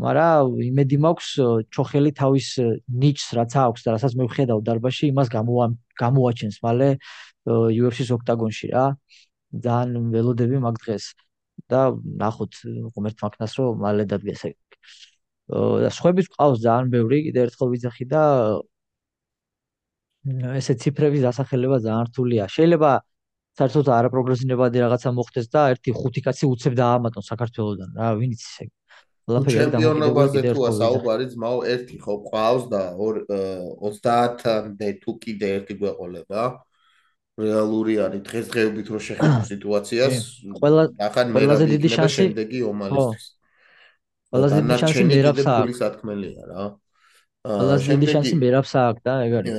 მაგრამ 0.03 0.57
იმედი 0.67 0.97
მაქვს 1.05 1.29
ჩოხელი 1.69 2.11
თავის 2.19 2.47
ნიჩს 3.01 3.27
რაც 3.37 3.51
აქვს 3.63 3.81
და 3.85 3.89
რასაც 3.95 4.13
მე 4.19 4.23
ვხედავ 4.27 4.59
დარბაში 4.67 5.05
იმას 5.13 5.27
გამოაჩენს 6.01 6.57
მალე 6.65 6.89
UFC-ს 7.47 8.09
ოქტაგონში 8.17 8.67
რა. 8.73 8.85
ძალიან 9.53 10.09
ველოდები 10.13 10.57
მაგ 10.65 10.75
დღეს. 10.83 11.05
და 11.69 11.93
ნახოთ 12.21 12.53
ღმერთ 12.93 13.17
მაქნას 13.23 13.53
რომ 13.59 13.77
მალე 13.85 14.03
დადგეს. 14.11 14.41
ეგ. 14.49 14.72
და 15.53 15.89
სხვების 15.93 16.27
ყავს 16.33 16.59
ძალიან 16.65 16.87
ბევრი, 16.93 17.17
კიდე 17.29 17.39
ერთხელ 17.47 17.69
ვიძახი 17.73 18.05
და 18.13 18.23
ესე 20.57 20.73
ციფრების 20.81 21.21
დასახელება 21.27 21.77
ძალიან 21.83 22.05
რთულია. 22.09 22.43
შეიძლება 22.49 22.91
საერთოდ 23.59 23.89
არა 23.93 24.09
პროგრესინებადი 24.13 24.77
რაღაცა 24.81 25.09
მოხდეს 25.13 25.47
და 25.53 25.61
ერთი 25.73 25.91
ხუთი 25.93 26.21
კაცი 26.25 26.45
უცებ 26.49 26.73
დაამატონ 26.79 27.23
საქართველოსდან. 27.27 27.89
რა, 27.99 28.07
ვინ 28.17 28.31
იცის 28.33 28.55
ეგ? 28.65 28.69
ყველაფერი 29.23 29.57
არის 29.63 29.73
დამოკიდებული 29.73 30.27
კიდე 30.33 30.49
ერთხელ 30.51 30.75
საუბარი 30.79 31.25
ძმაო 31.33 31.59
ერთი 31.73 31.97
ხო 32.03 32.15
ყავს 32.27 32.63
და 32.73 32.81
30-მდე 32.99 34.87
თუ 35.03 35.11
კიდე 35.23 35.47
ერთი 35.57 35.73
გვეყოლება. 35.79 36.41
რეალური 37.33 37.95
არის 37.97 38.21
დღესდღეობით 38.29 38.87
რო 38.93 38.99
შეხედო 39.01 39.39
სიტუაციას 39.51 40.17
ყველა 40.61 40.83
ყველაზე 41.33 41.65
დიდი 41.73 41.89
შანსი 41.93 42.17
შემდეგი 42.19 42.59
ომალისთვის 42.69 43.25
ყველაზე 44.33 44.59
დიდი 44.65 44.77
შანსი 44.81 45.03
მერაბს 45.13 45.47
აქვს 45.53 45.81
სათქმელია 45.83 46.43
რა. 46.49 46.63
ყველაზე 47.45 47.87
დიდი 47.93 48.07
შანსი 48.13 48.35
მერაბს 48.43 48.73
აქვს 48.83 49.01
და 49.05 49.13
ეგ 49.29 49.33
არის. 49.39 49.57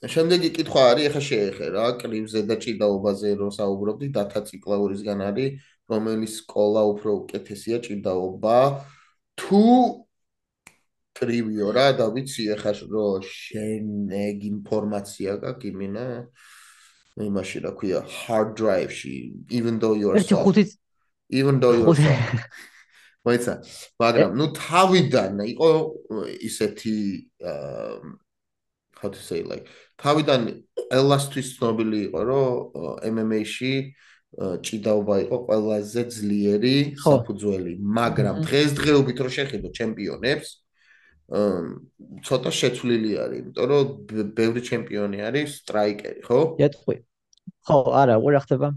შემდეგი 0.00 0.48
კითხვა 0.56 0.82
არის 0.90 1.06
ეხა 1.10 1.20
შეეხე 1.20 1.66
რა 1.76 1.86
კრივზე 2.00 2.40
და 2.48 2.56
ჭიდაობაზე 2.56 3.30
რო 3.36 3.48
საუბრობდი 3.52 4.06
დათა 4.16 4.40
ციკლაურისგან 4.48 5.20
არის 5.28 5.66
რომელიც 5.92 6.32
სკოლა 6.40 6.82
უფრო 6.96 7.10
უკეთესია 7.20 7.76
ჭიდაობა 7.84 8.60
თუ 9.36 9.64
კრივიო 11.20 11.68
რა 11.76 11.88
და 12.00 12.06
ვიცი 12.16 12.48
ეხა 12.56 12.72
რო 12.88 13.06
შენ 13.28 14.08
ეგ 14.24 14.38
ინფორმაცია 14.54 15.36
გაქვს 15.44 15.68
იმინა 15.68 16.06
იმაში 17.28 17.58
რა 17.68 17.72
ქვია 17.76 18.00
hard 18.00 18.56
drive-ში 18.56 19.16
even 19.52 19.76
though 19.84 19.92
you 19.92 20.08
are 20.08 20.24
soft 20.24 20.64
even 21.28 21.60
though 21.60 21.76
you 21.76 21.84
are 21.84 21.98
soft 22.00 22.40
ვაიცა 23.26 23.54
მაგრამ 24.00 24.30
ნუ 24.40 24.46
თავიდან 24.56 25.42
იყო 25.52 25.70
ისეთი 26.48 26.96
how 29.00 29.08
to 29.08 29.20
say 29.20 29.42
like 29.44 29.66
თავიდან 30.00 30.48
ელასტვის 30.92 31.48
ცნობილი 31.56 31.98
იყო 32.08 32.20
რომ 32.30 32.48
MMA-ში 33.12 33.74
ჭიდაობა 34.40 35.14
იყო 35.26 35.36
ყველაზე 35.46 36.02
ძლიერი 36.16 36.76
საფუძველი 37.04 37.72
მაგრამ 38.00 38.36
დღესდღეობით 38.46 39.18
რო 39.26 39.30
შეხედო 39.36 39.68
ჩემპიონებს 39.78 40.48
ცოტა 42.26 42.50
შეცვლილი 42.60 43.12
არის 43.22 43.38
იმიტომ 43.42 43.66
რომ 43.70 43.84
ბევრი 44.38 44.60
ჩემპიონი 44.70 45.18
არის 45.28 45.48
სტრაიკერი 45.62 46.20
ხო? 46.26 46.40
ეთქვი 46.66 46.96
ხო, 47.66 47.78
არა, 48.02 48.16
უყურე 48.20 48.40
ხდება. 48.44 48.68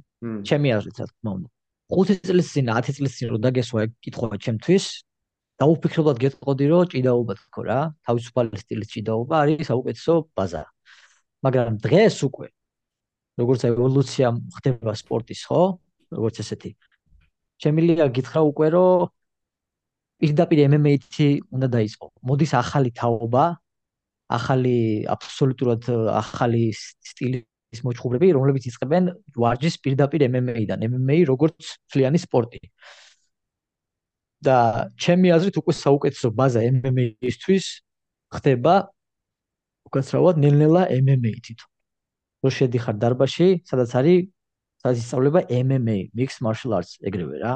ჩემი 0.48 0.70
აზრით, 0.76 0.98
რა 1.02 1.08
თქმა 1.10 1.32
უნდა. 1.38 1.48
5 1.94 2.20
წლის 2.26 2.48
წინ, 2.54 2.70
10 2.74 2.98
წლის 2.98 3.14
წინ 3.18 3.28
რო 3.34 3.38
დაგესვა 3.44 3.80
ეგ 3.86 3.92
კითხვა 4.02 4.38
ჩემთვის, 4.46 4.86
დაუფიქრებლად 5.62 6.18
გეტყოდი 6.24 6.66
რომ 6.72 6.90
ჭიდაობა 6.94 7.34
თქო 7.38 7.62
რა 7.70 7.80
თავისუფალი 8.08 8.62
სტილის 8.64 8.90
ჭიდაობა 8.94 9.36
არის 9.44 9.68
საუკეთესო 9.70 10.14
ბაზა. 10.34 10.64
მაგრამ 11.46 11.78
დღეს 11.86 12.18
უკვე 12.28 12.48
როგორც 13.38 13.62
ევოლუცია 13.70 14.28
ხდება 14.58 14.92
სპორტის 14.98 15.42
ხო? 15.50 15.62
როგორც 16.14 16.36
ესეთი. 16.42 16.72
შემილია 17.62 18.06
გითხრა 18.16 18.42
უკვე 18.50 18.68
რომ 18.74 19.10
პირდაპირ 20.22 20.60
MMA-ში 20.72 21.30
უნდა 21.54 21.68
დაიწყო. 21.76 22.08
მოდის 22.28 22.52
ახალი 22.64 22.90
თაობა 23.00 23.46
ახალი 24.38 24.78
აბსოლუტურად 25.14 25.84
ახალი 26.22 26.64
სტილის 27.74 27.86
მოჭხუბრები 27.88 28.28
რომლებიც 28.38 28.70
იწყებენ 28.70 29.10
ვარჯიშს 29.34 29.82
პირდაპირ 29.82 30.30
MMA-დან 30.30 30.86
MMA 30.86 31.18
როგორც 31.26 31.74
ფლიანი 31.90 32.22
სპორტი 32.22 32.62
და 34.46 34.58
ჩემი 35.00 35.34
აზრით 35.34 35.58
უკვე 35.58 35.74
საუკეთესო 35.74 36.30
ბაზა 36.38 36.62
MMA-ისთვის 36.70 37.66
ხდება 38.38 38.74
უკაცრავად 39.90 40.36
ნელ-ნელა 40.44 40.84
MMA 41.00 41.34
თვითონ. 41.42 41.70
რო 42.44 42.50
შედიხარ 42.52 42.96
დარბაში, 43.00 43.48
სადაც 43.64 43.92
არის 44.00 44.28
სადაც 44.84 44.98
ისწავლება 45.00 45.40
MMA, 45.48 46.12
mixed 46.12 46.44
martial 46.44 46.76
arts 46.76 47.00
ეგრევე 47.08 47.40
რა. 47.40 47.54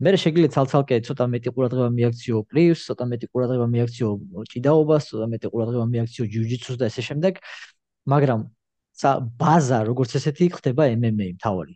მე 0.00 0.16
შეგიძლია 0.16 0.50
ცალ-ცალკე 0.56 0.96
ცოტა 1.06 1.24
მეტი 1.28 1.48
ყურადღება 1.54 1.90
მიაქციო 1.92 2.36
პრივს, 2.50 2.80
ცოტა 2.88 3.04
მეტი 3.12 3.26
ყურადღება 3.30 3.66
მიაქციო 3.74 4.08
ჭიდაობას, 4.50 5.02
ცოტა 5.12 5.26
მეტი 5.32 5.46
ყურადღება 5.52 5.86
მიაქციო 5.92 6.24
ჯიუჯიტსუს 6.34 6.76
და 6.80 6.84
ესე 6.90 7.02
შემდეგ, 7.04 7.34
მაგრამ 8.08 8.40
ბაზა 9.40 9.78
როგორც 9.90 10.16
ესეთი 10.20 10.50
ხდება 10.56 10.88
MMA 10.96 11.28
მთავარი. 11.36 11.74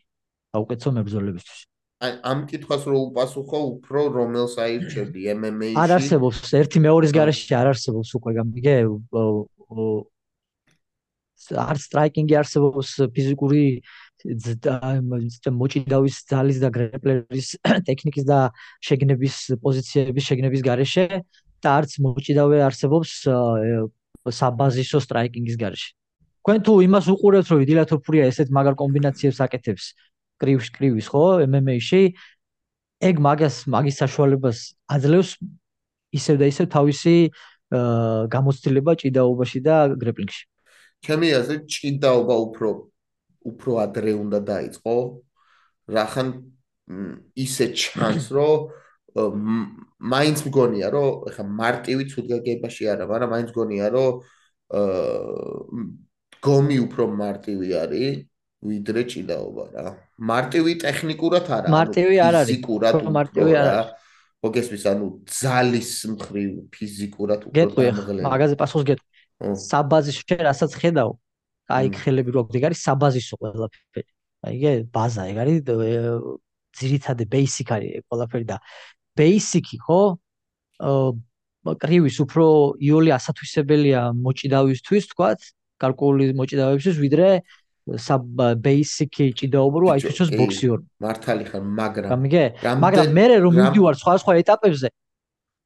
საუკეთესო 0.54 0.90
მებრძოლებისთვის. 0.98 1.60
აი 2.04 2.12
ამ 2.30 2.40
კითხვას 2.50 2.82
რო 2.90 2.98
უპასუხო 3.08 3.58
უფრო 3.70 4.00
რომელს 4.12 4.54
აირჩევდი 4.64 5.20
MMA-ში 5.38 5.78
არ 5.78 5.90
არსებობს 5.96 6.52
ერთი 6.60 6.78
მეორის 6.84 7.12
garaში 7.16 7.54
არ 7.54 7.70
არსებობს 7.72 8.10
უკვე 8.18 8.30
გამიგე 8.38 8.74
არ 11.64 11.76
სტრაიკინგი 11.86 12.34
არსებობს 12.40 12.88
ფიზიკური 13.14 13.64
მოჭიდავის 15.60 16.16
ძალის 16.30 16.58
და 16.64 16.68
გრეპლერის 16.76 17.48
ტექნიკის 17.88 18.24
და 18.32 18.38
შეგნების 18.88 19.34
პოზიციების 19.64 20.24
შეგნების 20.28 20.62
garaში 20.64 21.06
და 21.64 21.68
არც 21.78 21.98
მოჭიდავე 22.04 22.62
არსებობს 22.68 23.10
საბაზისო 24.24 24.98
სტრაიკინგის 25.04 25.56
garaში. 25.60 25.92
თქვენ 26.44 26.58
თუ 26.60 26.72
იმას 26.84 27.06
უყურებთ 27.08 27.48
რომ 27.50 27.60
დილათოფურია 27.64 28.24
ესეთ 28.28 28.48
მაგარ 28.52 28.74
კომბინაციებს 28.76 29.38
აკეთებს 29.40 29.84
კრივს 30.36 30.68
კრივის 30.76 31.08
ხო 31.08 31.24
MMA-ში 31.48 32.02
ეგ 33.00 33.16
მაგას 33.24 33.56
მაგის 33.72 33.96
საშუალებას 34.04 34.58
აძლევს 34.92 35.30
ისევ 36.12 36.36
და 36.40 36.46
ისევ 36.52 36.66
თავისი 36.76 37.16
გამოცდილება 37.72 38.92
ჭიდაობაში 39.00 39.60
და 39.64 39.76
გრეპლინგში. 39.96 40.44
ჩემი 41.04 41.28
აზრით 41.40 41.64
ჭიდაობა 41.64 42.34
უფრო 42.46 42.68
უფრო 43.44 43.72
ადრე 43.80 44.12
უნდა 44.12 44.38
დაიწყო. 44.44 44.94
რახან 45.96 46.28
ისე 47.36 47.66
ჩანს 47.72 48.28
რომ 48.36 48.68
მაინც 50.12 50.38
მგონია 50.48 50.88
რომ 50.92 51.08
ეხა 51.32 51.44
მარტივი 51.44 52.04
ცუდგაგებაში 52.12 52.84
არა, 52.92 53.04
მაგრამ 53.08 53.30
მაინც 53.32 53.48
მგონია 53.52 53.86
რომ 53.96 54.12
გომი 56.44 56.76
უფრო 56.84 57.04
მარტივი 57.18 57.68
არის 57.82 58.22
ვიდრე 58.64 59.02
ჭიდაობა 59.12 59.64
რა. 59.74 59.90
მარტივი 60.30 60.72
ტექნიკურად 60.84 61.44
არა, 61.56 61.68
მარტივი 61.74 62.16
არ 62.26 62.34
არის. 62.40 62.48
ფიზიკურად 62.48 62.94
მარტივი 63.16 63.52
არ 63.60 63.68
არის. 63.72 63.92
მოგესმის, 64.44 64.84
ანუ 64.92 65.06
ძალის 65.24 65.90
მხრივ 66.14 66.50
ფიზიკურად 66.74 67.40
უფრო 67.48 67.68
დამღლელი. 67.80 68.24
მაგაზე 68.28 68.56
პასუხს 68.60 68.86
გეტყვი. 68.88 69.10
საბაზისო 69.68 70.22
შე 70.28 70.36
რასაც 70.48 70.72
ხედავ, 70.80 71.10
აი 71.76 71.86
ხელები 72.00 72.30
რო 72.34 72.40
აქვს, 72.44 72.56
ეგ 72.60 72.64
არის 72.68 72.80
საბაზისო 72.88 73.34
ყველაფერი. 73.40 74.10
აი 74.44 74.56
ეგ 74.72 74.82
ბაზა, 74.92 75.22
ეგ 75.32 75.36
არის 75.44 75.58
ძირითადი 76.74 77.24
basic 77.34 77.68
არის 77.72 78.04
ყველაფერი 78.10 78.46
და 78.52 78.56
basic-ი 79.16 79.76
ხო? 79.80 80.00
აა 80.84 81.76
კრივის 81.80 82.16
უფრო 82.20 82.76
იოლი 82.84 83.10
ასათვისებელია 83.16 84.00
მოჭიდავისთვის, 84.12 85.04
თქვათ, 85.14 85.40
კალკული 85.82 86.32
მოჭიდავებისთვის, 86.38 86.96
ვიდრე 87.04 87.28
sub 87.84 88.24
basic 88.64 89.12
ჭიდაობა 89.36 89.76
რო 89.80 89.86
აი 89.92 90.00
თვითონ 90.08 90.28
ბოქსიორ. 90.40 90.78
მართალი 91.04 91.44
ხარ 91.44 91.62
მაგრამ 91.80 92.08
გამიგე 92.12 92.44
მაგრამ 92.80 93.08
მე 93.12 93.24
რომ 93.44 93.52
მივდივარ 93.60 93.94
სხვა 94.00 94.12
სხვა 94.24 94.32
ეტაპებზე 94.40 94.88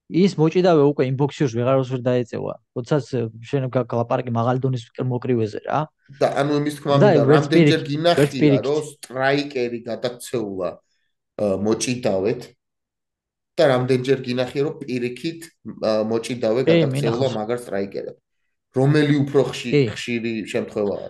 ის 0.08 0.32
მოჭიდავე 0.40 0.82
უკვე 0.88 1.04
იმ 1.12 1.16
ბოქსიორს 1.20 1.52
ვეღაროს 1.54 1.88
ვერ 1.92 2.02
დაეწევა. 2.08 2.52
როდესაც 2.74 3.04
შენ 3.44 3.62
გალაპარაკი 3.70 4.32
მაღალი 4.32 4.58
დონის 4.64 4.82
მოკრივეზე 5.04 5.60
რა. 5.68 5.80
და 6.16 6.26
ანუ 6.40 6.52
იმის 6.58 6.74
თქმა 6.80 6.94
მინდა 6.96 7.24
რამდენჯერ 7.28 7.82
გინახია 7.86 8.54
რომ 8.64 8.78
სტრაიკერი 8.88 9.78
გადაქცეულა 9.84 10.70
მოჭიდავეთ 11.38 12.40
და 13.58 13.64
რამდენჯერ 13.72 14.18
გინახია 14.26 14.62
რომ 14.64 14.74
პირიქით 14.80 15.40
მოჭიდავე 16.10 16.60
გადაქცეულა 16.66 17.28
მაგარ 17.36 17.58
სტრაიკერად 17.62 18.16
რომელი 18.78 19.14
უფრო 19.24 19.40
ხშირი 19.52 20.32
შემთხვევაა 20.52 21.08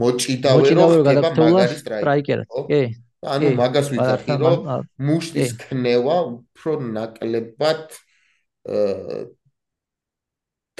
მოჭიდავე 0.00 0.70
რომ 0.76 0.92
ხდება 1.04 1.30
მაგარი 1.36 1.76
სტრაიკერი. 1.80 2.44
კი. 2.70 2.82
ანუ 3.20 3.48
მაგას 3.60 3.88
ვიცახი 3.92 4.36
რომ 4.40 4.60
მუშტის 5.08 5.50
ქნევა 5.60 6.16
უფრო 6.30 6.72
ნაკლებად 6.96 7.82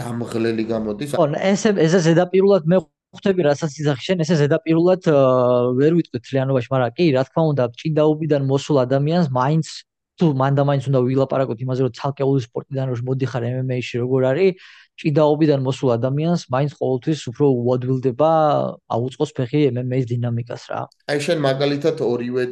დამღლელი 0.00 0.64
გამოდის. 0.72 1.12
ხო, 1.20 1.26
ესე 1.52 1.76
ესე 1.84 2.00
ზედაპირულად 2.08 2.64
მე 2.72 2.80
ხვდები 3.10 3.44
რასაც 3.44 3.76
იზახი 3.82 4.02
შენ 4.08 4.24
ესე 4.24 4.36
ზედაპირულად 4.40 5.04
ვერ 5.76 5.92
ვიტყვი 5.98 6.18
თლიანობაში, 6.24 6.68
მაგრამ 6.72 6.96
კი, 6.96 7.06
რა 7.16 7.22
თქმა 7.28 7.42
უნდა, 7.52 7.64
ჭიდაობიდან 7.82 8.42
მოსულ 8.48 8.76
ადამიანს 8.86 9.28
მაინც 9.34 9.66
თუ 10.20 10.26
მანდა 10.36 10.62
მაინც 10.68 10.84
უნდა 10.90 11.00
ვილაპარაკოთ 11.08 11.58
იმაზე 11.64 11.80
რომ 11.86 11.92
ცალკეული 11.96 12.40
სპორტიდან 12.44 12.86
რომ 12.92 13.04
მოდიხარ 13.08 13.42
MMA-ში 13.50 13.96
როგორ 14.04 14.20
არის 14.30 14.50
ჭიდაობიდან 15.00 15.60
მოსულ 15.64 15.90
ადამიანს 15.96 16.42
მაინც 16.52 16.72
ყოველთვის 16.76 17.20
უფრო 17.32 17.46
უადვილდება 17.56 18.30
აუწყოს 18.96 19.30
ფეხი 19.38 19.60
MMA-ის 19.72 20.06
დინამიკას 20.12 20.64
რა. 20.70 20.80
აი 21.08 21.18
შენ 21.26 21.38
მაგალითად 21.46 22.02
ორივე 22.04 22.44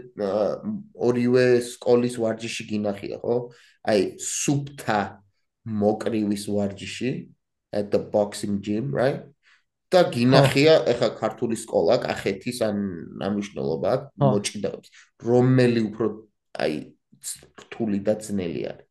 ორივე 1.09 1.47
სკოლის 1.69 2.15
ვარჯიში 2.23 2.65
გინახია, 2.73 3.21
ხო? 3.21 3.37
აი 3.85 4.01
სუპთა 4.17 5.01
მოკრივის 5.69 6.45
ვარჯიში 6.49 7.11
at 7.73 7.93
the 7.93 8.01
boxing 8.01 8.65
gym, 8.65 8.97
right? 8.97 9.29
და 9.89 10.03
გინახია 10.13 10.75
ეხა 10.93 11.09
ქართული 11.17 11.57
სკოლა, 11.57 11.97
კახეთის 12.05 12.61
ან 12.65 12.77
ამიშნელობა 13.25 13.93
მოჭიდავს. 14.21 14.89
რომელი 15.25 15.81
უფრო 15.89 16.09
აი 16.61 16.75
რთული 17.65 18.01
და 18.05 18.15
ძნელი 18.21 18.63
არის? 18.69 18.88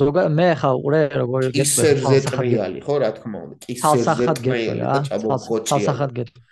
ზოგადად 0.00 0.32
მე 0.38 0.48
ხა 0.56 0.70
უყურე 0.78 1.00
როგორ 1.20 1.46
გეტყვი 1.52 1.92
ზეტრიალი 2.12 2.80
ხო 2.86 2.94
რა 3.02 3.10
თქმა 3.18 3.38
უნდა 3.44 3.56
კისერზე 3.66 4.14
ზეტრიალი 4.20 4.80
და 4.80 4.98
ჩაბოხოჩი 5.08 5.70
ხალხად 5.72 6.10
გეტყვი 6.18 6.42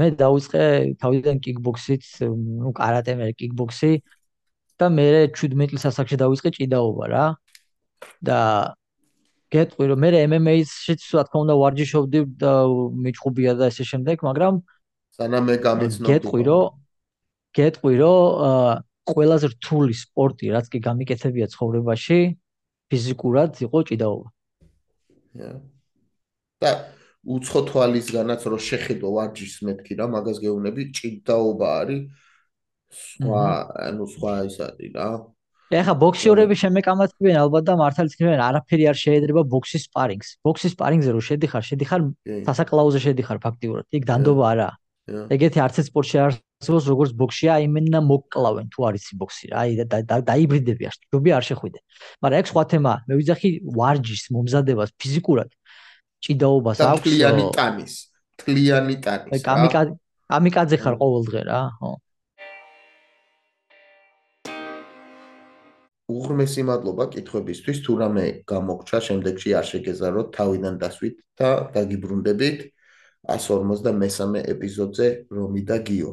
მე 0.00 0.06
დავიწყე 0.22 0.64
თავიდან 1.02 1.36
კიკბოქსით 1.44 2.04
ნუ 2.30 2.70
კარატე 2.78 3.16
მე 3.18 3.26
კიკბოქსი 3.40 3.92
და 4.78 4.86
მე 4.96 5.06
17 5.34 5.70
წლის 5.70 5.84
ასაკში 5.90 6.16
დავიწყე 6.22 6.50
ჭიდაობა 6.56 7.06
რა. 7.10 7.24
და 8.24 8.40
გეტყვი 9.50 9.84
რომ 9.90 9.98
მე 10.04 10.08
MMA-ში 10.30 10.94
რა 11.18 11.24
თქმა 11.26 11.38
უნდა 11.44 11.54
ვარჯიშობდი 11.60 12.20
და 12.38 12.52
მიჭუბია 13.04 13.52
და 13.58 13.64
ესე 13.72 13.84
შემდეგ 13.90 14.22
მაგრამ 14.28 14.54
სანამ 15.18 15.44
მე 15.50 15.56
გამეცნობდი 15.66 16.08
გეტყვი 16.10 16.42
რომ 16.48 16.64
გეტყვი 17.58 17.94
რომ 18.00 18.22
ყველაზე 19.10 19.46
რთული 19.54 19.94
სპორტი 20.00 20.46
რაც 20.54 20.66
კი 20.70 20.78
გამიკეთებია 20.86 21.46
ცხოვრებაში 21.50 22.20
ფიზიკურად 22.90 23.62
იყო 23.64 23.78
ჭიდაობა. 23.88 24.28
და 26.60 26.70
უცხო 27.24 27.60
თვალისგანაც 27.70 28.40
რო 28.50 28.58
შეხედო 28.68 29.08
ვარჯიშს 29.16 29.58
მეთქი 29.66 29.92
რა 30.00 30.06
მაგას 30.14 30.38
გეუბნები 30.44 30.82
ჭიდაობა 30.96 31.68
არის 31.80 32.02
სხვა 32.90 33.44
ანუ 33.86 34.04
სხვა 34.14 34.32
ის 34.48 34.56
არის 34.66 34.90
რა. 34.96 35.08
ეხა 35.70 35.94
ბოქსიორები 36.02 36.54
შემეკამათებენ 36.58 37.36
ალბათ 37.46 37.64
და 37.70 37.74
მართალიც 37.78 38.14
කියენ 38.18 38.40
არაფერი 38.42 38.84
არ 38.90 38.96
შეედრება 38.98 39.42
ბოქსის 39.46 39.86
სპარინგს. 39.86 40.28
ბოქსის 40.42 40.74
სპარინგზე 40.74 41.10
რო 41.14 41.22
შედიხარ, 41.30 41.62
შედიხარ 41.70 42.00
სასაკლაუზე 42.48 42.98
შედიხარ 43.06 43.38
ფაქტიურად. 43.38 43.86
იქ 43.94 44.02
დანდობა 44.10 44.44
არაა. 44.50 44.74
ეგეთი 45.30 45.58
არც 45.62 45.76
ერთ 45.80 45.86
სპორტში 45.90 46.18
არ 46.26 46.32
არსებობს 46.60 46.86
როგორც 46.92 47.12
ბოქსია, 47.16 47.54
იმენა 47.64 48.00
მოკლავენ 48.04 48.66
თუ 48.68 48.80
არის 48.92 49.04
ბოქსი 49.16 49.46
რა, 49.48 49.60
აი 49.64 50.24
დაიბრიდები 50.28 50.84
არ 50.90 50.96
ჯობია 51.08 51.34
არ 51.40 51.44
შეხვიდე. 51.48 51.78
მაგრამ 52.20 52.36
ეგ 52.36 52.46
სხვა 52.52 52.62
თემა, 52.68 52.92
მე 53.08 53.14
ვიძახი 53.16 53.48
ვარჯიშს, 53.80 54.26
მომზადებას 54.36 54.90
ფიზიკურად 55.00 55.48
ჭიდაობას 56.20 56.78
აქვს. 56.84 57.04
თლიანი 57.08 57.44
ტანის, 57.56 57.94
თლიანი 58.44 58.96
ტანის. 59.00 59.32
აი 59.32 59.40
კამიკაძე, 59.40 59.92
კამიკაძე 60.28 60.76
ხარ 60.84 60.94
ყოველდღე 61.00 61.40
რა, 61.48 61.60
ხო. 61.80 61.90
უღრმესი 66.10 66.62
მადლობა 66.68 67.04
კითხვებისთვის. 67.14 67.78
თუ 67.86 67.92
რამე 68.04 68.24
გამოგჩა, 68.44 68.98
შემდეგში 69.08 69.50
არ 69.56 69.66
შეგეზაროთ 69.72 70.28
თავიდან 70.36 70.74
დასვით 70.82 71.16
და 71.40 71.50
დაგიბრუნდებით 71.72 72.58
153 73.24 74.44
ეპიზოდზე 74.44 75.06
რომი 75.32 75.62
და 75.64 75.78
გიო. 75.88 76.12